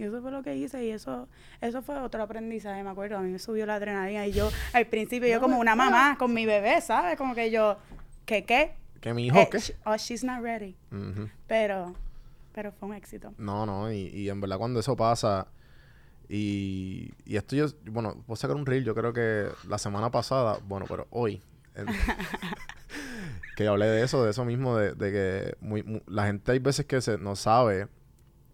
Y 0.01 0.05
eso 0.05 0.23
fue 0.23 0.31
lo 0.31 0.43
que 0.43 0.57
hice 0.57 0.85
y 0.85 0.91
eso 0.91 1.29
eso 1.61 1.83
fue 1.83 1.99
otro 1.99 2.23
aprendizaje, 2.23 2.83
me 2.83 2.91
acuerdo. 2.91 3.19
A 3.19 3.21
mí 3.21 3.31
me 3.31 3.39
subió 3.39 3.67
la 3.67 3.75
adrenalina 3.75 4.27
y 4.27 4.33
yo, 4.33 4.51
al 4.73 4.87
principio, 4.87 5.29
yo 5.29 5.41
como 5.41 5.59
una 5.59 5.77
mamá 5.77 6.17
con 6.19 6.33
mi 6.33 6.47
bebé, 6.47 6.81
¿sabes? 6.81 7.17
Como 7.19 7.35
que 7.35 7.51
yo, 7.51 7.77
¿qué 8.25 8.45
qué? 8.45 8.75
Que 9.01 9.13
mi 9.15 9.27
hijo, 9.27 9.39
Eh, 9.39 9.49
¿qué? 9.51 9.59
sh- 9.59 9.75
oh, 9.85 9.97
she's 9.97 10.25
not 10.25 10.43
ready. 10.43 10.75
Pero, 11.47 11.95
pero 12.53 12.73
fue 12.73 12.89
un 12.89 12.95
éxito. 12.95 13.33
No, 13.39 13.67
no, 13.67 13.93
y, 13.93 14.09
y 14.09 14.29
en 14.31 14.41
verdad 14.41 14.59
cuando 14.59 14.81
eso 14.81 14.97
pasa, 14.97 15.47
y, 16.29 17.11
y 17.25 17.37
esto 17.37 17.57
yo, 17.57 17.67
bueno, 17.91 18.23
voy 18.27 18.35
a 18.35 18.37
sacar 18.37 18.57
un 18.57 18.65
reel, 18.67 18.85
yo 18.85 18.95
creo 18.95 19.13
que 19.13 19.49
la 19.69 19.79
semana 19.79 20.11
pasada, 20.11 20.59
bueno, 20.67 20.87
pero 20.89 21.07
hoy, 21.11 21.43
en- 21.75 21.87
que 23.57 23.65
yo 23.65 23.73
hablé 23.73 23.87
de 23.87 24.03
eso, 24.03 24.25
de 24.25 24.31
eso 24.31 24.45
mismo, 24.45 24.77
de, 24.77 24.93
de 24.95 25.13
que 25.13 25.57
muy, 25.61 25.83
mu- 25.83 26.01
la 26.07 26.27
gente 26.27 26.53
hay 26.53 26.59
veces 26.59 26.87
que 26.87 27.01
se, 27.01 27.19
no 27.19 27.37
sabe 27.37 27.89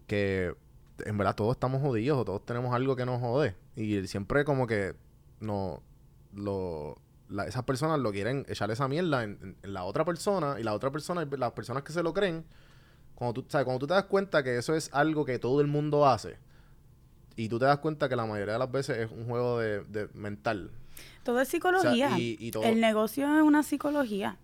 que 0.07 0.53
en 1.05 1.17
verdad 1.17 1.35
todos 1.35 1.55
estamos 1.55 1.81
jodidos 1.81 2.17
o 2.19 2.25
todos 2.25 2.45
tenemos 2.45 2.73
algo 2.73 2.95
que 2.95 3.05
nos 3.05 3.19
jode. 3.21 3.55
Y 3.75 4.05
siempre 4.07 4.43
como 4.45 4.67
que 4.67 4.95
no, 5.39 5.81
lo, 6.33 6.95
la- 7.29 7.45
esas 7.45 7.63
personas 7.63 7.99
lo 7.99 8.11
quieren 8.11 8.45
echar 8.49 8.69
esa 8.71 8.87
mierda 8.87 9.23
en, 9.23 9.37
en- 9.41 9.55
en 9.61 9.73
la 9.73 9.83
otra 9.83 10.03
persona 10.05 10.55
y 10.59 10.63
la 10.63 10.73
otra 10.73 10.91
persona, 10.91 11.25
las 11.37 11.51
personas 11.51 11.83
que 11.83 11.91
se 11.93 12.03
lo 12.03 12.13
creen, 12.13 12.43
cuando 13.15 13.41
tú, 13.41 13.45
¿sabes? 13.49 13.65
cuando 13.65 13.79
tú 13.79 13.87
te 13.87 13.93
das 13.93 14.05
cuenta 14.05 14.43
que 14.43 14.57
eso 14.57 14.75
es 14.75 14.89
algo 14.93 15.25
que 15.25 15.39
todo 15.39 15.61
el 15.61 15.67
mundo 15.67 16.05
hace 16.07 16.37
y 17.35 17.49
tú 17.49 17.57
te 17.59 17.65
das 17.65 17.79
cuenta 17.79 18.09
que 18.09 18.15
la 18.15 18.25
mayoría 18.25 18.53
de 18.53 18.59
las 18.59 18.71
veces 18.71 18.97
es 18.97 19.11
un 19.11 19.25
juego 19.27 19.59
de, 19.59 19.83
de 19.85 20.07
mental. 20.13 20.71
Todo 21.23 21.39
es 21.41 21.47
psicología. 21.49 22.17
y- 22.17 22.37
y 22.39 22.49
todo- 22.51 22.63
El 22.63 22.79
negocio 22.81 23.27
es 23.37 23.43
una 23.43 23.61
psicología. 23.61 24.37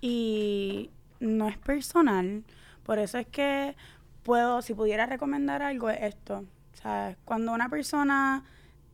Y 0.00 0.90
no 1.20 1.48
es 1.48 1.58
personal. 1.58 2.44
Por 2.84 2.98
eso 2.98 3.18
es 3.18 3.26
que 3.26 3.74
puedo, 4.22 4.62
si 4.62 4.74
pudiera 4.74 5.06
recomendar 5.06 5.62
algo, 5.62 5.90
es 5.90 6.02
esto. 6.02 6.44
¿Sabes? 6.72 7.16
Cuando 7.24 7.52
una 7.52 7.68
persona 7.68 8.44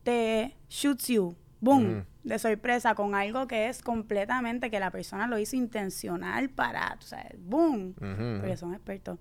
te 0.03 0.55
shoots 0.69 1.07
you, 1.07 1.35
boom, 1.61 2.05
de 2.23 2.39
sorpresa 2.39 2.95
con 2.95 3.15
algo 3.15 3.47
que 3.47 3.69
es 3.69 3.81
completamente 3.81 4.69
que 4.69 4.79
la 4.79 4.91
persona 4.91 5.27
lo 5.27 5.37
hizo 5.37 5.55
intencional 5.55 6.49
para, 6.49 6.97
tú 6.99 7.07
sabes, 7.07 7.33
boom, 7.37 7.93
porque 7.93 8.57
son 8.57 8.73
expertos. 8.73 9.19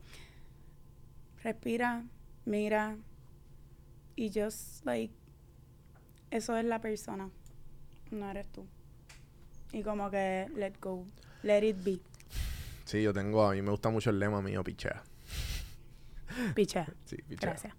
Respira, 1.42 2.02
mira 2.44 2.96
y 4.16 4.32
just 4.34 4.84
like 4.84 5.14
eso 6.30 6.56
es 6.56 6.64
la 6.64 6.80
persona, 6.80 7.30
no 8.10 8.30
eres 8.30 8.48
tú. 8.48 8.66
Y 9.72 9.82
como 9.82 10.10
que 10.10 10.48
let 10.56 10.74
go, 10.80 11.04
let 11.42 11.66
it 11.66 11.76
be, 11.84 12.00
Sí, 12.84 13.02
yo 13.02 13.12
tengo, 13.12 13.44
a 13.44 13.52
mí 13.52 13.62
me 13.62 13.70
gusta 13.72 13.90
mucho 13.90 14.10
el 14.10 14.18
lema 14.20 14.40
mío, 14.40 14.62
pichea. 14.62 15.02
Pichea. 16.54 16.86
Sí, 17.04 17.16
pichea. 17.28 17.50
Gracias. 17.50 17.74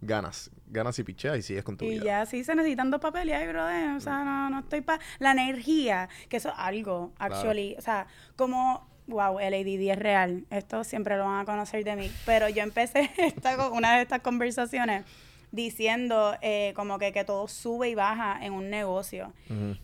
Ganas, 0.00 0.50
ganas 0.68 0.96
y 1.00 1.02
pichea 1.02 1.36
y 1.36 1.42
sigues 1.42 1.64
con 1.64 1.76
tu 1.76 1.84
Y 1.84 1.90
vida. 1.90 2.04
ya 2.04 2.26
sí 2.26 2.44
se 2.44 2.54
necesitan 2.54 2.90
dos 2.90 3.00
papeles 3.00 3.34
ahí, 3.34 3.48
brother. 3.48 3.96
O 3.96 4.00
sea, 4.00 4.22
no, 4.22 4.48
no 4.50 4.60
estoy 4.60 4.80
para... 4.80 5.02
La 5.18 5.32
energía, 5.32 6.08
que 6.28 6.36
eso 6.36 6.50
es 6.50 6.54
algo, 6.56 7.12
actually. 7.18 7.74
O 7.78 7.82
sea, 7.82 8.06
como... 8.36 8.86
Wow, 9.08 9.40
el 9.40 9.54
ADD 9.54 9.90
es 9.90 9.98
real. 9.98 10.44
Esto 10.50 10.84
siempre 10.84 11.16
lo 11.16 11.24
van 11.24 11.40
a 11.40 11.44
conocer 11.46 11.82
de 11.82 11.96
mí. 11.96 12.12
Pero 12.26 12.48
yo 12.50 12.62
empecé 12.62 13.10
esta, 13.16 13.70
una 13.70 13.96
de 13.96 14.02
estas 14.02 14.20
conversaciones 14.20 15.04
diciendo 15.50 16.36
eh, 16.42 16.74
como 16.76 16.98
que, 16.98 17.10
que 17.10 17.24
todo 17.24 17.48
sube 17.48 17.88
y 17.88 17.94
baja 17.94 18.38
en 18.44 18.52
un 18.52 18.68
negocio. 18.68 19.32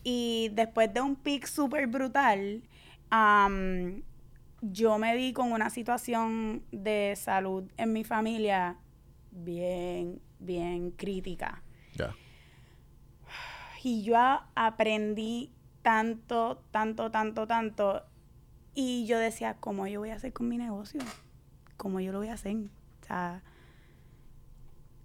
Y 0.03 0.51
después 0.53 0.93
de 0.93 1.01
un 1.01 1.15
pic 1.15 1.47
súper 1.47 1.87
brutal, 1.87 2.61
yo 4.61 4.97
me 4.97 5.15
vi 5.15 5.33
con 5.33 5.51
una 5.51 5.69
situación 5.69 6.63
de 6.71 7.13
salud 7.15 7.69
en 7.77 7.93
mi 7.93 8.03
familia 8.03 8.77
bien, 9.31 10.21
bien 10.39 10.91
crítica. 10.91 11.61
Y 13.83 14.01
yo 14.03 14.17
aprendí 14.55 15.51
tanto, 15.83 16.63
tanto, 16.71 17.11
tanto, 17.11 17.45
tanto. 17.45 18.03
Y 18.73 19.05
yo 19.05 19.19
decía, 19.19 19.57
¿cómo 19.59 19.85
yo 19.85 19.99
voy 19.99 20.09
a 20.09 20.15
hacer 20.15 20.33
con 20.33 20.47
mi 20.47 20.57
negocio? 20.57 21.01
¿Cómo 21.77 21.99
yo 21.99 22.11
lo 22.11 22.17
voy 22.17 22.29
a 22.29 22.33
hacer? 22.33 22.55
O 22.55 23.05
sea, 23.05 23.43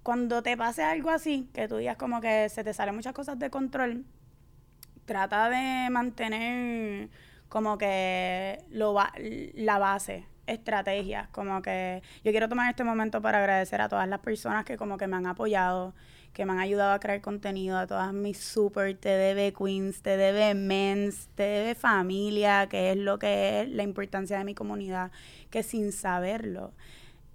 cuando 0.02 0.42
te 0.42 0.56
pase 0.56 0.82
algo 0.82 1.10
así, 1.10 1.50
que 1.52 1.68
tú 1.68 1.76
digas 1.76 1.98
como 1.98 2.22
que 2.22 2.48
se 2.48 2.64
te 2.64 2.72
salen 2.72 2.94
muchas 2.94 3.12
cosas 3.12 3.38
de 3.38 3.50
control, 3.50 4.06
trata 5.04 5.50
de 5.50 5.90
mantener 5.90 7.10
como 7.50 7.78
que 7.78 8.60
lo 8.70 8.94
ba- 8.94 9.12
la 9.54 9.78
base, 9.78 10.26
estrategias, 10.48 11.28
como 11.30 11.62
que 11.62 12.02
yo 12.24 12.32
quiero 12.32 12.48
tomar 12.48 12.70
este 12.70 12.84
momento 12.84 13.22
para 13.22 13.40
agradecer 13.40 13.82
a 13.82 13.88
todas 13.90 14.08
las 14.08 14.20
personas 14.20 14.64
que 14.64 14.78
como 14.78 14.98
que 14.98 15.08
me 15.08 15.16
han 15.16 15.26
apoyado, 15.26 15.94
que 16.32 16.46
me 16.46 16.52
han 16.52 16.60
ayudado 16.60 16.92
a 16.94 17.00
crear 17.00 17.20
contenido, 17.20 17.78
a 17.78 17.86
todas 17.86 18.12
mis 18.14 18.38
super 18.38 18.96
TDB 18.96 19.52
Queens, 19.56 20.02
TDB 20.02 20.54
Mens, 20.56 21.28
TDB 21.36 21.76
Familia, 21.76 22.68
que 22.68 22.92
es 22.92 22.96
lo 22.98 23.18
que 23.18 23.62
es 23.62 23.68
la 23.68 23.82
importancia 23.84 24.38
de 24.38 24.44
mi 24.44 24.54
comunidad, 24.54 25.12
que 25.50 25.62
sin 25.64 25.92
saberlo 25.92 26.72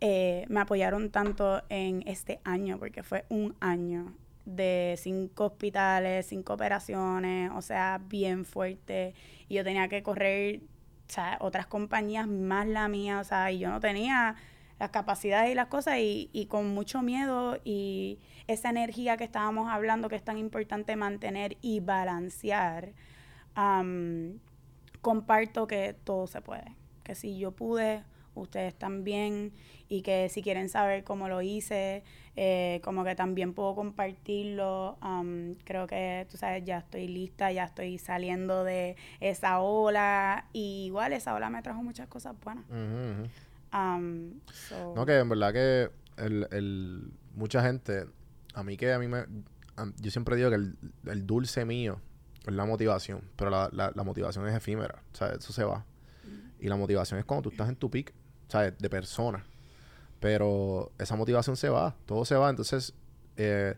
eh, 0.02 0.46
me 0.50 0.60
apoyaron 0.62 1.10
tanto 1.10 1.62
en 1.70 2.04
este 2.08 2.40
año, 2.44 2.78
porque 2.80 3.04
fue 3.04 3.26
un 3.30 3.56
año 3.60 4.14
de 4.46 4.96
cinco 4.98 5.46
hospitales, 5.46 6.28
cinco 6.28 6.54
operaciones, 6.54 7.52
o 7.56 7.62
sea, 7.62 8.00
bien 8.08 8.46
fuerte. 8.46 9.16
Y 9.48 9.56
yo 9.56 9.64
tenía 9.64 9.88
que 9.88 10.04
correr, 10.04 10.62
otras 11.40 11.68
compañías 11.68 12.28
más 12.28 12.68
la 12.68 12.88
mía, 12.88 13.20
o 13.20 13.24
sea, 13.24 13.52
y 13.52 13.60
yo 13.60 13.70
no 13.70 13.80
tenía 13.80 14.36
las 14.80 14.90
capacidades 14.90 15.52
y 15.52 15.56
las 15.56 15.68
cosas 15.68 16.00
y, 16.00 16.30
y 16.34 16.48
con 16.48 16.74
mucho 16.74 17.02
miedo 17.02 17.60
y 17.64 18.20
esa 18.48 18.70
energía 18.70 19.18
que 19.18 19.24
estábamos 19.24 19.70
hablando 19.70 20.10
que 20.10 20.16
es 20.16 20.24
tan 20.24 20.38
importante 20.38 20.96
mantener 20.96 21.58
y 21.62 21.80
balancear, 21.80 22.94
comparto 25.02 25.68
que 25.68 25.96
todo 26.04 26.28
se 26.28 26.42
puede, 26.42 26.76
que 27.04 27.16
si 27.16 27.38
yo 27.38 27.52
pude, 27.52 28.04
ustedes 28.42 28.76
también 28.76 29.52
y 29.90 30.02
que 30.02 30.30
si 30.30 30.42
quieren 30.42 30.70
saber 30.70 31.04
cómo 31.04 31.28
lo 31.30 31.42
hice, 31.42 32.04
eh, 32.36 32.82
como 32.84 33.04
que 33.04 33.16
también 33.16 33.54
puedo 33.54 33.76
compartirlo. 33.76 34.98
am, 35.02 35.56
creo 35.64 35.88
que, 35.88 36.26
tú 36.30 36.38
sabes, 36.38 36.64
ya 36.66 36.80
estoy 36.80 37.08
lista, 37.08 37.52
ya 37.52 37.66
estoy 37.66 37.98
saliendo 37.98 38.64
de 38.64 38.96
esa 39.20 39.60
ola 39.60 40.48
y 40.54 40.86
igual 40.88 41.14
esa 41.14 41.34
ola 41.36 41.50
me 41.50 41.62
trajo 41.62 41.82
muchas 41.84 42.08
cosas 42.08 42.36
buenas. 42.44 42.66
Am, 43.72 44.40
so- 44.54 44.94
No, 44.96 45.06
que 45.06 45.18
en 45.20 45.30
verdad 45.30 45.54
que 45.54 45.90
el, 46.18 46.48
el, 46.52 47.12
mucha 47.36 47.62
gente, 47.64 48.06
a 48.54 48.64
mí 48.64 48.78
que 48.78 48.92
a 48.94 49.00
mí 49.00 49.08
me... 49.08 49.20
a- 49.78 49.92
yo 50.00 50.12
siempre 50.12 50.36
digo 50.36 50.50
que 50.50 50.56
el, 50.56 50.78
el 51.08 51.26
dulce 51.28 51.66
mío 51.66 52.00
es 52.48 52.54
la 52.54 52.66
motivación, 52.66 53.22
pero 53.36 53.50
la, 53.50 53.70
la, 53.74 53.92
la 53.94 54.04
motivación 54.04 54.48
es 54.48 54.56
efímera, 54.56 55.04
o 55.14 55.16
sea, 55.16 55.30
eso 55.30 55.52
se 55.52 55.64
va. 55.64 55.86
Y 56.60 56.68
la 56.70 56.76
motivación 56.78 57.20
es 57.20 57.26
cuando 57.26 57.44
tú 57.44 57.50
estás 57.50 57.68
en 57.70 57.76
tu 57.76 57.90
peak, 57.92 58.14
¿sabes? 58.56 58.78
De 58.80 58.90
persona. 58.90 59.46
Pero 60.20 60.92
esa 60.98 61.16
motivación 61.16 61.56
se 61.58 61.70
va, 61.70 61.96
todo 62.06 62.26
se 62.26 62.36
va. 62.36 62.50
Entonces, 62.50 62.94
eh, 63.38 63.76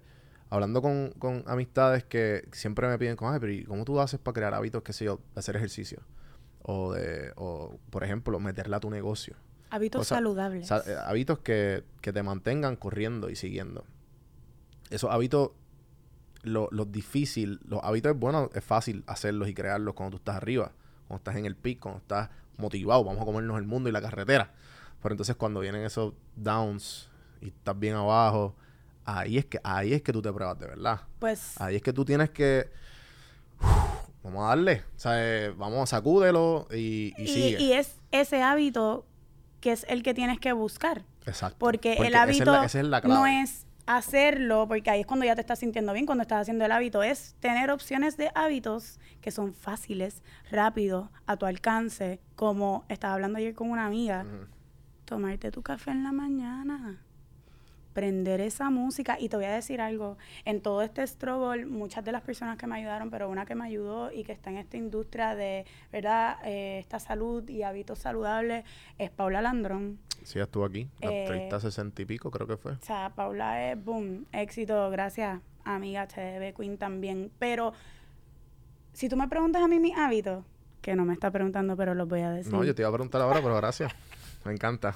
hablando 0.49 0.81
con, 0.81 1.11
con 1.17 1.43
amistades 1.47 2.03
que 2.03 2.47
siempre 2.51 2.87
me 2.87 2.97
piden, 2.97 3.15
como, 3.15 3.31
Ay, 3.31 3.39
pero 3.39 3.51
¿y 3.51 3.63
¿cómo 3.63 3.83
tú 3.85 3.99
haces 3.99 4.19
para 4.19 4.33
crear 4.33 4.53
hábitos, 4.53 4.83
qué 4.83 4.93
sé 4.93 5.05
yo, 5.05 5.19
de 5.33 5.39
hacer 5.39 5.55
ejercicio? 5.55 6.01
O 6.61 6.93
de, 6.93 7.31
o, 7.35 7.77
por 7.89 8.03
ejemplo, 8.03 8.39
meterla 8.39 8.77
a 8.77 8.79
tu 8.79 8.89
negocio. 8.89 9.35
hábitos 9.69 10.07
saludables. 10.07 10.67
Sa- 10.67 10.83
eh, 10.85 10.95
hábitos 11.05 11.39
que, 11.39 11.83
que 12.01 12.13
te 12.13 12.23
mantengan 12.23 12.75
corriendo 12.75 13.29
y 13.29 13.35
siguiendo. 13.35 13.83
Esos 14.89 15.11
hábitos, 15.11 15.51
lo, 16.43 16.69
lo 16.71 16.85
difícil, 16.85 17.59
los 17.67 17.79
hábitos 17.83 18.13
es 18.13 18.19
bueno, 18.19 18.49
es 18.53 18.63
fácil 18.63 19.03
hacerlos 19.07 19.49
y 19.49 19.53
crearlos 19.53 19.95
cuando 19.95 20.11
tú 20.11 20.17
estás 20.21 20.35
arriba, 20.35 20.71
cuando 21.07 21.17
estás 21.19 21.35
en 21.35 21.45
el 21.45 21.55
pic, 21.55 21.79
cuando 21.79 21.99
estás 21.99 22.29
motivado, 22.57 23.03
vamos 23.03 23.21
a 23.21 23.25
comernos 23.25 23.57
el 23.59 23.65
mundo 23.65 23.89
y 23.89 23.91
la 23.91 24.01
carretera. 24.01 24.53
Pero 25.07 25.13
entonces 25.13 25.37
cuando 25.37 25.61
vienen 25.61 25.85
esos 25.85 26.11
downs 26.35 27.09
y 27.39 27.47
estás 27.47 27.79
bien 27.79 27.95
abajo, 27.95 28.53
ahí 29.05 29.37
es 29.37 29.45
que, 29.45 29.57
ahí 29.63 29.93
es 29.93 30.01
que 30.01 30.11
tú 30.11 30.21
te 30.21 30.33
pruebas 30.33 30.59
de 30.59 30.67
verdad. 30.67 30.99
Pues 31.17 31.53
Ahí 31.61 31.77
es 31.77 31.81
que 31.81 31.93
tú 31.93 32.03
tienes 32.03 32.29
que 32.29 32.69
vamos 34.21 34.43
a 34.43 34.47
darle, 34.49 34.83
o 34.97 34.99
sea, 34.99 35.53
vamos 35.55 35.81
a 35.83 35.85
sacúdelo 35.95 36.67
y, 36.71 37.13
y, 37.17 37.23
y, 37.23 37.27
sigue. 37.27 37.61
y 37.61 37.71
es 37.71 37.95
ese 38.11 38.41
hábito 38.43 39.05
que 39.61 39.71
es 39.71 39.85
el 39.87 40.03
que 40.03 40.13
tienes 40.13 40.41
que 40.41 40.51
buscar. 40.51 41.05
Exacto. 41.25 41.55
Porque, 41.57 41.93
el 41.93 41.99
esa 41.99 42.07
es 42.07 42.11
la- 42.11 42.21
hábito 42.23 42.63
esa 42.65 42.79
es 42.81 42.85
la 42.85 42.97
no 42.99 43.05
clave. 43.07 43.41
es 43.43 43.65
hacerlo, 43.85 44.67
porque 44.67 44.89
ahí 44.89 44.99
es 44.99 45.07
cuando 45.07 45.25
ya 45.25 45.35
te 45.35 45.39
estás 45.41 45.59
sintiendo 45.59 45.93
bien, 45.93 46.05
cuando 46.05 46.23
estás 46.23 46.41
haciendo 46.41 46.65
el 46.65 46.71
hábito, 46.73 47.01
es 47.01 47.37
tener 47.39 47.71
opciones 47.71 48.17
de 48.17 48.29
hábitos 48.35 48.99
que 49.21 49.31
son 49.31 49.53
fáciles, 49.53 50.21
rápidos, 50.51 51.07
a 51.27 51.37
tu 51.37 51.45
alcance, 51.45 52.19
como 52.35 52.83
estaba 52.89 53.13
hablando 53.13 53.37
ayer 53.37 53.53
con 53.53 53.71
una 53.71 53.85
amiga, 53.85 54.25
Ujú. 54.27 54.56
Tomarte 55.07 55.49
tu 55.51 55.63
café 55.63 55.89
en 55.91 56.03
la 56.03 56.11
mañana. 56.11 57.01
prender 57.93 58.41
esa 58.41 58.69
música. 58.69 59.17
Y 59.19 59.27
te 59.27 59.37
voy 59.37 59.45
a 59.45 59.53
decir 59.55 59.81
algo, 59.81 60.19
en 60.45 60.61
todo 60.61 60.83
este 60.83 61.01
struggle, 61.07 61.65
muchas 61.65 62.05
de 62.05 62.11
las 62.11 62.21
personas 62.21 62.55
que 62.55 62.67
me 62.67 62.75
ayudaron, 62.75 63.09
pero 63.09 63.27
una 63.27 63.47
que 63.47 63.55
me 63.55 63.65
ayudó 63.65 64.11
y 64.11 64.23
que 64.23 64.33
está 64.33 64.51
en 64.51 64.57
esta 64.57 64.77
industria 64.77 65.33
de, 65.33 65.65
¿verdad?, 65.91 66.37
eh, 66.45 66.77
esta 66.77 66.99
salud 66.99 67.49
y 67.49 67.63
hábitos 67.63 67.97
saludables, 67.97 68.65
es 68.99 69.09
Paula 69.09 69.41
Landrón. 69.41 69.97
Sí, 70.23 70.37
estuvo 70.37 70.63
aquí. 70.65 70.87
La 71.01 71.09
Eh, 71.11 71.25
30, 71.27 71.59
60 71.59 72.01
y 72.03 72.05
pico, 72.05 72.29
creo 72.29 72.45
que 72.45 72.57
fue. 72.57 72.73
O 72.73 72.81
sea, 72.81 73.13
Paula 73.15 73.71
es, 73.71 73.83
boom, 73.83 74.27
éxito, 74.31 74.91
gracias, 74.91 75.39
amiga 75.63 76.05
HDB 76.05 76.53
Queen 76.55 76.77
también. 76.77 77.31
Pero, 77.39 77.73
si 78.93 79.09
tú 79.09 79.17
me 79.17 79.27
preguntas 79.27 79.63
a 79.63 79.67
mí 79.67 79.79
mis 79.79 79.97
hábitos, 79.97 80.45
que 80.83 80.95
no 80.95 81.03
me 81.03 81.13
está 81.13 81.31
preguntando, 81.31 81.75
pero 81.75 81.95
los 81.95 82.07
voy 82.07 82.19
a 82.21 82.29
decir. 82.29 82.53
No, 82.53 82.63
yo 82.63 82.75
te 82.75 82.83
iba 82.83 82.89
a 82.89 82.93
preguntar 82.93 83.21
ahora, 83.21 83.41
pero 83.41 83.55
gracias. 83.55 83.91
Me 84.45 84.53
encanta. 84.53 84.95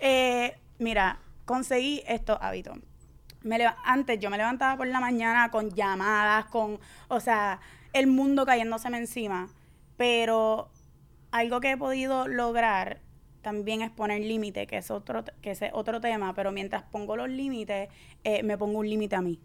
Eh, 0.00 0.56
mira, 0.78 1.18
conseguí 1.44 2.02
estos 2.06 2.38
hábitos. 2.40 2.78
Me 3.42 3.58
antes 3.84 4.18
yo 4.18 4.28
me 4.28 4.36
levantaba 4.36 4.76
por 4.76 4.86
la 4.86 5.00
mañana 5.00 5.50
con 5.50 5.70
llamadas, 5.70 6.46
con, 6.46 6.78
o 7.08 7.20
sea, 7.20 7.60
el 7.92 8.06
mundo 8.06 8.44
cayéndoseme 8.44 8.98
encima. 8.98 9.48
Pero 9.96 10.68
algo 11.30 11.60
que 11.60 11.72
he 11.72 11.76
podido 11.76 12.28
lograr 12.28 13.00
también 13.42 13.80
es 13.80 13.90
poner 13.90 14.20
límite, 14.20 14.66
que 14.66 14.78
es 14.78 14.90
otro, 14.90 15.24
que 15.40 15.52
es 15.52 15.60
otro 15.72 16.00
tema. 16.00 16.34
Pero 16.34 16.52
mientras 16.52 16.82
pongo 16.82 17.16
los 17.16 17.28
límites, 17.28 17.88
eh, 18.24 18.42
me 18.42 18.58
pongo 18.58 18.80
un 18.80 18.88
límite 18.88 19.16
a 19.16 19.22
mí, 19.22 19.40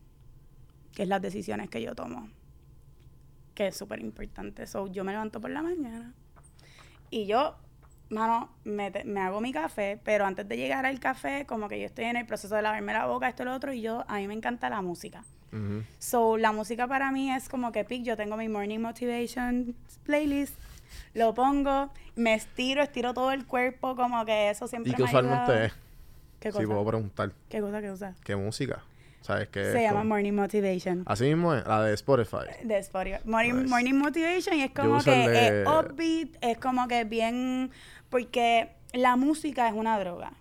que 0.96 1.04
es 1.04 1.08
las 1.08 1.22
decisiones 1.22 1.70
que 1.70 1.82
yo 1.82 1.94
tomo, 1.94 2.28
que 3.54 3.68
es 3.68 3.78
súper 3.78 4.00
importante. 4.00 4.66
So, 4.68 4.88
yo 4.88 5.04
me 5.04 5.12
levanto 5.12 5.40
por 5.40 5.52
la 5.52 5.62
mañana 5.62 6.14
y 7.12 7.26
yo, 7.26 7.58
mano, 8.12 8.50
me, 8.64 8.92
te- 8.92 9.04
me 9.06 9.22
hago 9.22 9.42
mi 9.42 9.52
café, 9.52 9.98
pero 10.04 10.26
antes 10.26 10.48
de 10.48 10.58
llegar 10.58 10.86
al 10.86 11.00
café, 11.00 11.46
como 11.48 11.68
que 11.68 11.80
yo 11.80 11.86
estoy 11.86 12.06
en 12.06 12.18
el 12.18 12.26
proceso 12.28 12.56
de 12.56 12.62
lavarme 12.62 12.94
la 12.94 13.06
boca, 13.08 13.28
esto 13.28 13.44
y 13.44 13.46
lo 13.48 13.54
otro, 13.56 13.74
y 13.74 13.82
yo, 13.82 14.04
a 14.08 14.18
mí 14.18 14.28
me 14.28 14.34
encanta 14.34 14.70
la 14.70 14.82
música. 14.82 15.24
Ujú. 15.54 15.84
So, 16.00 16.38
la 16.38 16.52
música 16.52 16.88
para 16.88 17.12
mí 17.12 17.32
es 17.32 17.50
como 17.50 17.72
que 17.72 17.84
pic, 17.84 18.04
yo 18.04 18.16
tengo 18.16 18.38
mi 18.38 18.48
Morning 18.50 18.80
Motivation 18.80 19.76
playlist, 20.04 20.54
lo 21.14 21.34
pongo, 21.34 21.90
me 22.16 22.34
estiro, 22.36 22.84
estiro 22.84 23.14
todo 23.14 23.32
el 23.32 23.46
cuerpo, 23.46 23.96
como 23.96 24.26
que 24.26 24.50
eso 24.50 24.68
siempre 24.68 24.92
¿Y 24.92 24.96
qué 24.96 25.04
me 25.04 25.08
usualmente 25.10 25.66
es? 25.66 25.74
¿Qué 26.40 26.52
Si 26.52 26.58
cosa? 26.58 26.68
puedo 26.68 26.86
preguntar. 26.86 27.32
¿Qué 27.50 27.62
cosa 27.62 27.82
que 27.82 27.92
usa? 27.92 28.16
¿Qué 28.24 28.36
música? 28.36 28.82
¿Sabes 29.22 29.50
qué? 29.50 29.66
Se 29.72 29.82
llama 29.84 30.00
como- 30.00 30.10
Morning 30.16 30.34
Motivation. 30.34 31.04
Así 31.06 31.26
mismo 31.26 31.54
es, 31.54 31.66
la 31.68 31.84
de 31.84 31.94
Spotify. 31.94 32.38
de 32.64 32.78
Spotify. 32.80 33.20
Morning, 33.26 33.54
Nice. 33.54 33.68
morning 33.70 33.94
Motivation 33.94 34.56
y 34.58 34.64
es 34.64 34.72
como 34.72 35.00
que 35.04 35.60
es 35.62 35.68
upbeat, 35.68 36.30
es 36.42 36.58
como 36.58 36.88
que 36.88 37.04
bien... 37.04 37.72
Porque 38.12 38.70
la 38.94 39.16
música 39.16 39.68
es 39.68 39.74
una 39.74 40.00
droga. 40.00 40.34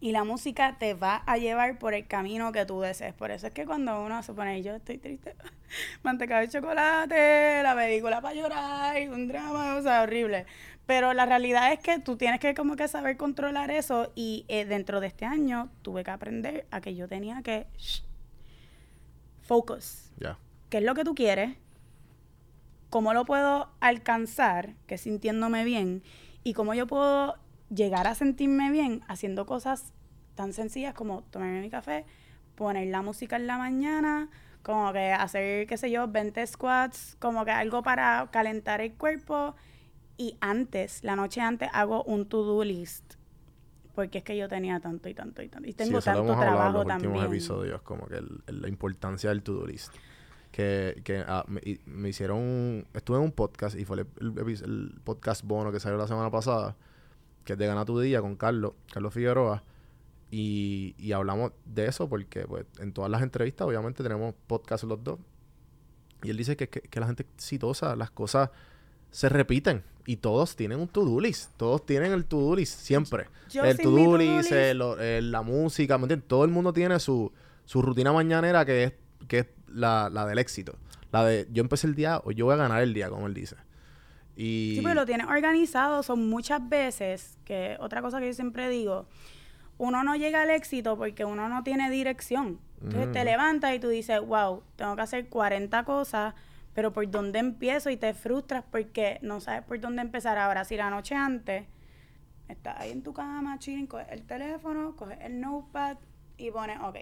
Y 0.00 0.12
la 0.12 0.24
música 0.24 0.76
te 0.78 0.94
va 0.94 1.16
a 1.26 1.36
llevar 1.36 1.78
por 1.78 1.92
el 1.92 2.06
camino 2.06 2.50
que 2.52 2.64
tú 2.64 2.80
desees. 2.80 3.12
Por 3.12 3.30
eso 3.30 3.46
es 3.48 3.52
que 3.52 3.66
cuando 3.66 4.02
uno 4.02 4.22
se 4.22 4.32
pone, 4.32 4.62
yo 4.62 4.74
estoy 4.74 4.96
triste, 4.96 5.36
manteca 6.02 6.40
de 6.40 6.48
chocolate, 6.48 7.62
la 7.62 7.74
película 7.74 8.22
para 8.22 8.34
llorar, 8.34 9.08
un 9.10 9.28
drama, 9.28 9.76
o 9.76 9.82
sea, 9.82 10.02
horrible. 10.02 10.46
Pero 10.86 11.12
la 11.12 11.26
realidad 11.26 11.72
es 11.72 11.80
que 11.80 11.98
tú 11.98 12.16
tienes 12.16 12.40
que 12.40 12.54
como 12.54 12.76
que 12.76 12.88
saber 12.88 13.18
controlar 13.18 13.70
eso 13.70 14.10
y 14.14 14.46
eh, 14.48 14.64
dentro 14.64 15.00
de 15.00 15.08
este 15.08 15.26
año 15.26 15.70
tuve 15.82 16.04
que 16.04 16.10
aprender 16.10 16.66
a 16.70 16.80
que 16.80 16.94
yo 16.94 17.08
tenía 17.08 17.42
que 17.42 17.66
shh, 17.78 18.02
focus 19.42 20.12
qué 20.74 20.78
es 20.78 20.84
lo 20.84 20.94
que 20.96 21.04
tú 21.04 21.14
quieres, 21.14 21.56
cómo 22.90 23.14
lo 23.14 23.24
puedo 23.24 23.68
alcanzar, 23.78 24.74
que 24.88 24.98
sintiéndome 24.98 25.62
bien, 25.62 26.02
y 26.44 26.52
cómo 26.52 26.74
yo 26.74 26.86
puedo 26.86 27.34
llegar 27.74 28.06
a 28.06 28.14
sentirme 28.14 28.70
bien 28.70 29.02
haciendo 29.08 29.46
cosas 29.46 29.92
tan 30.34 30.52
sencillas 30.52 30.94
como 30.94 31.22
tomarme 31.24 31.60
mi 31.60 31.70
café, 31.70 32.04
poner 32.54 32.86
la 32.88 33.02
música 33.02 33.36
en 33.36 33.46
la 33.46 33.58
mañana, 33.58 34.28
como 34.62 34.92
que 34.92 35.12
hacer, 35.12 35.66
qué 35.66 35.76
sé 35.76 35.90
yo, 35.90 36.06
20 36.08 36.46
squats, 36.46 37.16
como 37.18 37.44
que 37.44 37.50
algo 37.50 37.82
para 37.82 38.28
calentar 38.30 38.80
el 38.80 38.94
cuerpo. 38.94 39.54
Y 40.16 40.36
antes, 40.40 41.02
la 41.02 41.16
noche 41.16 41.40
antes, 41.40 41.68
hago 41.72 42.04
un 42.04 42.26
to-do 42.28 42.62
list. 42.64 43.14
Porque 43.94 44.18
es 44.18 44.24
que 44.24 44.36
yo 44.36 44.48
tenía 44.48 44.80
tanto 44.80 45.08
y 45.08 45.14
tanto 45.14 45.42
y 45.42 45.48
tanto. 45.48 45.68
Y 45.68 45.72
tengo 45.72 46.00
sí, 46.00 46.08
eso 46.08 46.10
lo 46.12 46.16
tanto 46.18 46.32
hemos 46.32 46.36
hablado 46.44 46.56
en 46.56 46.56
trabajo 46.62 46.78
los 46.78 46.86
también. 46.88 47.10
últimos 47.12 47.32
episodios, 47.32 47.82
como 47.82 48.06
que 48.06 48.16
el- 48.16 48.42
el- 48.46 48.62
la 48.62 48.68
importancia 48.68 49.30
del 49.30 49.42
to-do 49.42 49.66
list. 49.66 49.92
Que, 50.54 51.00
que 51.02 51.18
ah, 51.26 51.44
me, 51.48 51.60
me 51.84 52.10
hicieron 52.10 52.38
un... 52.38 52.86
Estuve 52.94 53.16
en 53.16 53.24
un 53.24 53.32
podcast 53.32 53.76
y 53.76 53.84
fue 53.84 53.96
el, 53.96 54.06
el 54.20 54.34
epi- 54.36 54.62
el 54.62 55.00
podcast 55.02 55.42
bono 55.44 55.72
que 55.72 55.80
salió 55.80 55.98
la 55.98 56.06
semana 56.06 56.30
pasada, 56.30 56.76
que 57.44 57.54
es 57.54 57.58
de 57.58 57.66
Gana 57.66 57.84
Tu 57.84 57.98
Día 57.98 58.20
con 58.20 58.36
Carlos, 58.36 58.74
Carlos 58.92 59.12
Figueroa. 59.12 59.64
Y, 60.30 60.94
y 60.96 61.10
hablamos 61.10 61.50
de 61.64 61.86
eso 61.86 62.08
porque 62.08 62.46
pues, 62.46 62.66
en 62.78 62.92
todas 62.92 63.10
las 63.10 63.22
entrevistas 63.22 63.66
obviamente 63.66 64.04
tenemos 64.04 64.32
podcast 64.46 64.84
los 64.84 65.02
dos. 65.02 65.18
Y 66.22 66.30
él 66.30 66.36
dice 66.36 66.56
que, 66.56 66.68
que, 66.68 66.82
que 66.82 67.00
la 67.00 67.06
gente 67.06 67.26
exitosa, 67.34 67.96
las 67.96 68.12
cosas 68.12 68.50
se 69.10 69.28
repiten. 69.28 69.82
Y 70.06 70.18
todos 70.18 70.54
tienen 70.54 70.78
un 70.78 70.86
to-do 70.86 71.20
list. 71.20 71.50
Todos 71.56 71.84
tienen 71.84 72.12
el 72.12 72.26
to-do 72.26 72.54
list 72.54 72.78
siempre. 72.78 73.26
Yo 73.50 73.64
el 73.64 73.76
to-do 73.76 74.16
list, 74.16 74.52
el- 74.52 75.32
la 75.32 75.42
música, 75.42 75.98
¿me 75.98 76.04
entiendes? 76.04 76.28
Todo 76.28 76.44
el 76.44 76.52
mundo 76.52 76.72
tiene 76.72 77.00
su, 77.00 77.32
su 77.64 77.82
rutina 77.82 78.12
mañanera 78.12 78.64
que 78.64 78.84
es, 78.84 78.92
que 79.26 79.38
es 79.40 79.46
la, 79.74 80.08
la 80.10 80.26
del 80.26 80.38
éxito. 80.38 80.76
La 81.12 81.24
de 81.24 81.46
yo 81.52 81.60
empecé 81.62 81.86
el 81.86 81.94
día 81.94 82.20
o 82.24 82.32
yo 82.32 82.46
voy 82.46 82.54
a 82.54 82.58
ganar 82.58 82.82
el 82.82 82.94
día, 82.94 83.08
como 83.10 83.26
él 83.26 83.34
dice. 83.34 83.56
Y 84.36 84.72
Sí, 84.76 84.80
pero 84.82 84.94
lo 84.94 85.06
tienes 85.06 85.26
organizado. 85.26 86.02
Son 86.02 86.28
muchas 86.28 86.68
veces 86.68 87.38
que, 87.44 87.76
otra 87.80 88.02
cosa 88.02 88.18
que 88.20 88.26
yo 88.26 88.34
siempre 88.34 88.68
digo, 88.68 89.06
uno 89.78 90.02
no 90.02 90.16
llega 90.16 90.42
al 90.42 90.50
éxito 90.50 90.96
porque 90.96 91.24
uno 91.24 91.48
no 91.48 91.62
tiene 91.62 91.90
dirección. 91.90 92.58
Entonces 92.82 93.12
te 93.12 93.18
Ujú. 93.18 93.24
levantas 93.24 93.74
y 93.74 93.78
tú 93.78 93.88
dices, 93.88 94.20
wow, 94.20 94.62
tengo 94.76 94.96
que 94.96 95.02
hacer 95.02 95.28
40 95.28 95.84
cosas, 95.84 96.34
pero 96.74 96.92
¿por 96.92 97.08
dónde 97.10 97.38
empiezo? 97.38 97.90
Y 97.90 97.96
te 97.96 98.12
frustras 98.14 98.64
porque 98.70 99.18
no 99.22 99.40
sabes 99.40 99.62
por 99.62 99.80
dónde 99.80 100.02
empezar. 100.02 100.36
Ahora, 100.38 100.64
si 100.64 100.76
la 100.76 100.90
noche 100.90 101.14
antes 101.14 101.66
estás 102.48 102.78
ahí 102.78 102.90
en 102.90 103.02
tu 103.02 103.12
cama, 103.12 103.58
chilling, 103.58 103.86
coges 103.86 104.08
el 104.10 104.22
teléfono, 104.24 104.96
coges 104.96 105.18
el 105.22 105.40
notepad 105.40 105.96
y 106.36 106.50
pones, 106.50 106.78
ok. 106.80 106.96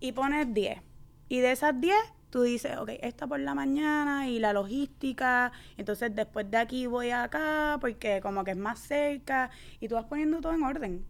Y 0.00 0.12
pones 0.12 0.52
10. 0.52 0.80
Y 1.28 1.40
de 1.40 1.52
esas 1.52 1.80
10, 1.80 1.94
tú 2.30 2.42
dices, 2.42 2.76
ok, 2.76 2.90
esta 3.00 3.26
por 3.26 3.40
la 3.40 3.54
mañana 3.54 4.28
y 4.28 4.38
la 4.38 4.52
logística. 4.52 5.52
Entonces 5.76 6.14
después 6.14 6.50
de 6.50 6.56
aquí 6.58 6.86
voy 6.86 7.10
acá 7.10 7.78
porque 7.80 8.20
como 8.22 8.44
que 8.44 8.52
es 8.52 8.56
más 8.56 8.78
cerca. 8.78 9.50
Y 9.80 9.88
tú 9.88 9.94
vas 9.96 10.04
poniendo 10.04 10.40
todo 10.40 10.52
en 10.54 10.62
orden. 10.62 11.04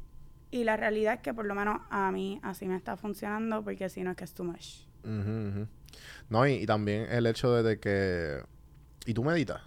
Y 0.50 0.64
la 0.64 0.76
realidad 0.76 1.14
es 1.14 1.20
que 1.20 1.34
por 1.34 1.44
lo 1.44 1.54
menos 1.54 1.80
a 1.90 2.10
mí 2.12 2.40
así 2.42 2.66
me 2.66 2.76
está 2.76 2.96
funcionando 2.96 3.62
porque 3.62 3.88
si 3.88 4.02
no 4.02 4.12
es 4.12 4.16
que 4.16 4.24
es 4.24 4.32
too 4.32 4.44
much. 4.44 4.86
No, 6.28 6.46
y, 6.46 6.52
y 6.54 6.66
también 6.66 7.06
el 7.10 7.26
hecho 7.26 7.52
de, 7.52 7.62
de 7.62 7.78
que... 7.80 8.42
¿Y 9.04 9.14
tú 9.14 9.22
meditas? 9.22 9.60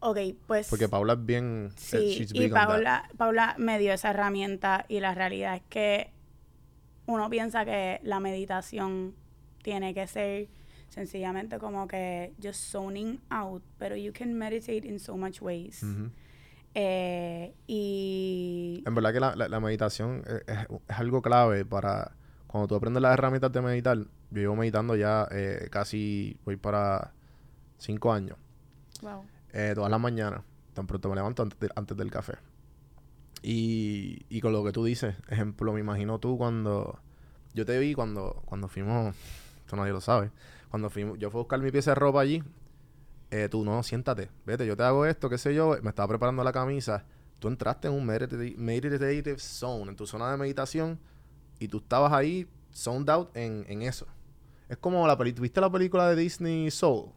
Ok, 0.00 0.18
pues... 0.46 0.68
Porque 0.68 0.88
Paula 0.88 1.14
es 1.14 1.24
bien... 1.24 1.68
eh, 1.70 1.74
Sí, 1.76 2.14
she's 2.14 2.34
y. 2.34 2.48
Paula, 2.48 3.08
Paula 3.16 3.54
me 3.58 3.78
dio 3.78 3.92
esa 3.92 4.10
herramienta 4.10 4.84
y 4.88 5.00
la 5.00 5.14
realidad 5.14 5.56
es 5.56 5.62
que 5.68 6.10
uno 7.06 7.28
piensa 7.28 7.64
que 7.64 8.00
la 8.02 8.20
meditación 8.20 9.14
tiene 9.62 9.94
que 9.94 10.06
ser 10.06 10.48
sencillamente 10.88 11.58
como 11.58 11.88
que 11.88 12.34
just 12.42 12.70
zoning 12.70 13.18
out, 13.30 13.62
pero 13.78 13.96
you 13.96 14.12
can 14.12 14.34
meditate 14.34 14.86
in 14.86 14.98
so 15.00 15.16
much 15.16 15.40
ways. 15.40 15.82
Eh, 16.74 17.54
y 17.66 18.82
En 18.86 18.94
verdad 18.94 19.12
que 19.12 19.20
la, 19.20 19.36
la- 19.36 19.48
la 19.48 19.60
meditación 19.60 20.22
es, 20.26 20.42
es- 20.56 20.66
es 20.88 20.98
algo 20.98 21.20
clave 21.22 21.64
para... 21.64 22.12
Cuando 22.46 22.68
tú 22.68 22.74
aprendes 22.74 23.02
las 23.02 23.14
herramientas 23.14 23.50
de 23.52 23.62
meditar, 23.62 23.96
yo 23.98 24.06
llevo 24.40 24.56
meditando 24.56 24.96
ya 24.96 25.26
eh, 25.30 25.68
casi... 25.70 26.36
Voy 26.44 26.56
para 26.56 27.12
cinco 27.78 28.12
años. 28.12 28.36
wow. 29.02 29.22
eh, 29.52 29.72
todas 29.74 29.90
las 29.90 30.00
mañanas. 30.00 30.42
Tan 30.74 30.86
pronto 30.86 31.08
me 31.10 31.14
levanto 31.16 31.42
antes, 31.42 31.58
de- 31.60 31.70
antes 31.74 31.96
del 31.96 32.10
café. 32.10 32.34
Y, 33.42 34.24
y 34.28 34.40
con 34.40 34.52
lo 34.52 34.62
que 34.64 34.72
tú 34.72 34.84
dices, 34.84 35.16
ejemplo, 35.28 35.72
me 35.72 35.80
imagino 35.80 36.18
tú 36.18 36.36
cuando... 36.38 36.98
Yo 37.54 37.66
te 37.66 37.78
vi 37.78 37.92
cuando, 37.94 38.42
cuando 38.46 38.68
fuimos... 38.68 39.14
Esto 39.72 39.80
nadie 39.80 39.92
lo 39.94 40.02
sabe. 40.02 40.30
Cuando 40.68 40.90
fuimos... 40.90 41.18
Yo 41.18 41.30
fui 41.30 41.38
a 41.38 41.40
buscar 41.44 41.58
mi 41.58 41.70
pieza 41.70 41.92
de 41.92 41.94
ropa 41.94 42.20
allí. 42.20 42.44
eh, 43.30 43.48
tú, 43.50 43.64
no, 43.64 43.82
siéntate. 43.82 44.28
Vete, 44.44 44.66
yo 44.66 44.76
te 44.76 44.82
hago 44.82 45.06
esto, 45.06 45.30
qué 45.30 45.38
sé 45.38 45.54
yo. 45.54 45.78
Me 45.82 45.88
estaba 45.88 46.08
preparando 46.08 46.44
la 46.44 46.52
camisa. 46.52 47.06
Tú 47.38 47.48
entraste 47.48 47.88
en 47.88 47.94
un 47.94 48.04
medita- 48.06 48.36
meditative 48.58 49.38
zone, 49.38 49.88
en 49.92 49.96
tu 49.96 50.06
zona 50.06 50.30
de 50.30 50.36
meditación. 50.36 50.98
Y 51.58 51.68
tú 51.68 51.78
estabas 51.78 52.12
ahí, 52.12 52.46
zoned 52.70 53.08
out 53.08 53.34
en, 53.34 53.64
en 53.66 53.80
eso. 53.80 54.06
Es 54.68 54.76
como 54.76 55.06
la 55.06 55.16
película... 55.16 55.40
¿Viste 55.40 55.62
la 55.62 55.70
película 55.72 56.06
de 56.10 56.16
Disney 56.16 56.70
Soul? 56.70 57.10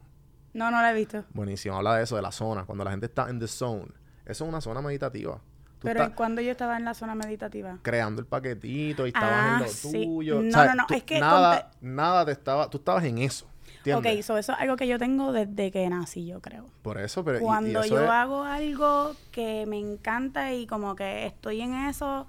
No, 0.54 0.70
no 0.70 0.80
la 0.80 0.92
he 0.92 0.94
visto. 0.94 1.26
Buenísimo, 1.34 1.76
habla 1.76 1.96
de 1.96 2.04
eso, 2.04 2.16
de 2.16 2.22
la 2.22 2.32
zona, 2.32 2.64
cuando 2.64 2.84
la 2.84 2.90
gente 2.92 3.04
está 3.04 3.28
en 3.28 3.38
the 3.38 3.46
zone. 3.48 3.88
Eso 4.24 4.44
es 4.44 4.48
una 4.48 4.62
zona 4.62 4.80
meditativa. 4.80 5.42
Pero 5.82 6.14
cuando 6.14 6.40
yo 6.40 6.50
estaba 6.50 6.76
en 6.76 6.84
la 6.84 6.94
zona 6.94 7.14
meditativa. 7.14 7.78
creando 7.82 8.20
el 8.20 8.26
paquetito 8.26 9.06
y 9.06 9.08
estabas 9.10 9.44
Ah, 9.44 9.52
en 9.58 9.62
lo 9.64 9.68
sí. 9.68 10.04
tuyo. 10.06 10.42
No, 10.42 10.48
O 10.48 10.50
sea, 10.52 10.66
no, 10.66 10.74
no, 10.74 10.86
tú- 10.86 10.94
es 10.94 11.02
que 11.04 11.20
nada, 11.20 11.70
nada 11.80 12.24
te 12.24 12.32
estaba, 12.32 12.68
tú 12.70 12.78
estabas 12.78 13.04
en 13.04 13.18
eso. 13.18 13.46
¿entiendes? 13.78 14.16
Ok, 14.16 14.22
so 14.24 14.36
eso 14.38 14.52
es 14.52 14.58
algo 14.58 14.74
que 14.76 14.88
yo 14.88 14.98
tengo 14.98 15.30
desde 15.32 15.70
que 15.70 15.88
nací, 15.88 16.26
yo 16.26 16.40
creo. 16.40 16.66
Por 16.82 16.98
eso, 16.98 17.24
pero 17.24 17.38
y- 17.38 17.42
y 17.42 17.44
Cuando 17.44 17.80
eso 17.82 17.94
yo 17.94 18.02
es- 18.02 18.10
hago 18.10 18.42
algo 18.42 19.14
que 19.30 19.64
me 19.66 19.78
encanta 19.78 20.52
y 20.54 20.66
como 20.66 20.96
que 20.96 21.26
estoy 21.26 21.60
en 21.60 21.74
eso, 21.74 22.26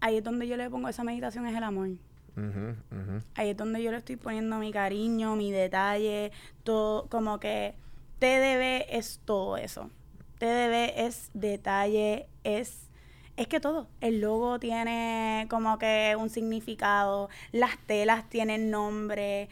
ahí 0.00 0.18
es 0.18 0.24
donde 0.24 0.46
yo 0.46 0.56
le 0.56 0.70
pongo 0.70 0.88
esa 0.88 1.02
meditación, 1.02 1.46
es 1.46 1.56
el 1.56 1.64
amor. 1.64 1.88
Ahí 3.34 3.50
es 3.50 3.56
donde 3.56 3.82
yo 3.82 3.90
le 3.90 3.96
estoy 3.98 4.16
poniendo 4.16 4.56
mi 4.58 4.72
cariño, 4.72 5.36
mi 5.36 5.50
detalle, 5.52 6.32
todo, 6.64 7.06
como 7.08 7.38
que 7.40 7.74
TDB 8.20 8.86
es 8.88 9.20
todo 9.24 9.56
eso. 9.56 9.90
TDB 10.42 11.06
es 11.06 11.30
detalle, 11.34 12.26
es, 12.42 12.88
es 13.36 13.46
que 13.46 13.60
todo. 13.60 13.86
El 14.00 14.20
logo 14.20 14.58
tiene 14.58 15.46
como 15.48 15.78
que 15.78 16.16
un 16.18 16.30
significado, 16.30 17.28
las 17.52 17.78
telas 17.86 18.28
tienen 18.28 18.68
nombre, 18.68 19.48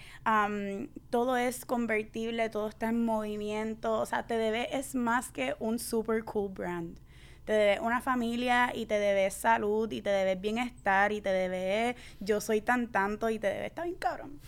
todo 1.11 1.36
es 1.36 1.64
convertible, 1.64 2.51
todo 2.51 2.68
está 2.68 2.88
en 2.88 3.05
movimiento. 3.05 4.01
O 4.01 4.05
sea, 4.07 4.26
TDB 4.26 4.66
es 4.72 4.97
más 4.97 5.30
que 5.30 5.55
un 5.61 5.78
super 5.78 6.24
cool 6.24 6.51
brand. 6.51 6.99
Te 7.45 7.53
debes 7.53 7.78
una 7.78 8.01
familia 8.01 8.72
y 8.74 8.86
te 8.86 8.99
debes 8.99 9.34
salud 9.34 9.93
y 9.93 10.03
te 10.03 10.11
debes 10.11 10.41
bienestar 10.41 11.12
y 11.12 11.20
te 11.20 11.28
debes 11.28 11.95
yo 12.18 12.41
soy 12.41 12.62
tan 12.62 12.88
tanto 12.91 13.30
y 13.30 13.38
te 13.38 13.47
debes 13.47 13.66
estar 13.66 13.84
bien 13.84 13.97
cabrón. 13.97 14.41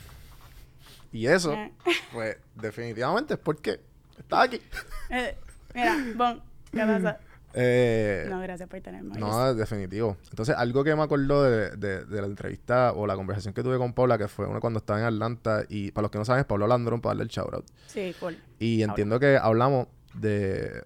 Y 1.12 1.28
eso, 1.28 1.53
Eh. 1.53 1.72
pues, 2.12 2.36
definitivamente 2.57 3.34
es 3.34 3.40
porque 3.40 3.78
estás 4.18 4.40
aquí. 4.49 4.61
Eh, 5.11 5.36
mira, 5.74 5.96
Bon, 6.16 6.40
¿qué 6.72 6.78
pasa? 6.80 7.18
Eh, 7.54 8.28
No, 8.30 8.40
gracias 8.40 8.66
por 8.66 8.80
tenerme. 8.80 9.14
No, 9.20 9.54
definitivo. 9.54 10.16
Entonces, 10.30 10.56
algo 10.56 10.82
que 10.84 10.96
me 10.96 11.02
acordó 11.02 11.42
de, 11.42 11.76
de- 11.76 12.06
de 12.06 12.20
la 12.22 12.26
entrevista 12.26 12.94
o 12.94 13.06
la 13.06 13.14
conversación 13.14 13.52
que 13.52 13.62
tuve 13.62 13.76
con 13.76 13.92
Paula, 13.92 14.16
que 14.16 14.26
fue 14.26 14.46
una 14.46 14.58
cuando 14.58 14.78
estaba 14.78 15.00
en 15.00 15.04
Atlanta, 15.04 15.64
y 15.68 15.90
para 15.90 16.04
los 16.04 16.10
que 16.10 16.16
no 16.16 16.24
saben, 16.24 16.40
es 16.40 16.46
Paula 16.46 16.66
Landrón 16.66 17.02
para 17.02 17.10
darle 17.10 17.24
el 17.24 17.28
shout 17.28 17.52
out. 17.52 17.66
Sí, 17.88 18.14
cool. 18.20 18.38
Y 18.58 18.80
entiendo 18.82 19.20
que 19.20 19.36
hablamos 19.36 19.88
de. 20.14 20.82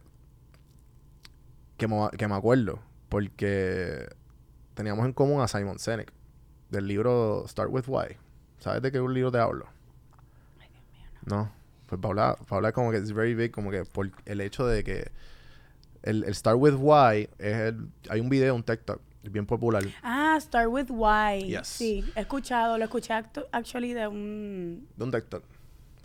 Que 1.76 1.86
me, 1.86 2.08
que 2.18 2.26
me 2.26 2.34
acuerdo, 2.34 2.80
porque 3.10 4.08
teníamos 4.74 5.06
en 5.06 5.12
común 5.12 5.42
a 5.42 5.46
Simon 5.46 5.78
Sinek, 5.78 6.12
del 6.70 6.88
libro 6.88 7.44
Start 7.46 7.70
with 7.70 7.84
Why. 7.86 8.16
¿Sabes 8.58 8.82
de 8.82 8.90
qué 8.90 8.98
libro 8.98 9.30
te 9.30 9.38
hablo? 9.38 9.66
No. 11.24 11.52
Pues 11.86 12.00
Paula, 12.00 12.36
Paula 12.48 12.72
como 12.72 12.90
que 12.90 12.96
es 12.98 13.12
very 13.12 13.34
big, 13.34 13.50
como 13.52 13.70
que 13.70 13.84
por 13.84 14.10
el 14.24 14.40
hecho 14.40 14.66
de 14.66 14.82
que 14.84 15.10
el, 16.02 16.24
el 16.24 16.34
Start 16.34 16.56
with 16.58 16.74
Why 16.78 17.28
es 17.38 17.56
el, 17.56 17.88
hay 18.08 18.20
un 18.20 18.28
video, 18.28 18.54
un 18.54 18.62
TikTok, 18.62 19.00
bien 19.30 19.46
popular. 19.46 19.84
Ah, 20.02 20.36
Start 20.40 20.68
with 20.68 20.86
Why. 20.90 21.46
Yes. 21.48 21.66
Sí, 21.68 22.04
he 22.16 22.20
escuchado, 22.20 22.76
lo 22.78 22.84
escuché 22.84 23.12
actu- 23.14 23.46
actually 23.52 23.92
de 23.92 24.06
un 24.08 24.86
De 24.96 25.04
un 25.04 25.10
TikTok. 25.10 25.44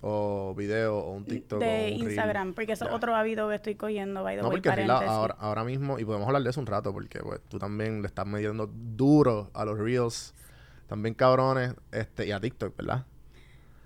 O 0.04 0.56
video, 0.58 0.98
o 0.98 1.12
un 1.14 1.26
TikTok. 1.26 1.58
o 1.58 1.64
de 1.64 1.68
reel. 1.90 2.02
Instagram, 2.04 2.54
porque 2.56 2.72
eso 2.74 2.86
es 2.86 2.90
Ya. 2.90 2.96
otro 2.96 3.16
hábito 3.16 3.48
que 3.50 3.56
estoy 3.56 3.76
cogiendo, 3.76 4.24
by 4.24 4.36
the 4.36 4.42
No, 4.42 4.50
way, 4.50 4.60
porque 4.62 4.82
ahora, 4.90 5.36
ahora 5.40 5.64
mismo, 5.64 6.00
y 6.00 6.06
podemos 6.06 6.26
hablar 6.26 6.42
de 6.42 6.50
eso 6.50 6.60
un 6.60 6.66
rato, 6.66 6.92
porque 6.92 7.20
pues, 7.20 7.40
tú 7.50 7.60
también 7.60 8.02
le 8.02 8.08
estás 8.08 8.26
midiendo 8.26 8.68
duro 8.74 9.52
a 9.54 9.64
los 9.64 9.78
reels, 9.78 10.34
también 10.88 11.14
cabrones, 11.14 11.76
este, 11.92 12.26
y 12.26 12.32
a 12.32 12.40
TikTok, 12.40 12.76
¿verdad? 12.78 13.06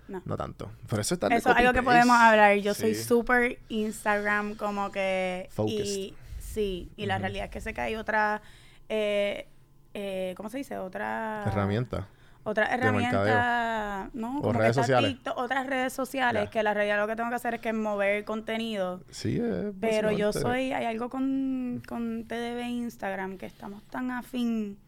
No. 0.08 0.36
tanto. 0.36 0.70
Pero 0.88 1.02
eso 1.02 1.14
está 1.14 1.26
Eso 1.28 1.50
es 1.50 1.56
algo 1.56 1.72
que 1.72 1.82
podemos 1.82 2.16
hablar. 2.16 2.56
Yo 2.58 2.74
soy 2.74 2.94
súper 2.94 3.58
Instagram 3.68 4.54
como 4.54 4.90
que... 4.92 5.48
Focused. 5.50 5.84
Y, 5.84 6.14
sí, 6.38 6.90
y 6.96 7.06
la 7.06 7.18
realidad 7.18 7.46
es 7.46 7.50
que 7.50 7.60
sé 7.60 7.74
que 7.74 7.80
hay 7.80 7.96
otra... 7.96 8.40
Eh, 8.88 9.48
eh, 9.94 10.34
¿Cómo 10.36 10.48
se 10.48 10.58
dice? 10.58 10.78
Otra... 10.78 11.42
Herramienta. 11.46 12.08
Otra 12.48 12.66
herramienta, 12.72 14.08
¿no? 14.12 14.38
O 14.38 14.42
Como 14.42 14.52
redes 14.52 14.76
sociales. 14.76 15.14
TikTok, 15.14 15.36
otras 15.36 15.66
redes 15.66 15.92
sociales, 15.92 16.48
que 16.48 16.62
la 16.62 16.74
realidad 16.74 16.98
lo 17.00 17.08
que 17.08 17.16
tengo 17.16 17.28
que 17.28 17.34
hacer 17.34 17.54
es 17.54 17.60
que 17.60 17.72
mover 17.72 18.24
contenido. 18.24 19.00
Sí, 19.10 19.36
es 19.42 19.72
Pero 19.80 20.12
yo 20.12 20.32
soy, 20.32 20.72
hay 20.72 20.84
algo 20.86 21.08
con, 21.10 21.82
con 21.88 22.24
TDB 22.28 22.60
Instagram 22.68 23.36
que 23.36 23.46
estamos 23.46 23.82
tan 23.88 24.12
afín 24.12 24.78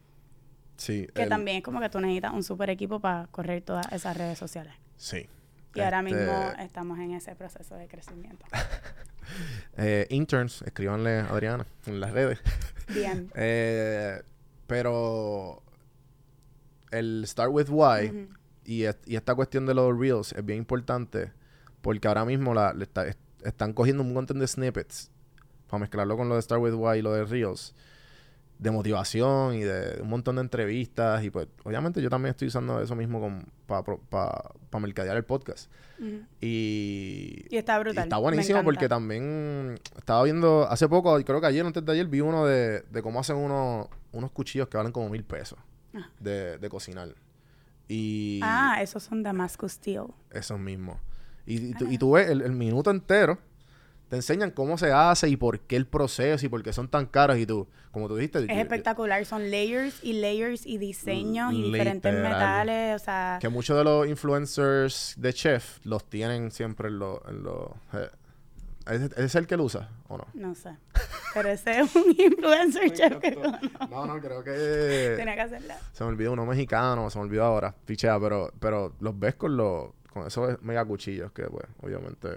Sí. 0.77 1.09
que 1.12 1.25
el- 1.25 1.29
también 1.29 1.57
es 1.57 1.62
como 1.64 1.81
que 1.81 1.89
tú 1.89 1.99
necesitas 2.01 2.33
un 2.33 2.45
super 2.45 2.71
equipo 2.71 3.01
para 3.01 3.27
correr 3.33 3.62
todas 3.62 3.91
esas 3.91 4.16
redes 4.16 4.39
sociales. 4.39 4.73
Sí. 4.99 5.26
Y 5.74 5.80
ahora 5.80 6.01
Este, 6.01 6.14
mismo 6.14 6.53
estamos 6.59 6.99
en 6.99 7.12
ese 7.12 7.34
proceso 7.34 7.76
de 7.76 7.88
crecimiento. 7.88 8.44
eh, 9.76 10.07
interns, 10.11 10.62
escríbanle 10.62 11.20
a 11.20 11.26
Adriana 11.26 11.66
en 11.86 12.01
las 12.01 12.12
redes. 12.12 12.38
Bien. 12.88 13.30
Eh, 13.36 14.20
pero 14.66 15.62
el 16.90 17.24
Start 17.26 17.51
with 17.53 17.68
Why 17.68 18.28
y, 18.64 18.84
y 19.07 19.16
esta 19.16 19.34
cuestión 19.34 19.66
de 19.66 19.74
los 19.74 19.99
Reels 19.99 20.32
es 20.32 20.44
bien 20.44 20.59
importante 20.59 21.32
porque 21.82 22.09
ahora 22.09 22.24
mismo 22.24 22.55
la, 22.55 22.72
le 22.72 22.84
está- 22.84 23.07
es- 23.07 23.16
están 23.44 23.72
cogiendo 23.72 24.03
un 24.03 24.12
montón 24.12 24.38
de 24.38 24.46
snippets 24.46 25.11
para 25.68 25.80
mezclarlo 25.80 26.16
con 26.16 26.28
lo 26.28 26.34
de 26.36 26.42
Start 26.42 26.61
with 26.62 26.74
Why 26.74 26.99
y 26.99 27.03
lo 27.03 27.12
de 27.12 27.24
Reels 27.24 27.74
de 28.59 28.70
motivación 28.72 29.54
y 29.54 29.61
de 29.61 30.00
un 30.02 30.09
montón 30.09 30.34
de 30.36 30.42
entrevistas 30.42 31.22
y 31.22 31.30
pues 31.30 31.46
obviamente 31.64 32.02
yo 32.02 32.11
también 32.11 32.30
estoy 32.30 32.48
usando 32.48 32.80
eso 32.80 32.96
mismo 32.96 33.40
para 33.66 34.80
mercadear 34.80 35.16
el 35.16 35.24
podcast 35.24 35.70
y, 36.40 37.44
Y 37.50 37.56
está 37.56 37.76
y 37.76 37.80
brutal. 37.80 38.04
está 38.04 38.16
buenísimo 38.18 38.62
porque 38.64 38.88
también 38.88 39.78
estaba 39.96 40.22
viendo 40.24 40.66
hace 40.68 40.88
poco, 40.88 41.16
creo 41.24 41.40
que 41.40 41.46
ayer, 41.46 41.64
antes 41.64 41.84
de 41.84 41.92
ayer, 41.92 42.06
vi 42.06 42.20
uno 42.20 42.46
de, 42.46 42.82
de 42.82 43.02
cómo 43.02 43.20
hacen 43.20 43.36
unos, 43.36 43.88
unos 44.12 44.30
cuchillos 44.32 44.68
que 44.68 44.76
valen 44.76 44.92
como 44.92 45.09
mil 45.09 45.24
pesos 45.24 45.59
Ah. 45.94 46.06
de, 46.20 46.59
de 46.59 46.68
cocinar. 46.68 47.09
Y 47.88 48.40
Ah, 48.42 48.78
esos 48.82 49.02
son 49.02 49.22
Damascus 49.22 49.72
Steel. 49.72 50.04
esos 50.30 50.59
mismos. 50.61 50.98
Y, 51.46 51.70
y 51.70 51.72
tú, 51.74 51.86
y 51.90 51.96
tú 51.98 52.12
ves 52.12 52.28
el, 52.28 52.42
el 52.42 52.52
minuto 52.52 52.90
entero, 52.90 53.38
te 54.09 54.16
enseñan 54.16 54.50
cómo 54.50 54.78
se 54.78 54.90
hace 54.92 55.28
y 55.28 55.36
por 55.36 55.61
qué 55.61 55.76
el 55.76 55.86
proceso 55.86 56.44
y 56.46 56.48
por 56.48 56.62
qué 56.62 56.72
son 56.72 56.88
tan 56.88 57.06
caros. 57.06 57.36
Y 57.38 57.46
tú, 57.46 57.68
como 57.92 58.09
tú 58.09 58.16
dijiste, 58.16 58.38
Es 58.40 58.46
yo- 58.46 58.54
espectacular. 58.54 59.24
Son 59.26 59.50
layers 59.50 60.02
y 60.02 60.14
layers 60.14 60.66
y 60.66 60.78
diseños 60.78 61.52
y 61.52 61.62
diferentes 61.70 62.12
metales. 62.14 63.00
O 63.00 63.04
sea, 63.04 63.38
que 63.40 63.48
muchos 63.48 63.76
de 63.76 63.84
los 63.84 64.06
influencers 64.09 65.14
de 65.18 65.32
chef 65.32 65.78
los 65.84 66.04
tienen 66.09 66.50
siempre 66.50 66.88
en 66.88 66.98
los... 66.98 67.20
En 67.28 67.42
los 67.42 67.70
eh, 67.92 68.09
¿es, 68.90 69.02
¿Es 69.18 69.34
el 69.34 69.46
que 69.46 69.56
lo 69.56 69.64
usa 69.64 69.90
o 70.09 70.16
no? 70.16 70.26
no 70.34 70.54
sé. 70.54 70.70
Pero 71.34 71.50
ese 71.50 71.80
es 71.80 71.94
un 71.94 72.04
influencer 72.18 72.90
chef 72.94 73.18
que. 73.18 73.36
No, 73.90 74.06
no, 74.06 74.18
creo 74.20 74.42
que... 74.42 75.14
Tenía 75.16 75.34
que 75.34 75.42
hacerla. 75.42 75.78
Se 75.92 76.02
me 76.04 76.11
olvidó 76.11 76.32
uno 76.32 76.46
mexicano, 76.46 77.11
se 77.11 77.18
me 77.18 77.24
olvidó 77.24 77.44
ahora, 77.44 77.74
pichea, 77.84 78.18
pero, 78.18 78.50
pero 78.59 78.94
los 79.00 79.18
ves 79.18 79.34
con 79.34 79.56
los, 79.56 79.90
con 80.12 80.26
esos 80.26 80.62
mega 80.62 80.84
cuchillos 80.86 81.30
que, 81.32 81.42
pues, 81.44 81.66
obviamente, 81.82 82.28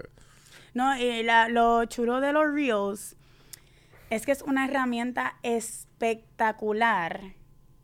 No, 0.74 0.96
y 0.96 1.22
la- 1.22 1.48
lo 1.48 1.84
chulo 1.86 2.20
de 2.20 2.32
los 2.32 2.52
Reels 2.52 3.16
es 4.10 4.24
que 4.26 4.32
es 4.32 4.42
una 4.42 4.64
herramienta 4.66 5.36
espectacular 5.42 7.20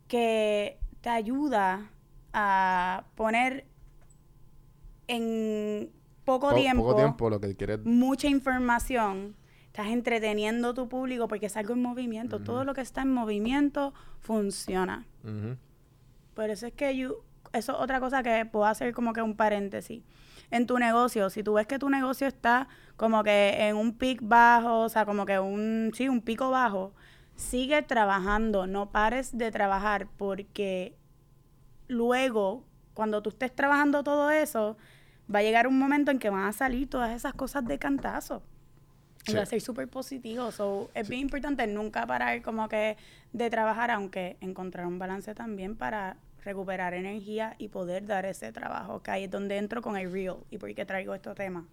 que 0.07 0.77
te 1.01 1.09
ayuda 1.09 1.89
a 2.33 3.05
poner 3.15 3.65
en 5.07 5.91
poco 6.25 6.49
po- 6.49 6.55
tiempo, 6.55 6.83
poco 6.83 6.95
tiempo 6.95 7.29
lo 7.29 7.39
que 7.39 7.55
quieres, 7.55 7.79
mucha 7.85 8.27
información. 8.27 9.35
Estás 9.67 9.87
entreteniendo 9.87 10.69
a 10.69 10.73
tu 10.73 10.89
público 10.89 11.27
porque 11.27 11.45
es 11.45 11.55
algo 11.57 11.73
en 11.73 11.81
movimiento. 11.81 12.39
Todo 12.41 12.63
lo 12.63 12.73
que 12.73 12.81
está 12.81 13.01
en 13.03 13.13
movimiento 13.13 13.93
funciona. 14.19 15.05
Por 16.33 16.49
eso 16.49 16.67
es 16.67 16.73
que 16.73 16.95
yo, 16.97 17.23
eso 17.53 17.73
es 17.73 17.79
otra 17.79 17.99
cosa 17.99 18.23
que 18.23 18.45
puedo 18.45 18.65
hacer 18.65 18.93
como 18.93 19.13
que 19.13 19.21
un 19.21 19.35
paréntesis. 19.35 20.03
En 20.51 20.65
tu 20.65 20.77
negocio, 20.79 21.29
si 21.29 21.43
tú 21.43 21.53
ves 21.53 21.67
que 21.67 21.77
tu 21.79 21.89
negocio 21.89 22.27
está 22.27 22.67
como 22.97 23.23
que 23.23 23.67
en 23.67 23.75
un 23.75 23.97
pic 23.97 24.19
bajo, 24.21 24.81
o 24.81 24.89
sea, 24.89 25.05
como 25.05 25.25
que 25.25 25.39
un, 25.39 25.91
sí, 25.93 26.09
un 26.09 26.21
pico 26.21 26.49
bajo, 26.49 26.93
sigue 27.35 27.81
trabajando, 27.83 28.67
no 28.67 28.91
pares 28.91 29.37
de 29.37 29.51
trabajar 29.51 30.07
porque 30.17 30.95
luego, 31.87 32.65
cuando 32.93 33.21
tú 33.21 33.29
estés 33.29 33.55
trabajando 33.55 34.03
todo 34.03 34.31
eso, 34.31 34.77
va 35.33 35.39
a 35.39 35.43
llegar 35.43 35.67
un 35.67 35.77
momento 35.77 36.11
en 36.11 36.19
que 36.19 36.29
van 36.29 36.45
a 36.45 36.53
salir 36.53 36.89
todas 36.89 37.15
esas 37.15 37.33
cosas 37.33 37.65
de 37.65 37.77
cantazo. 37.79 38.41
Y 39.27 39.31
Sí. 39.31 39.37
va 39.37 39.43
a 39.43 39.45
ser 39.45 39.61
súper 39.61 39.87
positivo. 39.87 40.51
So, 40.51 40.89
es 40.93 41.07
bien 41.07 41.21
importante 41.21 41.67
nunca 41.67 42.07
parar 42.07 42.41
como 42.41 42.67
que 42.69 42.97
de 43.33 43.49
trabajar, 43.49 43.91
aunque 43.91 44.37
encontrar 44.41 44.87
un 44.87 44.97
balance 44.97 45.35
también 45.35 45.75
para 45.75 46.17
recuperar 46.43 46.93
energía 46.93 47.55
y 47.57 47.67
poder 47.69 48.05
dar 48.05 48.25
ese 48.25 48.51
trabajo, 48.51 49.01
que 49.01 49.11
ahí 49.11 49.23
es 49.25 49.31
donde 49.31 49.57
entro 49.57 49.81
con 49.81 49.97
el 49.97 50.11
real 50.11 50.37
y 50.49 50.57
por 50.57 50.73
qué 50.73 50.85
traigo 50.85 51.13
este 51.13 51.33
tema. 51.35 51.65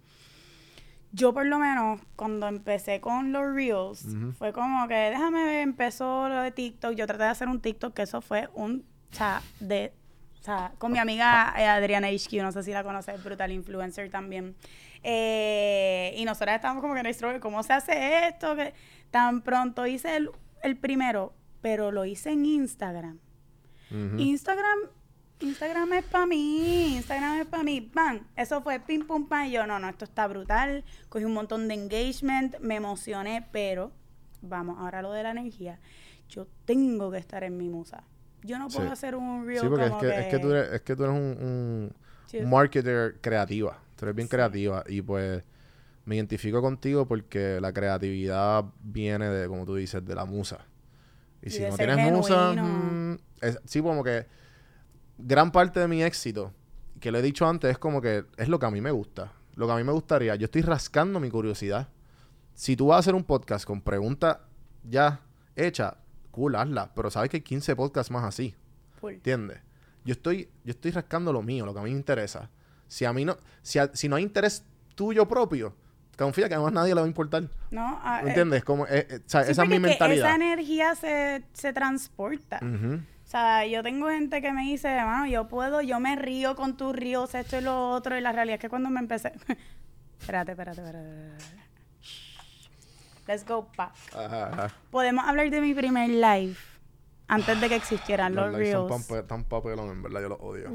Yo 1.13 1.33
por 1.33 1.45
lo 1.45 1.57
menos 1.57 2.01
cuando 2.15 2.47
empecé 2.47 2.99
con 2.99 3.31
los 3.31 3.53
reels, 3.53 4.05
Ujú. 4.05 4.33
fue 4.33 4.51
como 4.53 4.87
que 4.87 4.93
déjame 4.95 5.43
ver, 5.45 5.61
empezó 5.61 6.27
lo 6.27 6.41
de 6.41 6.51
TikTok, 6.51 6.93
yo 6.95 7.07
traté 7.07 7.23
de 7.23 7.29
hacer 7.29 7.47
un 7.47 7.61
TikTok 7.61 7.93
que 7.93 8.01
eso 8.01 8.21
fue 8.21 8.49
un, 8.53 8.85
sea, 9.11 9.41
de, 9.61 9.93
o 10.41 10.43
sea, 10.43 10.73
con 10.77 10.91
mi 10.91 10.99
amiga 10.99 11.53
eh, 11.57 11.65
Adriana 11.65 12.09
HQ, 12.09 12.33
no 12.41 12.51
sé 12.51 12.61
si 12.63 12.71
la 12.71 12.83
conoces, 12.83 13.23
brutal 13.23 13.51
influencer 13.51 14.09
también. 14.11 14.55
Eh, 15.01 16.13
y 16.17 16.25
nosotras 16.25 16.55
estábamos 16.55 16.81
como 16.81 16.93
que 16.93 16.99
en 16.99 17.13
struggle, 17.13 17.39
¿cómo 17.39 17.63
se 17.63 17.71
hace 17.73 18.27
esto? 18.27 18.55
Que 18.57 18.73
tan 19.09 19.41
pronto 19.41 19.87
hice 19.87 20.17
el, 20.17 20.29
el 20.61 20.75
primero, 20.75 21.33
pero 21.61 21.91
lo 21.91 22.03
hice 22.03 22.31
en 22.31 22.45
Instagram. 22.45 23.19
Instagram, 23.91 24.79
Instagram 25.39 25.93
es 25.93 26.03
para 26.05 26.25
mí, 26.25 26.95
Instagram 26.97 27.39
es 27.41 27.45
para 27.47 27.63
mí, 27.63 27.81
¡pam! 27.81 28.21
Eso 28.35 28.61
fue 28.61 28.79
pim 28.79 29.05
pum 29.05 29.27
pam 29.27 29.45
y 29.45 29.51
yo, 29.51 29.65
no, 29.67 29.79
no, 29.79 29.87
esto 29.89 30.05
está 30.05 30.27
brutal, 30.27 30.83
cogí 31.09 31.25
un 31.25 31.33
montón 31.33 31.67
de 31.67 31.73
engagement, 31.75 32.59
me 32.59 32.75
emocioné, 32.75 33.47
pero 33.51 33.91
vamos, 34.41 34.77
ahora 34.79 35.01
lo 35.01 35.11
de 35.11 35.23
la 35.23 35.31
energía, 35.31 35.79
yo 36.29 36.47
tengo 36.65 37.11
que 37.11 37.17
estar 37.19 37.43
en 37.43 37.57
mi 37.57 37.69
musa. 37.69 38.03
yo 38.43 38.57
no 38.59 38.67
puedo 38.69 38.85
Sí. 38.87 38.93
hacer 38.93 39.15
un 39.15 39.45
reel 39.45 39.59
Sí, 39.61 39.67
porque 39.67 39.83
es 39.85 39.89
como 39.89 40.01
que, 40.01 40.19
es 40.19 40.27
que 40.27 40.39
tú 40.39 40.51
eres, 40.51 40.71
es 40.73 40.81
que 40.81 40.95
tú 40.95 41.03
eres 41.03 41.15
un, 41.15 41.21
un- 41.43 41.93
Sí. 42.27 42.37
un 42.37 42.49
marketer 42.49 43.17
creativa. 43.19 43.77
Tú 43.97 44.05
eres 44.05 44.15
bien 44.15 44.27
creativa 44.27 44.83
y 44.87 45.01
pues 45.01 45.43
me 46.05 46.15
identifico 46.15 46.61
contigo 46.61 47.05
porque 47.07 47.59
la 47.59 47.73
creatividad 47.73 48.63
viene 48.81 49.27
de, 49.29 49.47
como 49.49 49.65
tú 49.65 49.75
dices, 49.75 50.05
de 50.05 50.15
la 50.15 50.23
musa. 50.25 50.59
Y, 51.41 51.47
Y 51.47 51.49
si 51.51 51.61
no 51.69 51.75
tienes 51.77 51.95
musa, 52.17 52.53
mm, 52.63 53.17
es- 53.41 53.59
sí, 53.65 53.81
como 53.81 54.03
que 54.03 54.25
gran 55.17 55.51
parte 55.51 55.79
de 55.79 55.87
mi 55.87 56.03
éxito, 56.03 56.53
que 56.99 57.11
lo 57.11 57.19
he 57.19 57.21
dicho 57.21 57.47
antes, 57.47 57.71
es 57.71 57.77
como 57.77 58.01
que 58.01 58.25
es 58.37 58.47
lo 58.49 58.59
que 58.59 58.65
a 58.65 58.71
mí 58.71 58.81
me 58.81 58.91
gusta. 58.91 59.31
Lo 59.55 59.65
que 59.67 59.73
a 59.73 59.75
mí 59.75 59.83
me 59.83 59.91
gustaría. 59.91 60.35
Yo 60.35 60.45
estoy 60.45 60.61
rascando 60.61 61.19
mi 61.19 61.29
curiosidad. 61.29 61.89
Si 62.53 62.75
tú 62.75 62.87
vas 62.87 62.97
a 62.97 62.99
hacer 62.99 63.15
un 63.15 63.23
podcast 63.23 63.65
con 63.65 63.81
preguntas 63.81 64.37
ya 64.83 65.21
hechas, 65.55 65.93
cool, 66.31 66.55
hazla. 66.55 66.93
Pero 66.95 67.09
sabes 67.09 67.29
que 67.29 67.37
hay 67.37 67.41
15 67.41 67.75
podcasts 67.75 68.11
más 68.11 68.23
así. 68.23 68.55
Full. 68.99 69.13
¿Entiendes? 69.13 69.59
Yo 70.05 70.13
estoy, 70.13 70.49
yo 70.63 70.71
estoy 70.71 70.91
rascando 70.91 71.33
lo 71.33 71.41
mío, 71.41 71.65
lo 71.65 71.73
que 71.73 71.79
a 71.79 71.83
mí 71.83 71.91
me 71.91 71.97
interesa. 71.97 72.49
Si 72.87 73.03
a 73.05 73.13
mí 73.13 73.25
no, 73.25 73.37
si, 73.61 73.79
a- 73.79 73.91
si 73.93 74.07
no 74.07 74.15
hay 74.15 74.23
interés 74.23 74.63
tuyo 74.95 75.27
propio, 75.27 75.75
confía 76.17 76.49
que 76.49 76.55
además 76.55 76.73
nadie 76.73 76.93
le 76.93 77.01
va 77.01 77.05
a 77.05 77.09
importar. 77.09 77.43
¿No? 77.71 77.99
Ah, 78.03 78.21
eh, 78.23 78.27
¿Entiendes? 78.29 78.63
Como, 78.63 78.85
eh, 78.87 79.07
eh, 79.09 79.19
o 79.25 79.29
sea, 79.29 79.43
sí, 79.43 79.51
esa 79.51 79.63
es 79.63 79.69
mi 79.69 79.75
porque 79.75 79.81
que 79.83 79.89
mentalidad. 79.89 80.27
Esa 80.27 80.35
energía 80.35 80.95
se, 80.95 81.43
se 81.53 81.73
transporta. 81.73 82.59
Ujú. 82.61 82.95
O 82.95 83.29
sea, 83.29 83.65
yo 83.65 83.83
tengo 83.83 84.09
gente 84.09 84.41
que 84.41 84.51
me 84.53 84.63
dice, 84.63 84.89
mano, 85.03 85.27
yo 85.27 85.47
puedo, 85.47 85.81
yo 85.81 85.99
me 85.99 86.15
río 86.15 86.55
con 86.55 86.77
tus 86.77 86.95
ríos, 86.95 87.35
esto 87.35 87.57
y 87.57 87.61
lo 87.61 87.89
otro. 87.91 88.17
Y 88.17 88.21
la 88.21 88.31
realidad 88.31 88.55
es 88.55 88.61
que 88.61 88.69
cuando 88.69 88.89
me 88.89 88.99
empecé. 88.99 89.33
espérate, 90.19 90.51
espérate, 90.51 90.81
espérate. 90.81 91.09
espérate. 91.09 91.57
Let's 93.27 93.45
go 93.45 93.69
back. 93.75 93.91
Ajá, 94.15 94.47
ajá. 94.47 94.71
Podemos 94.89 95.25
hablar 95.25 95.49
de 95.49 95.59
mi 95.59 95.73
primer 95.73 96.09
live 96.09 96.55
antes 97.29 97.59
de 97.59 97.67
que 97.69 97.75
existieran 97.75 98.33
los, 98.35 98.45
Los 98.45 98.53
son 98.53 98.59
reels. 98.89 99.05
pan- 99.07 99.27
tan 99.27 99.43
papelón, 99.43 99.89
en 99.89 100.01
verdad, 100.01 100.21
yo 100.21 100.29
los 100.29 100.39
odio. 100.39 100.69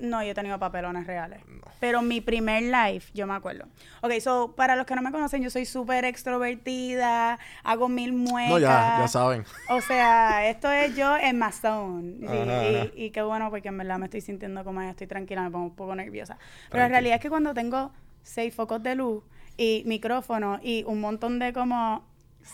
No, 0.00 0.22
yo 0.22 0.30
he 0.30 0.34
tenido 0.34 0.58
papelones 0.58 1.06
reales. 1.06 1.40
No. 1.46 1.62
Pero 1.80 2.00
mi 2.02 2.20
primer 2.20 2.62
live, 2.62 3.02
yo 3.12 3.26
me 3.26 3.34
acuerdo. 3.34 3.66
Ok, 4.00 4.12
so, 4.20 4.54
para 4.56 4.74
los 4.76 4.86
que 4.86 4.94
no 4.94 5.02
me 5.02 5.12
conocen, 5.12 5.42
yo 5.42 5.50
soy 5.50 5.66
súper 5.66 6.04
extrovertida, 6.04 7.38
hago 7.64 7.88
mil 7.88 8.12
muecas. 8.12 8.50
No, 8.50 8.58
ya, 8.58 8.96
ya 9.00 9.08
saben. 9.08 9.44
O 9.68 9.80
sea, 9.80 10.48
esto 10.48 10.70
es 10.70 10.96
yo 10.96 11.16
en 11.16 11.38
my 11.38 11.52
zone. 11.52 12.14
Y, 12.20 12.26
Ajá, 12.26 12.70
y- 12.70 12.76
ajá. 12.76 12.86
y 12.94 13.10
qué 13.10 13.22
bueno, 13.22 13.50
porque 13.50 13.68
en 13.68 13.78
verdad 13.78 13.98
me 13.98 14.06
estoy 14.06 14.20
sintiendo 14.20 14.64
como 14.64 14.80
estoy 14.82 15.06
tranquila, 15.06 15.42
me 15.42 15.50
pongo 15.50 15.66
un 15.66 15.76
poco 15.76 15.94
nerviosa. 15.94 16.36
Pero 16.70 16.82
la 16.82 16.88
Tranqui. 16.88 16.90
realidad 16.92 17.14
es 17.16 17.20
que 17.22 17.28
cuando 17.30 17.54
tengo 17.54 17.92
seis 18.22 18.54
focos 18.54 18.82
de 18.82 18.94
luz 18.94 19.22
y 19.56 19.82
micrófono 19.86 20.58
y 20.62 20.84
un 20.86 21.00
montón 21.00 21.38
de 21.38 21.52
como... 21.52 22.04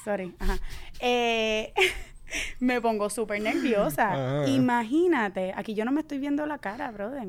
Sorry, 0.05 0.34
ajá. 0.39 0.59
Eh, 1.01 1.72
me 2.60 2.80
pongo 2.80 3.10
súper 3.10 3.40
nerviosa. 3.42 4.12
Ajá. 4.40 4.48
Imagínate, 4.48 5.52
aquí 5.56 5.74
yo 5.74 5.84
no 5.84 5.92
me 5.92 6.00
estoy 6.00 6.18
viendo 6.18 6.46
la 6.46 6.58
cara, 6.58 6.90
brother. 6.90 7.28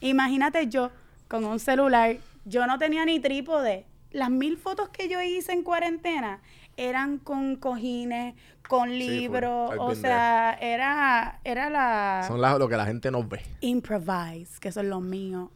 Imagínate 0.00 0.66
yo 0.68 0.90
con 1.28 1.44
un 1.44 1.58
celular, 1.58 2.16
yo 2.44 2.66
no 2.66 2.78
tenía 2.78 3.04
ni 3.04 3.20
trípode. 3.20 3.84
Las 4.12 4.30
mil 4.30 4.56
fotos 4.56 4.88
que 4.90 5.08
yo 5.08 5.20
hice 5.20 5.52
en 5.52 5.62
cuarentena 5.62 6.40
eran 6.76 7.18
con 7.18 7.56
cojines, 7.56 8.34
con 8.68 8.90
libros, 8.98 9.72
o 9.78 9.94
sea, 9.94 10.56
era, 10.60 11.40
era 11.44 11.70
la 11.70 12.24
Son 12.26 12.40
las- 12.40 12.58
lo 12.58 12.68
que 12.68 12.76
la 12.76 12.86
gente 12.86 13.10
nos 13.10 13.28
ve. 13.28 13.40
improvise, 13.60 14.58
que 14.60 14.68
eso 14.68 14.80
es 14.80 14.86
lo 14.86 15.00
mío. 15.00 15.50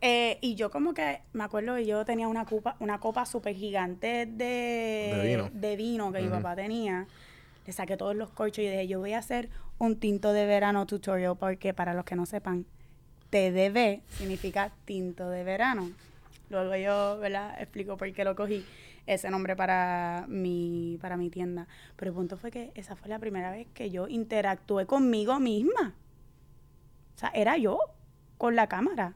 Eh, 0.00 0.38
y 0.42 0.54
yo 0.54 0.70
como 0.70 0.92
que, 0.92 1.22
me 1.32 1.44
acuerdo 1.44 1.76
que 1.76 1.86
yo 1.86 2.04
tenía 2.04 2.28
una 2.28 2.44
copa, 2.44 2.76
una 2.78 3.00
copa 3.00 3.24
súper 3.24 3.54
gigante 3.54 4.26
de, 4.26 5.12
De 5.16 5.26
vino. 5.26 5.50
de 5.52 5.76
vino 5.76 6.12
que 6.12 6.20
mi 6.20 6.28
papá 6.28 6.54
tenía. 6.54 7.06
Le 7.66 7.72
saqué 7.72 7.96
todos 7.96 8.14
los 8.14 8.30
corchos 8.30 8.58
y 8.58 8.68
dije, 8.68 8.86
yo 8.86 9.00
voy 9.00 9.12
a 9.12 9.18
hacer 9.18 9.48
un 9.78 9.98
tinto 9.98 10.32
de 10.32 10.46
verano 10.46 10.86
tutorial 10.86 11.36
porque 11.36 11.74
para 11.74 11.94
los 11.94 12.04
que 12.04 12.16
no 12.16 12.26
sepan, 12.26 12.66
TDV 13.30 14.02
significa 14.10 14.72
tinto 14.84 15.28
de 15.30 15.44
verano. 15.44 15.90
Luego 16.50 16.76
yo, 16.76 17.18
¿verdad? 17.18 17.60
Explico 17.60 17.96
por 17.96 18.12
qué 18.12 18.24
lo 18.24 18.36
cogí 18.36 18.64
ese 19.06 19.30
nombre 19.30 19.56
para 19.56 20.24
mi, 20.28 20.98
para 21.00 21.16
mi 21.16 21.30
tienda. 21.30 21.66
Pero 21.96 22.10
el 22.10 22.14
punto 22.14 22.36
fue 22.36 22.50
que 22.50 22.70
esa 22.74 22.96
fue 22.96 23.08
la 23.08 23.18
primera 23.18 23.50
vez 23.50 23.66
que 23.74 23.90
yo 23.90 24.08
interactué 24.08 24.86
conmigo 24.86 25.40
misma. 25.40 25.94
O 27.14 27.18
sea, 27.18 27.30
era 27.34 27.56
yo 27.56 27.78
con 28.38 28.56
la 28.56 28.66
cámara. 28.66 29.14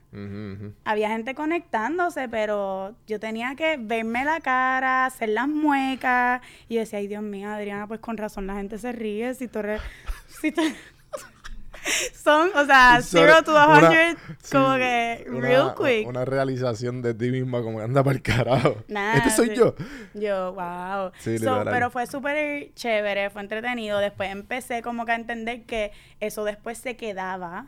Había 0.85 1.09
gente 1.11 1.35
conectándose, 1.35 2.29
pero 2.29 2.95
yo 3.07 3.19
tenía 3.21 3.55
que 3.57 3.77
verme 3.79 4.25
la 4.25 4.41
cara, 4.41 5.07
hacer 5.07 5.31
las 5.31 5.49
muecas. 5.49 6.41
Y 6.69 6.75
yo 6.75 6.81
decía, 6.81 6.99
ay 7.01 7.09
Dios 7.09 7.23
mío, 7.23 7.51
Adriana, 7.51 7.87
pues 7.87 8.01
con 8.01 8.17
razón 8.17 8.47
la 8.47 8.55
gente 8.55 8.79
se 8.79 8.93
ríe. 8.93 9.35
Si 9.35 9.49
tú 9.49 9.59
eres... 9.61 9.81
Si 10.41 10.53
tú- 10.53 10.63
Son, 12.13 12.51
o 12.55 12.67
sea, 12.67 12.99
0 13.01 13.33
to 13.45 13.53
100, 13.91 14.17
sí, 14.43 14.53
como 14.53 14.75
que 14.77 15.25
una- 15.29 15.41
real 15.41 15.75
quick. 15.75 16.07
Una 16.07 16.25
realización 16.25 17.01
de 17.03 17.15
ti 17.15 17.31
misma 17.31 17.63
como 17.63 17.79
que 17.79 17.85
anda 17.85 18.03
para 18.05 18.17
el 18.17 18.23
carajo. 18.23 18.77
Nah, 18.89 19.15
este 19.17 19.31
soy 19.31 19.49
sí. 19.51 19.55
yo. 19.57 19.75
Yo, 20.15 20.53
wow. 20.53 21.13
Sí, 21.19 21.39
So, 21.39 21.45
literal. 21.57 21.69
pero 21.71 21.91
fue 21.91 22.07
súper 22.07 22.73
chévere, 22.75 23.31
fue 23.31 23.41
entretenido. 23.43 23.99
Después 24.01 24.31
empecé 24.31 24.83
como 24.83 25.07
que 25.07 25.13
a 25.13 25.15
entender 25.15 25.65
que 25.65 25.93
eso 26.21 26.45
después 26.45 26.77
se 26.79 26.97
quedaba. 26.97 27.67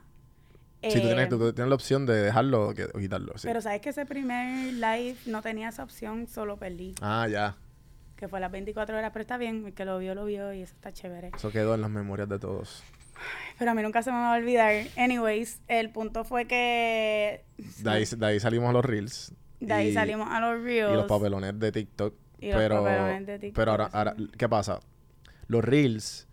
Sí, 0.83 0.89
tú 0.93 0.99
Eh, 0.99 1.01
tienes, 1.01 1.28
tú 1.28 1.53
tienes 1.53 1.68
la 1.68 1.74
opción 1.74 2.07
de 2.07 2.14
dejarlo 2.14 2.68
o 2.70 2.74
que- 2.74 2.85
o 2.87 2.99
quitarlo. 2.99 3.35
sí. 3.37 3.47
Pero 3.47 3.61
sabes 3.61 3.81
que 3.83 3.91
ese 3.91 4.07
primer 4.07 4.72
live 4.72 5.16
no 5.26 5.43
tenía 5.43 5.68
esa 5.68 5.83
opción, 5.85 6.26
solo 6.26 6.57
perdí. 6.57 6.95
Ah, 7.03 7.26
ya. 7.31 7.57
Que 8.16 8.28
fue 8.28 8.41
las 8.41 8.51
24 8.51 8.97
horas, 8.97 9.11
pero 9.12 9.20
está 9.22 9.37
bien, 9.39 9.64
el 9.66 9.74
que 9.74 9.85
lo 9.85 9.99
vio, 9.99 10.14
lo 10.14 10.24
vio 10.24 10.53
y 10.55 10.62
eso 10.62 10.74
está 10.74 10.93
chévere. 10.93 11.31
Eso 11.35 11.51
quedó 11.51 11.74
en 11.74 11.83
las 11.83 11.91
memorias 11.91 12.28
de 12.28 12.39
todos. 12.39 12.83
Pero 13.59 13.70
a 13.72 13.74
mí 13.74 13.83
nunca 13.83 14.03
se 14.03 14.11
me 14.11 14.16
va 14.16 14.35
a 14.35 14.39
olvidar. 14.39 14.72
Anyways, 14.97 15.61
el 15.68 15.91
punto 15.91 16.24
fue 16.24 16.47
que 16.47 17.45
De 17.78 17.91
ahí, 17.91 18.05
de 18.05 18.26
ahí 18.26 18.41
salimos 18.41 18.70
a 18.70 18.72
los 18.72 18.85
reels. 18.85 19.35
de 19.61 19.72
ahí 19.74 19.89
y- 19.89 19.93
salimos 19.95 20.28
a 20.31 20.41
los 20.41 20.62
reels. 20.62 20.93
Y 20.93 20.95
los 20.95 21.05
papelones 21.07 21.59
de 21.59 21.72
TikTok. 21.72 22.14
Y 22.41 22.49
los 22.49 22.57
pero, 22.57 22.83
papelones 22.83 23.26
de 23.26 23.39
TikTok, 23.39 23.57
pero 23.57 23.70
ahora, 23.72 23.91
ahora, 23.93 24.16
¿qué 24.39 24.49
pasa? 24.49 24.81
Los 25.49 25.62
reels, 25.62 26.26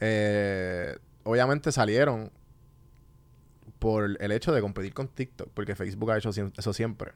eh, 0.00 0.96
obviamente 1.22 1.70
salieron 1.70 2.32
por 3.82 4.16
el 4.22 4.30
hecho 4.32 4.52
de 4.52 4.60
competir 4.60 4.94
con 4.94 5.08
TikTok, 5.08 5.48
porque 5.52 5.74
Facebook 5.74 6.10
ha 6.12 6.18
hecho 6.18 6.30
eso 6.30 6.72
siempre. 6.72 7.10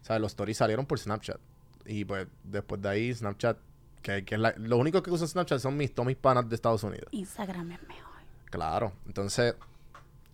O 0.00 0.04
sea, 0.04 0.18
los 0.20 0.30
stories 0.32 0.56
salieron 0.58 0.86
por 0.86 0.98
Snapchat. 0.98 1.40
Y 1.86 2.04
pues 2.04 2.28
después 2.44 2.80
de 2.80 2.88
ahí, 2.88 3.12
Snapchat, 3.12 3.58
que, 4.00 4.24
que 4.24 4.36
es 4.36 4.40
la, 4.40 4.54
lo 4.56 4.76
único 4.78 5.02
que 5.02 5.10
usan 5.10 5.26
Snapchat 5.26 5.58
son 5.58 5.76
mis, 5.76 5.92
todos 5.92 6.06
mis 6.06 6.16
panas 6.16 6.48
de 6.48 6.54
Estados 6.54 6.84
Unidos. 6.84 7.08
Instagram 7.10 7.72
es 7.72 7.82
mejor. 7.88 8.14
Claro. 8.50 8.92
Entonces, 9.06 9.56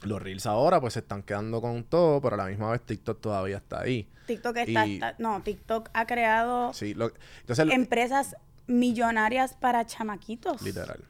los 0.02 0.20
reels 0.20 0.44
ahora 0.46 0.80
pues 0.80 0.92
se 0.94 0.98
están 1.00 1.22
quedando 1.22 1.60
con 1.62 1.82
todo, 1.84 2.20
pero 2.20 2.34
a 2.34 2.38
la 2.38 2.46
misma 2.46 2.70
vez 2.72 2.82
TikTok 2.82 3.18
todavía 3.20 3.56
está 3.56 3.80
ahí. 3.80 4.06
TikTok 4.26 4.56
está, 4.58 4.86
Y- 4.86 4.94
está- 4.94 5.14
no, 5.18 5.40
TikTok 5.42 5.88
ha 5.94 6.06
creado 6.06 6.74
Sí, 6.74 6.92
lo- 6.92 7.10
entonces, 7.40 7.68
empresas 7.70 8.36
millonarias 8.66 9.54
para 9.54 9.86
chamaquitos. 9.86 10.60
literal. 10.62 11.02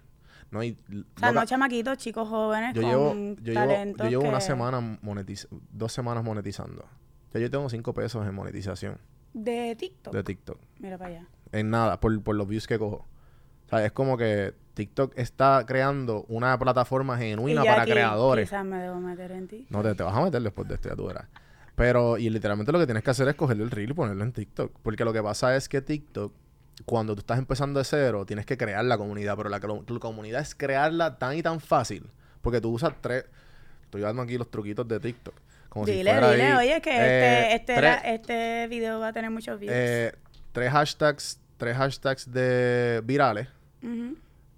No, 0.50 0.62
y, 0.64 0.72
O 0.72 1.18
sea, 1.18 1.30
loca, 1.30 1.40
no 1.40 1.46
chamaquitos, 1.46 1.98
chicos 1.98 2.28
jóvenes 2.28 2.74
yo 2.74 2.82
con 2.82 2.90
llevo, 2.90 3.14
yo 3.42 3.52
llevo, 3.52 3.96
yo 3.98 4.08
llevo 4.08 4.28
una 4.28 4.40
semana 4.40 4.98
monetiz 5.02 5.46
dos 5.70 5.92
semanas 5.92 6.24
monetizando. 6.24 6.84
Ya 7.32 7.40
yo 7.40 7.50
tengo 7.50 7.68
cinco 7.68 7.94
pesos 7.94 8.26
en 8.26 8.34
monetización 8.34 8.98
de 9.32 9.76
TikTok. 9.76 10.12
de 10.12 10.24
TikTok. 10.24 10.58
Mira 10.78 10.98
para 10.98 11.10
allá. 11.10 11.28
En 11.52 11.70
nada, 11.70 12.00
por, 12.00 12.20
por 12.22 12.34
los 12.34 12.48
views 12.48 12.66
que 12.66 12.78
cojo. 12.78 13.06
O 13.66 13.68
sea, 13.68 13.84
es 13.84 13.92
como 13.92 14.16
que 14.16 14.54
TikTok 14.74 15.12
está 15.16 15.64
creando 15.66 16.24
una 16.28 16.58
plataforma 16.58 17.16
genuina 17.16 17.62
Y 17.62 17.66
para 17.66 17.82
aquí 17.82 17.92
creadores. 17.92 18.48
Quizás 18.48 18.64
me 18.64 18.78
debo 18.78 18.96
meter 18.96 19.30
en 19.32 19.46
TikTok. 19.46 19.70
No, 19.70 19.82
te, 19.82 19.94
te 19.94 20.02
vas 20.02 20.16
a 20.16 20.22
meter 20.22 20.42
después 20.42 20.66
de 20.66 20.74
esto, 20.74 20.88
ya 20.88 20.96
tú 20.96 21.06
verás. 21.06 21.28
Pero, 21.76 22.18
y 22.18 22.28
literalmente 22.28 22.72
lo 22.72 22.78
que 22.78 22.86
tienes 22.86 23.02
que 23.02 23.10
hacer 23.10 23.28
es 23.28 23.34
cogerle 23.36 23.62
el 23.62 23.70
reel 23.70 23.90
y 23.90 23.94
ponerlo 23.94 24.24
en 24.24 24.32
TikTok. 24.32 24.72
Porque 24.82 25.04
lo 25.04 25.12
que 25.12 25.22
pasa 25.22 25.54
es 25.56 25.68
que 25.68 25.80
TikTok, 25.80 26.32
cuando 26.84 27.14
tú 27.14 27.20
estás 27.20 27.38
empezando 27.38 27.78
de 27.78 27.84
cero, 27.84 28.24
tienes 28.26 28.46
que 28.46 28.56
crear 28.56 28.84
la 28.84 28.96
comunidad. 28.98 29.36
Pero 29.36 29.48
la, 29.48 29.60
comunidad 29.60 30.40
es 30.42 30.54
crearla 30.54 31.18
tan 31.18 31.36
y 31.36 31.42
tan 31.42 31.60
fácil. 31.60 32.06
Porque 32.42 32.60
tú 32.60 32.70
usas 32.70 32.92
tres. 33.00 33.24
Estoy 33.84 34.00
dando 34.02 34.22
aquí 34.22 34.38
los 34.38 34.50
truquitos 34.50 34.86
de 34.88 35.00
TikTok. 35.00 35.34
Como 35.68 35.86
si 35.86 35.92
dile, 35.92 36.10
fuera 36.12 36.30
dile, 36.32 36.44
ahí, 36.46 36.68
oye, 36.68 36.80
que 36.80 36.90
eh, 36.90 37.54
este, 37.54 37.54
este, 37.54 37.74
tres- 37.76 38.00
este 38.04 38.66
video 38.68 38.98
va 38.98 39.08
a 39.08 39.12
tener 39.12 39.30
muchos 39.30 39.58
views. 39.60 39.72
eh, 39.74 40.12
tres 40.52 40.72
hashtags, 40.72 41.38
tres 41.56 41.76
hashtags 41.76 42.30
de 42.32 43.02
virales 43.04 43.46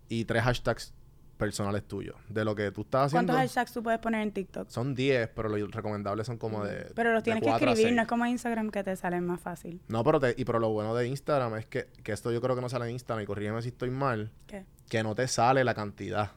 y 0.09 0.25
tres 0.25 0.43
hashtags 0.43 0.93
personales 1.37 1.87
tuyos. 1.89 2.15
De 2.29 2.45
lo 2.45 2.55
que 2.55 2.71
tú 2.71 2.83
estás 2.83 3.07
haciendo. 3.07 3.33
¿Cuántos 3.33 3.51
hashtags 3.51 3.73
tú 3.73 3.83
puedes 3.83 3.99
poner 4.01 4.23
en 4.23 4.33
TikTok? 4.33 4.69
Son 4.69 4.95
10, 4.95 5.29
pero 5.35 5.49
los 5.49 5.71
recomendables 5.71 6.27
son 6.27 6.39
como 6.39 6.65
de. 6.65 6.93
Pero 6.95 7.13
los 7.13 7.23
tienes 7.23 7.43
que 7.43 7.51
escribir, 7.51 7.93
no 7.95 8.03
es 8.03 8.09
como 8.09 8.27
Instagram 8.27 8.71
que 8.71 8.85
te 8.85 8.95
salen 8.97 9.27
más 9.27 9.41
fácil. 9.41 9.81
No, 9.89 10.05
pero, 10.05 10.21
te- 10.21 10.35
y, 10.37 10.45
pero 10.45 10.59
lo 10.59 10.71
bueno 10.71 10.95
de 10.95 11.07
Instagram 11.09 11.57
es 11.57 11.67
que, 11.67 11.89
que 12.03 12.13
esto 12.13 12.31
yo 12.31 12.41
creo 12.41 12.55
que 12.55 12.63
no 12.63 12.69
sale 12.69 12.85
en 12.87 12.93
Instagram, 12.93 13.25
y 13.25 13.27
corrígeme 13.27 13.61
si 13.63 13.69
estoy 13.69 13.91
mal, 13.91 14.31
¿Qué? 14.47 14.65
que 14.89 15.03
no 15.03 15.15
te 15.15 15.27
sale 15.29 15.65
la 15.65 15.75
cantidad. 15.75 16.31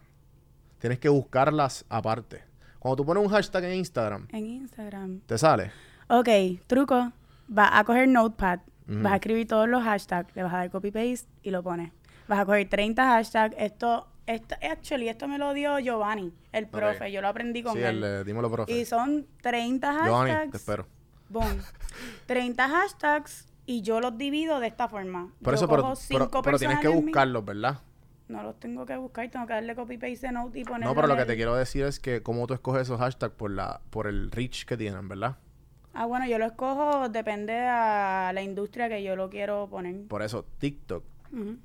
Tienes 0.80 1.00
que 1.00 1.10
buscarlas 1.10 1.86
aparte. 1.90 2.44
Cuando 2.80 2.98
tú 2.98 3.06
pones 3.06 3.24
un 3.24 3.30
hashtag 3.30 3.64
en 3.66 3.74
Instagram, 3.76 4.28
En 4.32 4.46
Instagram. 4.46 5.20
te 5.26 5.38
sale. 5.38 5.72
Ok, 6.08 6.30
truco. 6.68 7.12
Vas 7.48 7.70
a 7.74 7.84
coger 7.84 8.08
Notepad, 8.08 8.60
vas 8.88 9.14
a 9.14 9.16
escribir 9.16 9.48
todos 9.48 9.68
los 9.68 9.84
hashtags, 9.84 10.36
le 10.36 10.44
vas 10.44 10.54
a 10.54 10.58
dar 10.58 10.70
copy 10.72 10.92
paste 10.92 11.28
y 11.44 11.50
lo 11.52 11.64
pones. 11.64 11.92
Vas 12.28 12.40
a 12.40 12.46
coger 12.46 12.68
30 12.70 13.04
hashtags. 13.04 13.56
Esto 13.58 14.08
Esto, 14.28 14.56
actually, 14.62 15.08
esto 15.10 15.28
me 15.28 15.38
lo 15.38 15.54
dio 15.54 15.78
Giovanni, 15.80 16.34
el 16.52 16.68
profe. 16.68 17.12
Yo 17.12 17.22
lo 17.22 17.28
aprendí 17.28 17.62
con 17.62 17.74
Sí, 17.74 17.80
él. 17.80 17.98
el, 17.98 18.04
eh, 18.04 18.24
dímelo, 18.24 18.50
profe. 18.50 18.72
Y 18.72 18.86
son 18.86 19.28
30 19.42 19.88
hashtags. 19.88 20.08
Giovanni, 20.08 20.52
te 20.52 20.58
espero. 20.58 20.88
Boom. 21.30 21.62
30 22.26 22.68
hashtags 22.70 23.48
y 23.66 23.82
yo 23.82 24.00
los 24.00 24.18
divido 24.18 24.60
de 24.60 24.68
esta 24.68 24.88
forma. 24.88 25.32
Por 25.44 25.54
yo 25.54 25.56
eso, 25.58 25.68
pero, 25.68 25.84
cojo 25.84 25.94
pero, 26.10 26.26
cinco 26.26 26.42
pero 26.42 26.58
tienes 26.58 26.80
que 26.80 26.88
buscarlos, 26.88 27.46
¿verdad? 27.46 27.80
No 28.28 28.42
los 28.42 28.60
tengo 28.60 28.88
que 28.88 28.98
buscar, 28.98 29.30
tengo 29.30 29.46
que 29.46 29.54
darle 29.54 29.76
copy 29.76 29.98
paste 29.98 30.32
note 30.32 30.60
y 30.60 30.64
ponerlo. 30.64 30.88
No, 30.88 30.96
pero 30.96 31.08
lo 31.08 31.16
que 31.16 31.26
te 31.26 31.36
quiero 31.36 31.56
decir 31.56 31.86
es 31.86 32.00
que 32.00 32.24
cómo 32.24 32.48
tú 32.48 32.56
escoges 32.56 32.82
esos 32.84 33.00
hashtags 33.00 33.36
por 33.36 33.52
la 33.52 33.82
por 33.92 34.08
el 34.08 34.32
reach 34.32 34.66
que 34.66 34.76
tienen, 34.78 35.08
¿verdad? 35.08 35.38
Ah, 35.94 36.08
bueno, 36.08 36.26
yo 36.28 36.40
lo 36.40 36.46
escojo, 36.46 37.08
depende 37.10 37.54
a 37.58 38.32
la 38.34 38.42
industria 38.42 38.90
que 38.90 39.04
yo 39.04 39.16
lo 39.16 39.30
quiero 39.30 39.68
poner. 39.70 40.08
Por 40.08 40.24
eso, 40.24 40.46
TikTok. 40.58 41.04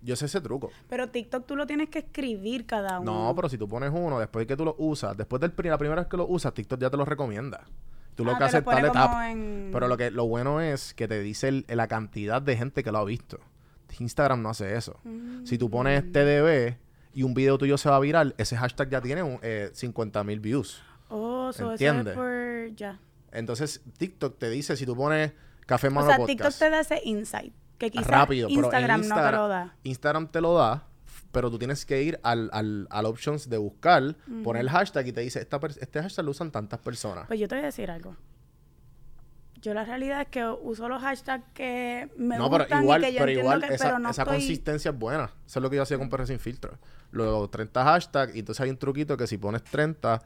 Yo 0.02 0.16
sé 0.16 0.26
ese 0.26 0.40
truco. 0.40 0.70
Pero 0.88 1.08
TikTok 1.08 1.46
tú 1.46 1.56
lo 1.56 1.66
tienes 1.66 1.88
que 1.88 2.00
escribir 2.00 2.66
cada 2.66 3.00
uno. 3.00 3.28
No, 3.28 3.34
pero 3.36 3.48
si 3.48 3.56
tú 3.58 3.68
pones 3.68 3.90
uno, 3.94 4.18
después 4.18 4.42
de 4.42 4.46
que 4.46 4.56
tú 4.56 4.64
lo 4.64 4.74
usas, 4.78 5.16
después 5.16 5.40
de 5.40 5.48
la 5.68 5.78
primera 5.78 6.02
vez 6.02 6.08
que 6.10 6.16
lo 6.16 6.26
usas, 6.26 6.52
TikTok 6.54 6.80
ya 6.80 6.90
te 6.90 6.96
lo 6.96 7.04
recomienda. 7.04 7.64
Tú 8.14 8.24
lo 8.24 8.32
Ah, 8.32 8.38
que 8.38 8.44
haces 8.44 8.64
tap. 8.64 9.22
en- 9.30 9.70
Pero 9.72 9.88
lo 9.88 9.96
que 9.96 10.10
lo 10.10 10.26
bueno 10.26 10.60
es 10.60 10.92
que 10.94 11.06
te 11.08 11.20
dice 11.20 11.48
el- 11.48 11.64
la 11.68 11.86
cantidad 11.88 12.42
de 12.42 12.56
gente 12.56 12.82
que 12.82 12.90
lo 12.92 12.98
ha 12.98 13.04
visto. 13.04 13.38
Instagram 13.98 14.42
no 14.42 14.50
hace 14.50 14.76
eso. 14.76 14.98
Si 15.44 15.58
tú 15.58 15.68
Mm. 15.68 15.70
pones 15.70 16.12
TDB 16.12 16.76
y 17.12 17.22
un 17.22 17.34
video 17.34 17.58
tuyo 17.58 17.76
se 17.78 17.88
va 17.88 17.96
a 17.96 18.00
viral, 18.00 18.34
ese 18.38 18.56
hashtag 18.56 18.88
ya 18.90 19.00
tiene 19.00 19.22
un, 19.22 19.38
eh, 19.42 19.70
50 19.72 20.22
mil 20.24 20.40
views. 20.40 20.82
Oh, 21.08 21.52
so 21.52 21.72
eso 21.72 21.84
es 22.00 22.14
por... 22.14 22.74
Ya. 22.76 22.98
Entonces, 23.32 23.82
TikTok 23.98 24.38
te 24.38 24.48
dice, 24.50 24.76
si 24.76 24.86
tú 24.86 24.94
pones 24.96 25.32
Café 25.66 25.88
O 25.88 25.90
Mano 25.92 26.06
sea, 26.08 26.16
Podcast, 26.16 26.38
TikTok 26.38 26.58
te 26.58 26.70
da 26.70 26.80
ese 26.80 27.00
insight. 27.04 27.52
Que 27.80 27.90
quizás 27.90 28.06
rápido, 28.06 28.48
pero 28.48 28.60
Instagram 28.60 29.08
no 29.08 29.14
te 29.14 29.32
lo 29.32 29.48
da. 29.48 29.74
Instagram 29.84 30.28
te 30.28 30.40
lo 30.42 30.54
da, 30.54 30.84
pero 31.32 31.50
tú 31.50 31.58
tienes 31.58 31.86
que 31.86 32.02
ir 32.02 32.20
al, 32.22 32.50
al, 32.52 32.86
al 32.90 33.06
options 33.06 33.48
de 33.48 33.56
buscar, 33.56 34.16
poner 34.44 34.60
el 34.60 34.68
hashtag 34.68 35.06
y 35.06 35.12
te 35.12 35.22
dice, 35.22 35.40
Esta 35.40 35.58
este 35.80 36.02
hashtag 36.02 36.26
lo 36.26 36.32
usan 36.32 36.50
tantas 36.50 36.78
personas. 36.80 37.26
Pues 37.26 37.40
yo 37.40 37.48
te 37.48 37.54
voy 37.54 37.62
a 37.62 37.66
decir 37.66 37.90
algo. 37.90 38.14
Yo 39.62 39.72
la 39.72 39.84
realidad 39.86 40.20
es 40.20 40.28
que 40.28 40.44
uso 40.44 40.90
los 40.90 41.00
hashtags 41.00 41.44
que 41.54 42.10
me 42.18 42.36
no, 42.36 42.50
pero 42.50 42.64
gustan 42.64 42.82
igual, 42.82 43.02
y 43.02 43.06
que 43.06 43.12
yo 43.12 43.18
pero 43.20 43.30
entiendo 43.30 43.54
igual 43.54 43.68
que, 43.68 43.74
esa, 43.74 43.84
pero 43.84 43.98
no 43.98 44.10
esa 44.10 44.22
estoy... 44.22 44.36
consistencia 44.36 44.90
es 44.90 44.98
buena. 44.98 45.24
Eso 45.46 45.58
es 45.58 45.62
lo 45.62 45.70
que 45.70 45.76
yo 45.76 45.82
hacía 45.82 45.96
con 45.96 46.10
Perro 46.10 46.26
Sin 46.26 46.38
Filtro. 46.38 46.78
Los 47.12 47.50
30 47.50 47.82
hashtags, 47.82 48.36
y 48.36 48.40
entonces 48.40 48.60
hay 48.62 48.68
un 48.68 48.76
truquito 48.76 49.16
que 49.16 49.26
si 49.26 49.38
pones 49.38 49.64
30, 49.64 50.20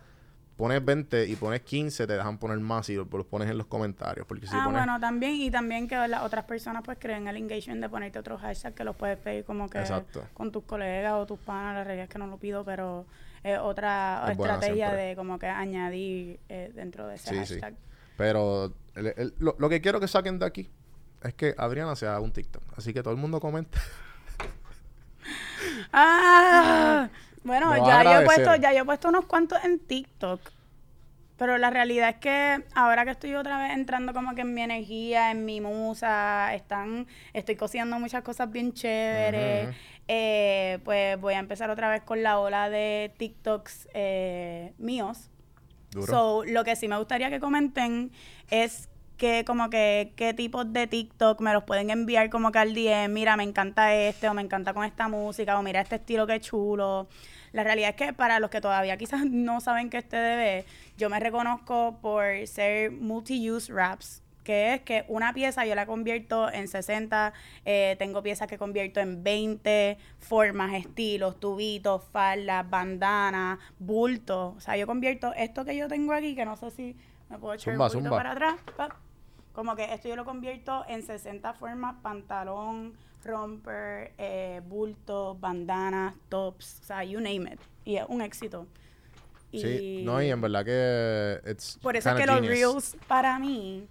pones 0.56 0.84
20 0.84 1.26
y 1.26 1.36
pones 1.36 1.62
15, 1.62 2.06
te 2.06 2.12
dejan 2.12 2.38
poner 2.38 2.58
más 2.60 2.88
y 2.88 2.94
los, 2.94 3.10
los 3.12 3.26
pones 3.26 3.50
en 3.50 3.58
los 3.58 3.66
comentarios. 3.66 4.26
Porque 4.26 4.46
si 4.46 4.54
ah, 4.54 4.62
pones... 4.64 4.80
bueno, 4.80 5.00
también. 5.00 5.32
Y 5.34 5.50
también 5.50 5.88
que 5.88 5.96
las 6.08 6.22
otras 6.22 6.44
personas 6.44 6.82
pues 6.84 6.98
creen 7.00 7.26
el 7.28 7.36
engagement 7.36 7.80
de 7.80 7.88
ponerte 7.88 8.18
otros 8.18 8.40
hashtags 8.40 8.74
que 8.76 8.84
los 8.84 8.96
puedes 8.96 9.18
pedir 9.18 9.44
como 9.44 9.68
que 9.68 9.78
Exacto. 9.78 10.24
con 10.34 10.52
tus 10.52 10.64
colegas 10.64 11.14
o 11.14 11.26
tus 11.26 11.38
panas. 11.40 11.74
La 11.74 11.84
realidad 11.84 12.04
es 12.04 12.10
que 12.10 12.18
no 12.18 12.26
lo 12.26 12.36
pido, 12.38 12.64
pero 12.64 13.06
es 13.42 13.58
otra 13.58 14.26
Es 14.30 14.36
buena 14.36 14.54
estrategia 14.54 14.92
de 14.92 15.16
como 15.16 15.38
que 15.38 15.46
añadir 15.48 16.38
eh, 16.48 16.70
dentro 16.74 17.08
de 17.08 17.16
ese 17.16 17.30
Sí, 17.30 17.46
sí. 17.46 17.60
hashtag. 17.60 17.74
Pero 18.16 18.72
el- 18.94 19.06
el- 19.16 19.34
lo, 19.38 19.56
lo 19.58 19.68
que 19.68 19.80
quiero 19.80 19.98
que 20.00 20.08
saquen 20.08 20.38
de 20.38 20.46
aquí 20.46 20.70
es 21.22 21.34
que 21.34 21.54
Adriana 21.58 21.96
se 21.96 22.06
haga 22.06 22.20
un 22.20 22.32
TikTok. 22.32 22.62
Así 22.76 22.92
que 22.94 23.02
todo 23.02 23.12
el 23.12 23.20
mundo 23.20 23.40
comente. 23.40 23.78
¡Ah! 25.92 27.08
Bueno, 27.44 27.76
ya 27.86 28.02
yo, 28.02 28.20
he 28.20 28.24
puesto, 28.24 28.56
ya 28.56 28.72
yo 28.72 28.82
he 28.82 28.84
puesto 28.84 29.08
unos 29.08 29.26
cuantos 29.26 29.62
en 29.64 29.78
TikTok. 29.78 30.40
Pero 31.36 31.58
la 31.58 31.70
realidad 31.70 32.10
es 32.10 32.16
que 32.16 32.64
ahora 32.74 33.04
que 33.04 33.10
estoy 33.10 33.34
otra 33.34 33.58
vez 33.58 33.72
entrando 33.72 34.12
como 34.12 34.34
que 34.34 34.42
en 34.42 34.54
mi 34.54 34.62
energía, 34.62 35.30
en 35.30 35.44
mi 35.44 35.60
musa, 35.60 36.54
están, 36.54 37.08
estoy 37.32 37.56
cosiendo 37.56 37.98
muchas 37.98 38.22
cosas 38.22 38.50
bien 38.50 38.72
chéveres. 38.72 39.74
Eh, 40.06 40.78
pues 40.84 41.20
voy 41.20 41.34
a 41.34 41.38
empezar 41.38 41.70
otra 41.70 41.90
vez 41.90 42.02
con 42.02 42.22
la 42.22 42.38
ola 42.38 42.70
de 42.70 43.12
TikToks 43.16 43.88
eh, 43.94 44.74
míos. 44.78 45.30
Duro. 45.90 46.06
So, 46.06 46.44
lo 46.44 46.62
que 46.64 46.76
sí 46.76 46.88
me 46.88 46.98
gustaría 46.98 47.30
que 47.30 47.40
comenten 47.40 48.12
es 48.50 48.88
que 49.16 49.44
como 49.44 49.70
que 49.70 50.12
qué 50.16 50.34
tipos 50.34 50.72
de 50.72 50.86
TikTok 50.86 51.40
me 51.40 51.52
los 51.52 51.64
pueden 51.64 51.90
enviar 51.90 52.30
como 52.30 52.52
que 52.52 52.58
al 52.58 52.74
DM, 52.74 53.12
mira, 53.12 53.36
me 53.36 53.44
encanta 53.44 53.94
este 53.94 54.28
o 54.28 54.34
me 54.34 54.42
encanta 54.42 54.74
con 54.74 54.84
esta 54.84 55.08
música 55.08 55.58
o 55.58 55.62
mira 55.62 55.80
este 55.80 55.96
estilo 55.96 56.26
que 56.26 56.40
chulo. 56.40 57.08
La 57.52 57.62
realidad 57.62 57.90
es 57.90 57.96
que 57.96 58.12
para 58.12 58.40
los 58.40 58.50
que 58.50 58.60
todavía 58.60 58.96
quizás 58.96 59.24
no 59.26 59.60
saben 59.60 59.90
que 59.90 59.98
este 59.98 60.16
debe, 60.16 60.64
yo 60.96 61.08
me 61.10 61.20
reconozco 61.20 61.98
por 62.02 62.24
ser 62.46 62.90
multi-use 62.90 63.72
raps 63.72 64.24
que 64.44 64.74
es 64.74 64.82
que 64.82 65.04
una 65.08 65.32
pieza 65.32 65.64
yo 65.64 65.74
la 65.74 65.86
convierto 65.86 66.52
en 66.52 66.68
60, 66.68 67.32
eh, 67.64 67.96
tengo 67.98 68.22
piezas 68.22 68.46
que 68.46 68.58
convierto 68.58 69.00
en 69.00 69.24
20 69.24 69.98
formas, 70.18 70.74
estilos, 70.74 71.40
tubitos, 71.40 72.02
faldas, 72.12 72.68
bandanas, 72.68 73.58
bultos. 73.78 74.54
O 74.56 74.60
sea, 74.60 74.76
yo 74.76 74.86
convierto 74.86 75.32
esto 75.34 75.64
que 75.64 75.74
yo 75.74 75.88
tengo 75.88 76.12
aquí, 76.12 76.34
que 76.34 76.44
no 76.44 76.56
sé 76.56 76.70
si 76.70 76.94
me 77.30 77.38
puedo 77.38 77.54
echar 77.54 77.72
Zumba, 77.72 77.86
un 77.86 77.90
zumba. 77.90 78.10
para 78.10 78.32
atrás. 78.32 78.56
pap. 78.76 78.92
Como 79.54 79.74
que 79.76 79.92
esto 79.94 80.08
yo 80.08 80.16
lo 80.16 80.24
convierto 80.24 80.84
en 80.88 81.02
60 81.02 81.54
formas, 81.54 81.94
pantalón, 82.02 82.94
romper, 83.24 84.12
eh, 84.18 84.60
bultos, 84.66 85.40
bandanas, 85.40 86.14
tops, 86.28 86.80
o 86.82 86.84
sea, 86.84 87.04
you 87.04 87.20
name 87.20 87.52
it. 87.54 87.60
Y 87.84 87.96
es 87.96 88.04
un 88.08 88.20
éxito. 88.20 88.66
Sí, 89.52 90.02
no, 90.04 90.20
y 90.20 90.30
en 90.30 90.40
verdad 90.40 90.64
que... 90.64 91.50
It's 91.50 91.78
Por 91.80 91.94
eso 91.96 92.10
es 92.10 92.16
que 92.16 92.26
los 92.26 92.44
reels 92.44 92.96
para 93.06 93.38
mí 93.38 93.86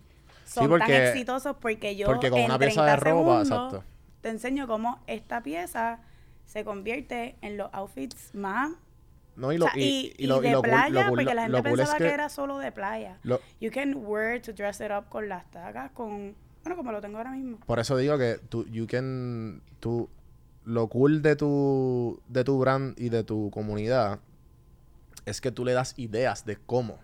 son 0.45 0.63
tan 0.69 0.79
porque- 0.79 1.07
exitosos 1.09 1.55
porque 1.61 1.95
yo 1.95 2.05
porque 2.07 2.29
con 2.29 2.39
en 2.39 2.45
una 2.45 2.59
pieza 2.59 2.83
de 2.83 2.91
30 2.97 3.09
ropa, 3.09 3.45
segundos 3.45 3.47
exacto. 3.47 3.83
te 4.19 4.29
enseño 4.29 4.67
cómo 4.67 5.01
esta 5.07 5.41
pieza 5.41 6.01
se 6.45 6.65
convierte 6.65 7.37
en 7.41 7.55
los 7.55 7.69
outfits 7.73 8.35
más 8.35 8.71
No, 9.35 9.51
y 9.51 9.55
o 9.55 9.59
lo, 9.59 9.65
sea, 9.65 9.73
y, 9.81 10.13
y, 10.17 10.23
y 10.23 10.27
lo, 10.27 10.39
y 10.43 10.47
de 10.47 10.51
lo 10.51 10.61
playa, 10.61 11.05
lo 11.05 11.09
porque 11.09 11.33
la 11.33 11.43
gente 11.43 11.63
pensaba 11.63 11.97
que, 11.97 12.07
era 12.07 12.29
solo 12.29 12.59
de 12.59 12.71
playa. 12.71 13.19
You 13.59 13.71
can 13.71 13.95
wear 13.95 14.41
to 14.41 14.53
dress 14.53 14.79
it 14.81 14.91
up 14.91 15.09
con 15.09 15.27
las 15.27 15.49
tacas, 15.49 15.91
con... 15.91 16.35
Bueno, 16.63 16.77
como 16.77 16.91
lo 16.91 17.01
tengo 17.01 17.17
ahora 17.17 17.31
mismo. 17.31 17.57
Por 17.65 17.79
eso 17.79 17.97
digo 17.97 18.17
que 18.17 18.39
tú, 18.49 18.65
you 18.67 18.87
can, 18.87 19.61
tú, 19.79 20.09
lo 20.63 20.87
cool 20.87 21.21
de 21.21 21.35
tu, 21.35 22.21
de 22.27 22.43
tu 22.43 22.57
brand 22.59 22.97
y 22.97 23.09
de 23.09 23.23
tu 23.23 23.49
comunidad 23.51 24.19
es 25.25 25.41
que 25.41 25.51
tú 25.51 25.65
le 25.65 25.73
das 25.73 25.97
ideas 25.97 26.45
de 26.45 26.57
cómo 26.57 26.99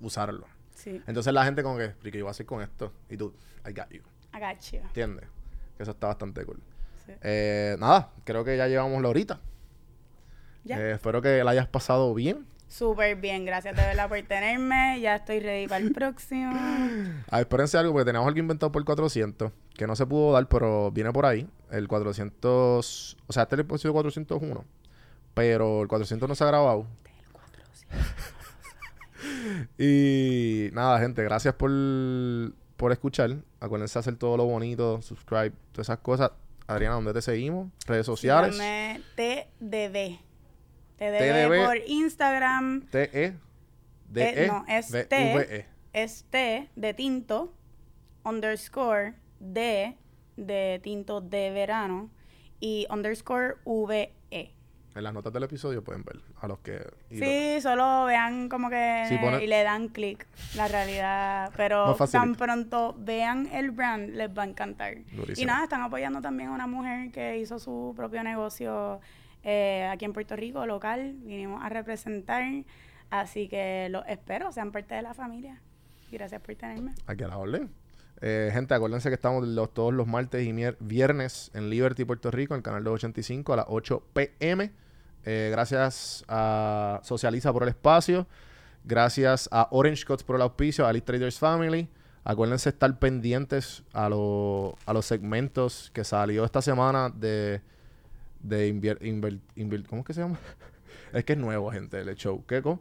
usarlo. 0.00 0.46
Sí, 0.74 1.00
Entonces 1.06 1.32
la 1.32 1.44
gente 1.44 1.62
como 1.62 1.78
que, 1.78 1.88
"Pero, 1.90 2.10
¿qué 2.10 2.18
yo 2.18 2.24
voy 2.24 2.30
a 2.30 2.32
hacer 2.32 2.46
con 2.46 2.62
esto? 2.62 2.92
Y 3.08 3.16
tú, 3.16 3.34
I 3.66 3.72
got 3.72 3.90
you. 3.90 4.02
I 4.34 4.40
got 4.40 4.60
you. 4.72 4.78
¿Entiendes? 4.78 5.28
Que 5.76 5.82
eso 5.82 5.92
está 5.92 6.08
bastante 6.08 6.44
cool. 6.44 6.60
Sí. 7.06 7.12
Eh, 7.20 7.76
nada, 7.78 8.10
creo 8.24 8.44
que 8.44 8.56
ya 8.56 8.66
llevamos 8.66 9.00
la 9.02 9.08
horita. 9.08 9.40
Ya. 10.64 10.80
Eh, 10.80 10.92
espero 10.92 11.22
que 11.22 11.42
la 11.44 11.50
hayas 11.50 11.68
pasado 11.68 12.14
bien. 12.14 12.46
Súper 12.72 13.16
bien, 13.16 13.44
gracias 13.44 13.76
de 13.76 13.82
verdad 13.82 14.08
por 14.08 14.22
tenerme. 14.22 14.98
Ya 14.98 15.16
estoy 15.16 15.40
ready 15.40 15.68
para 15.68 15.84
el 15.84 15.92
próximo. 15.92 16.52
Ah, 17.30 17.40
espérense 17.40 17.76
algo, 17.76 17.92
porque 17.92 18.06
tenemos 18.06 18.26
algo 18.26 18.38
inventado 18.38 18.72
por 18.72 18.80
el 18.80 18.86
400, 18.86 19.52
que 19.74 19.86
no 19.86 19.94
se 19.94 20.06
pudo 20.06 20.32
dar, 20.32 20.48
pero 20.48 20.90
viene 20.90 21.12
por 21.12 21.26
ahí. 21.26 21.46
El 21.70 21.86
400, 21.86 23.18
o 23.26 23.32
sea, 23.32 23.42
este 23.42 23.56
es 23.56 23.58
el 23.58 23.66
episodio 23.66 23.92
401, 23.92 24.64
pero 25.34 25.82
el 25.82 25.88
400 25.88 26.26
no 26.26 26.34
se 26.34 26.44
ha 26.44 26.46
grabado. 26.46 26.86
y 29.78 30.70
nada, 30.72 30.98
gente, 30.98 31.22
gracias 31.24 31.52
por, 31.52 31.70
por 32.78 32.92
escuchar. 32.92 33.36
Acuérdense 33.60 33.98
de 33.98 34.00
hacer 34.00 34.16
todo 34.16 34.38
lo 34.38 34.46
bonito, 34.46 35.02
subscribe, 35.02 35.52
todas 35.72 35.88
esas 35.88 35.98
cosas. 35.98 36.30
Adriana, 36.66 36.94
¿dónde 36.94 37.12
te 37.12 37.20
seguimos? 37.20 37.70
Redes 37.86 38.06
sociales. 38.06 38.56
Síganme 38.56 39.02
TDB. 41.10 41.64
Por 41.66 41.76
Instagram. 41.86 42.86
T-E. 42.90 43.34
D-E. 44.10 44.44
Eh, 44.44 44.46
no, 44.46 44.64
es 44.68 44.88
T. 44.90 45.06
V-E. 45.34 45.66
Es 45.92 46.24
T 46.30 46.68
de 46.76 46.94
tinto, 46.94 47.52
underscore 48.24 49.14
D 49.40 49.96
de 50.36 50.80
tinto 50.82 51.20
de 51.20 51.50
verano 51.50 52.10
y 52.60 52.86
underscore 52.90 53.56
VE. 53.64 54.54
En 54.94 55.04
las 55.04 55.14
notas 55.14 55.32
del 55.32 55.42
episodio 55.44 55.82
pueden 55.82 56.04
ver 56.04 56.20
a 56.40 56.46
los 56.46 56.58
que... 56.58 56.78
lo- 57.10 57.26
Sí, 57.26 57.60
solo 57.62 58.04
vean 58.04 58.50
como 58.50 58.68
que 58.68 59.04
Sí, 59.08 59.16
pone- 59.16 59.42
y 59.42 59.46
le 59.46 59.62
dan 59.62 59.88
clic 59.88 60.26
la 60.54 60.68
realidad, 60.68 61.50
pero 61.56 61.96
tan 62.10 62.34
pronto 62.34 62.94
vean 62.98 63.48
el 63.52 63.70
brand 63.70 64.10
les 64.10 64.28
va 64.30 64.42
a 64.42 64.46
encantar. 64.46 64.98
Y 65.36 65.44
nada, 65.46 65.64
están 65.64 65.80
apoyando 65.80 66.20
también 66.20 66.50
a 66.50 66.52
una 66.52 66.66
mujer 66.66 67.10
que 67.10 67.38
hizo 67.38 67.58
su 67.58 67.94
propio 67.96 68.22
negocio 68.22 69.00
eh, 69.44 69.88
aquí 69.92 70.04
en 70.04 70.12
Puerto 70.12 70.36
Rico, 70.36 70.64
local, 70.66 71.14
vinimos 71.22 71.62
a 71.64 71.68
representar, 71.68 72.44
así 73.10 73.48
que 73.48 73.88
los 73.90 74.04
espero, 74.06 74.52
sean 74.52 74.72
parte 74.72 74.94
de 74.94 75.02
la 75.02 75.14
familia. 75.14 75.60
Gracias 76.10 76.40
por 76.42 76.54
tenerme. 76.54 76.92
Aquí 77.06 77.24
a 77.24 77.28
la 77.28 77.38
orden. 77.38 77.70
Eh, 78.20 78.50
gente, 78.52 78.74
acuérdense 78.74 79.08
que 79.08 79.14
estamos 79.14 79.44
todos 79.72 79.92
los 79.92 80.06
martes 80.06 80.46
y 80.46 80.52
viernes 80.80 81.50
en 81.54 81.70
Liberty, 81.70 82.04
Puerto 82.04 82.30
Rico, 82.30 82.54
en 82.54 82.58
el 82.58 82.62
canal 82.62 82.84
285 82.84 83.52
a 83.52 83.56
las 83.56 83.66
8 83.68 84.02
pm. 84.12 84.70
Eh, 85.24 85.48
gracias 85.50 86.24
a 86.28 87.00
Socializa 87.02 87.52
por 87.52 87.62
el 87.64 87.70
espacio. 87.70 88.26
Gracias 88.84 89.48
a 89.52 89.68
Orange 89.70 90.04
Cuts 90.04 90.22
por 90.24 90.36
el 90.36 90.42
auspicio, 90.42 90.86
a 90.86 90.90
Elite 90.90 91.06
Traders 91.06 91.38
Family. 91.38 91.88
Acuérdense 92.24 92.68
estar 92.68 92.96
pendientes 92.98 93.82
a, 93.92 94.08
lo- 94.08 94.76
a 94.86 94.92
los 94.92 95.06
segmentos 95.06 95.90
que 95.92 96.04
salió 96.04 96.44
esta 96.44 96.62
semana 96.62 97.08
de, 97.10 97.60
de 98.42 98.68
invier- 98.72 98.98
inver- 99.00 99.86
¿cómo 99.86 100.00
es 100.00 100.06
que 100.06 100.14
se 100.14 100.20
llama? 100.20 100.38
Es 101.12 101.24
que 101.24 101.34
es 101.34 101.38
nuevo, 101.38 101.70
gente, 101.70 102.00
el 102.00 102.14
show. 102.14 102.44
¿Qué 102.46 102.62
co? 102.62 102.80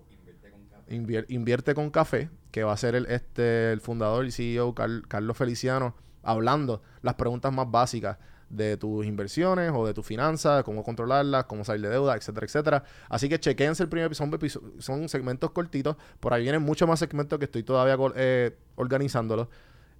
Invier- 0.89 1.25
invierte 1.29 1.73
con 1.73 1.89
café, 1.89 2.29
que 2.51 2.63
va 2.63 2.73
a 2.73 2.77
ser 2.77 2.95
el, 2.95 3.05
este, 3.07 3.71
el 3.73 3.81
fundador 3.81 4.25
y 4.25 4.31
CEO 4.31 4.73
Car- 4.73 5.07
Carlos 5.07 5.37
Feliciano, 5.37 5.95
hablando 6.23 6.81
las 7.01 7.15
preguntas 7.15 7.51
más 7.53 7.69
básicas 7.69 8.17
de 8.49 8.75
tus 8.75 9.05
inversiones 9.05 9.71
o 9.73 9.85
de 9.87 9.93
tus 9.93 10.05
finanzas, 10.05 10.63
cómo 10.63 10.83
controlarlas, 10.83 11.45
cómo 11.45 11.63
salir 11.63 11.83
de 11.83 11.89
deuda, 11.89 12.15
etcétera, 12.17 12.45
etcétera. 12.45 12.83
Así 13.09 13.29
que 13.29 13.39
chequense 13.39 13.83
el 13.83 13.89
primer 13.89 14.11
episodio, 14.11 14.73
son, 14.79 15.07
segmentos 15.07 15.51
cortitos. 15.51 15.95
Por 16.19 16.33
ahí 16.33 16.43
vienen 16.43 16.61
muchos 16.61 16.87
más 16.87 16.99
segmentos 16.99 17.39
que 17.39 17.45
estoy 17.45 17.63
todavía 17.63 17.97
eh, 18.15 18.57
organizándolos. 18.75 19.47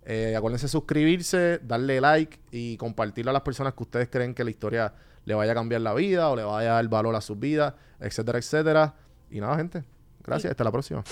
Eh, 0.03 0.35
acuérdense 0.35 0.65
de 0.65 0.69
suscribirse, 0.71 1.59
darle 1.63 2.01
like 2.01 2.39
y 2.51 2.75
compartirlo 2.77 3.29
a 3.29 3.33
las 3.33 3.43
personas 3.43 3.73
que 3.73 3.83
ustedes 3.83 4.09
creen 4.09 4.33
que 4.33 4.43
la 4.43 4.49
historia 4.49 4.93
le 5.25 5.33
vaya 5.33 5.51
a 5.51 5.55
cambiar 5.55 5.81
la 5.81 5.93
vida 5.93 6.29
o 6.29 6.35
le 6.35 6.43
vaya 6.43 6.71
a 6.71 6.73
dar 6.75 6.87
valor 6.87 7.15
a 7.15 7.21
sus 7.21 7.39
vidas, 7.39 7.73
etcétera, 7.99 8.39
etcétera. 8.39 8.95
Y 9.29 9.39
nada, 9.39 9.55
gente. 9.57 9.83
Gracias. 10.23 10.51
Hasta 10.51 10.63
la 10.63 10.71
próxima. 10.71 11.03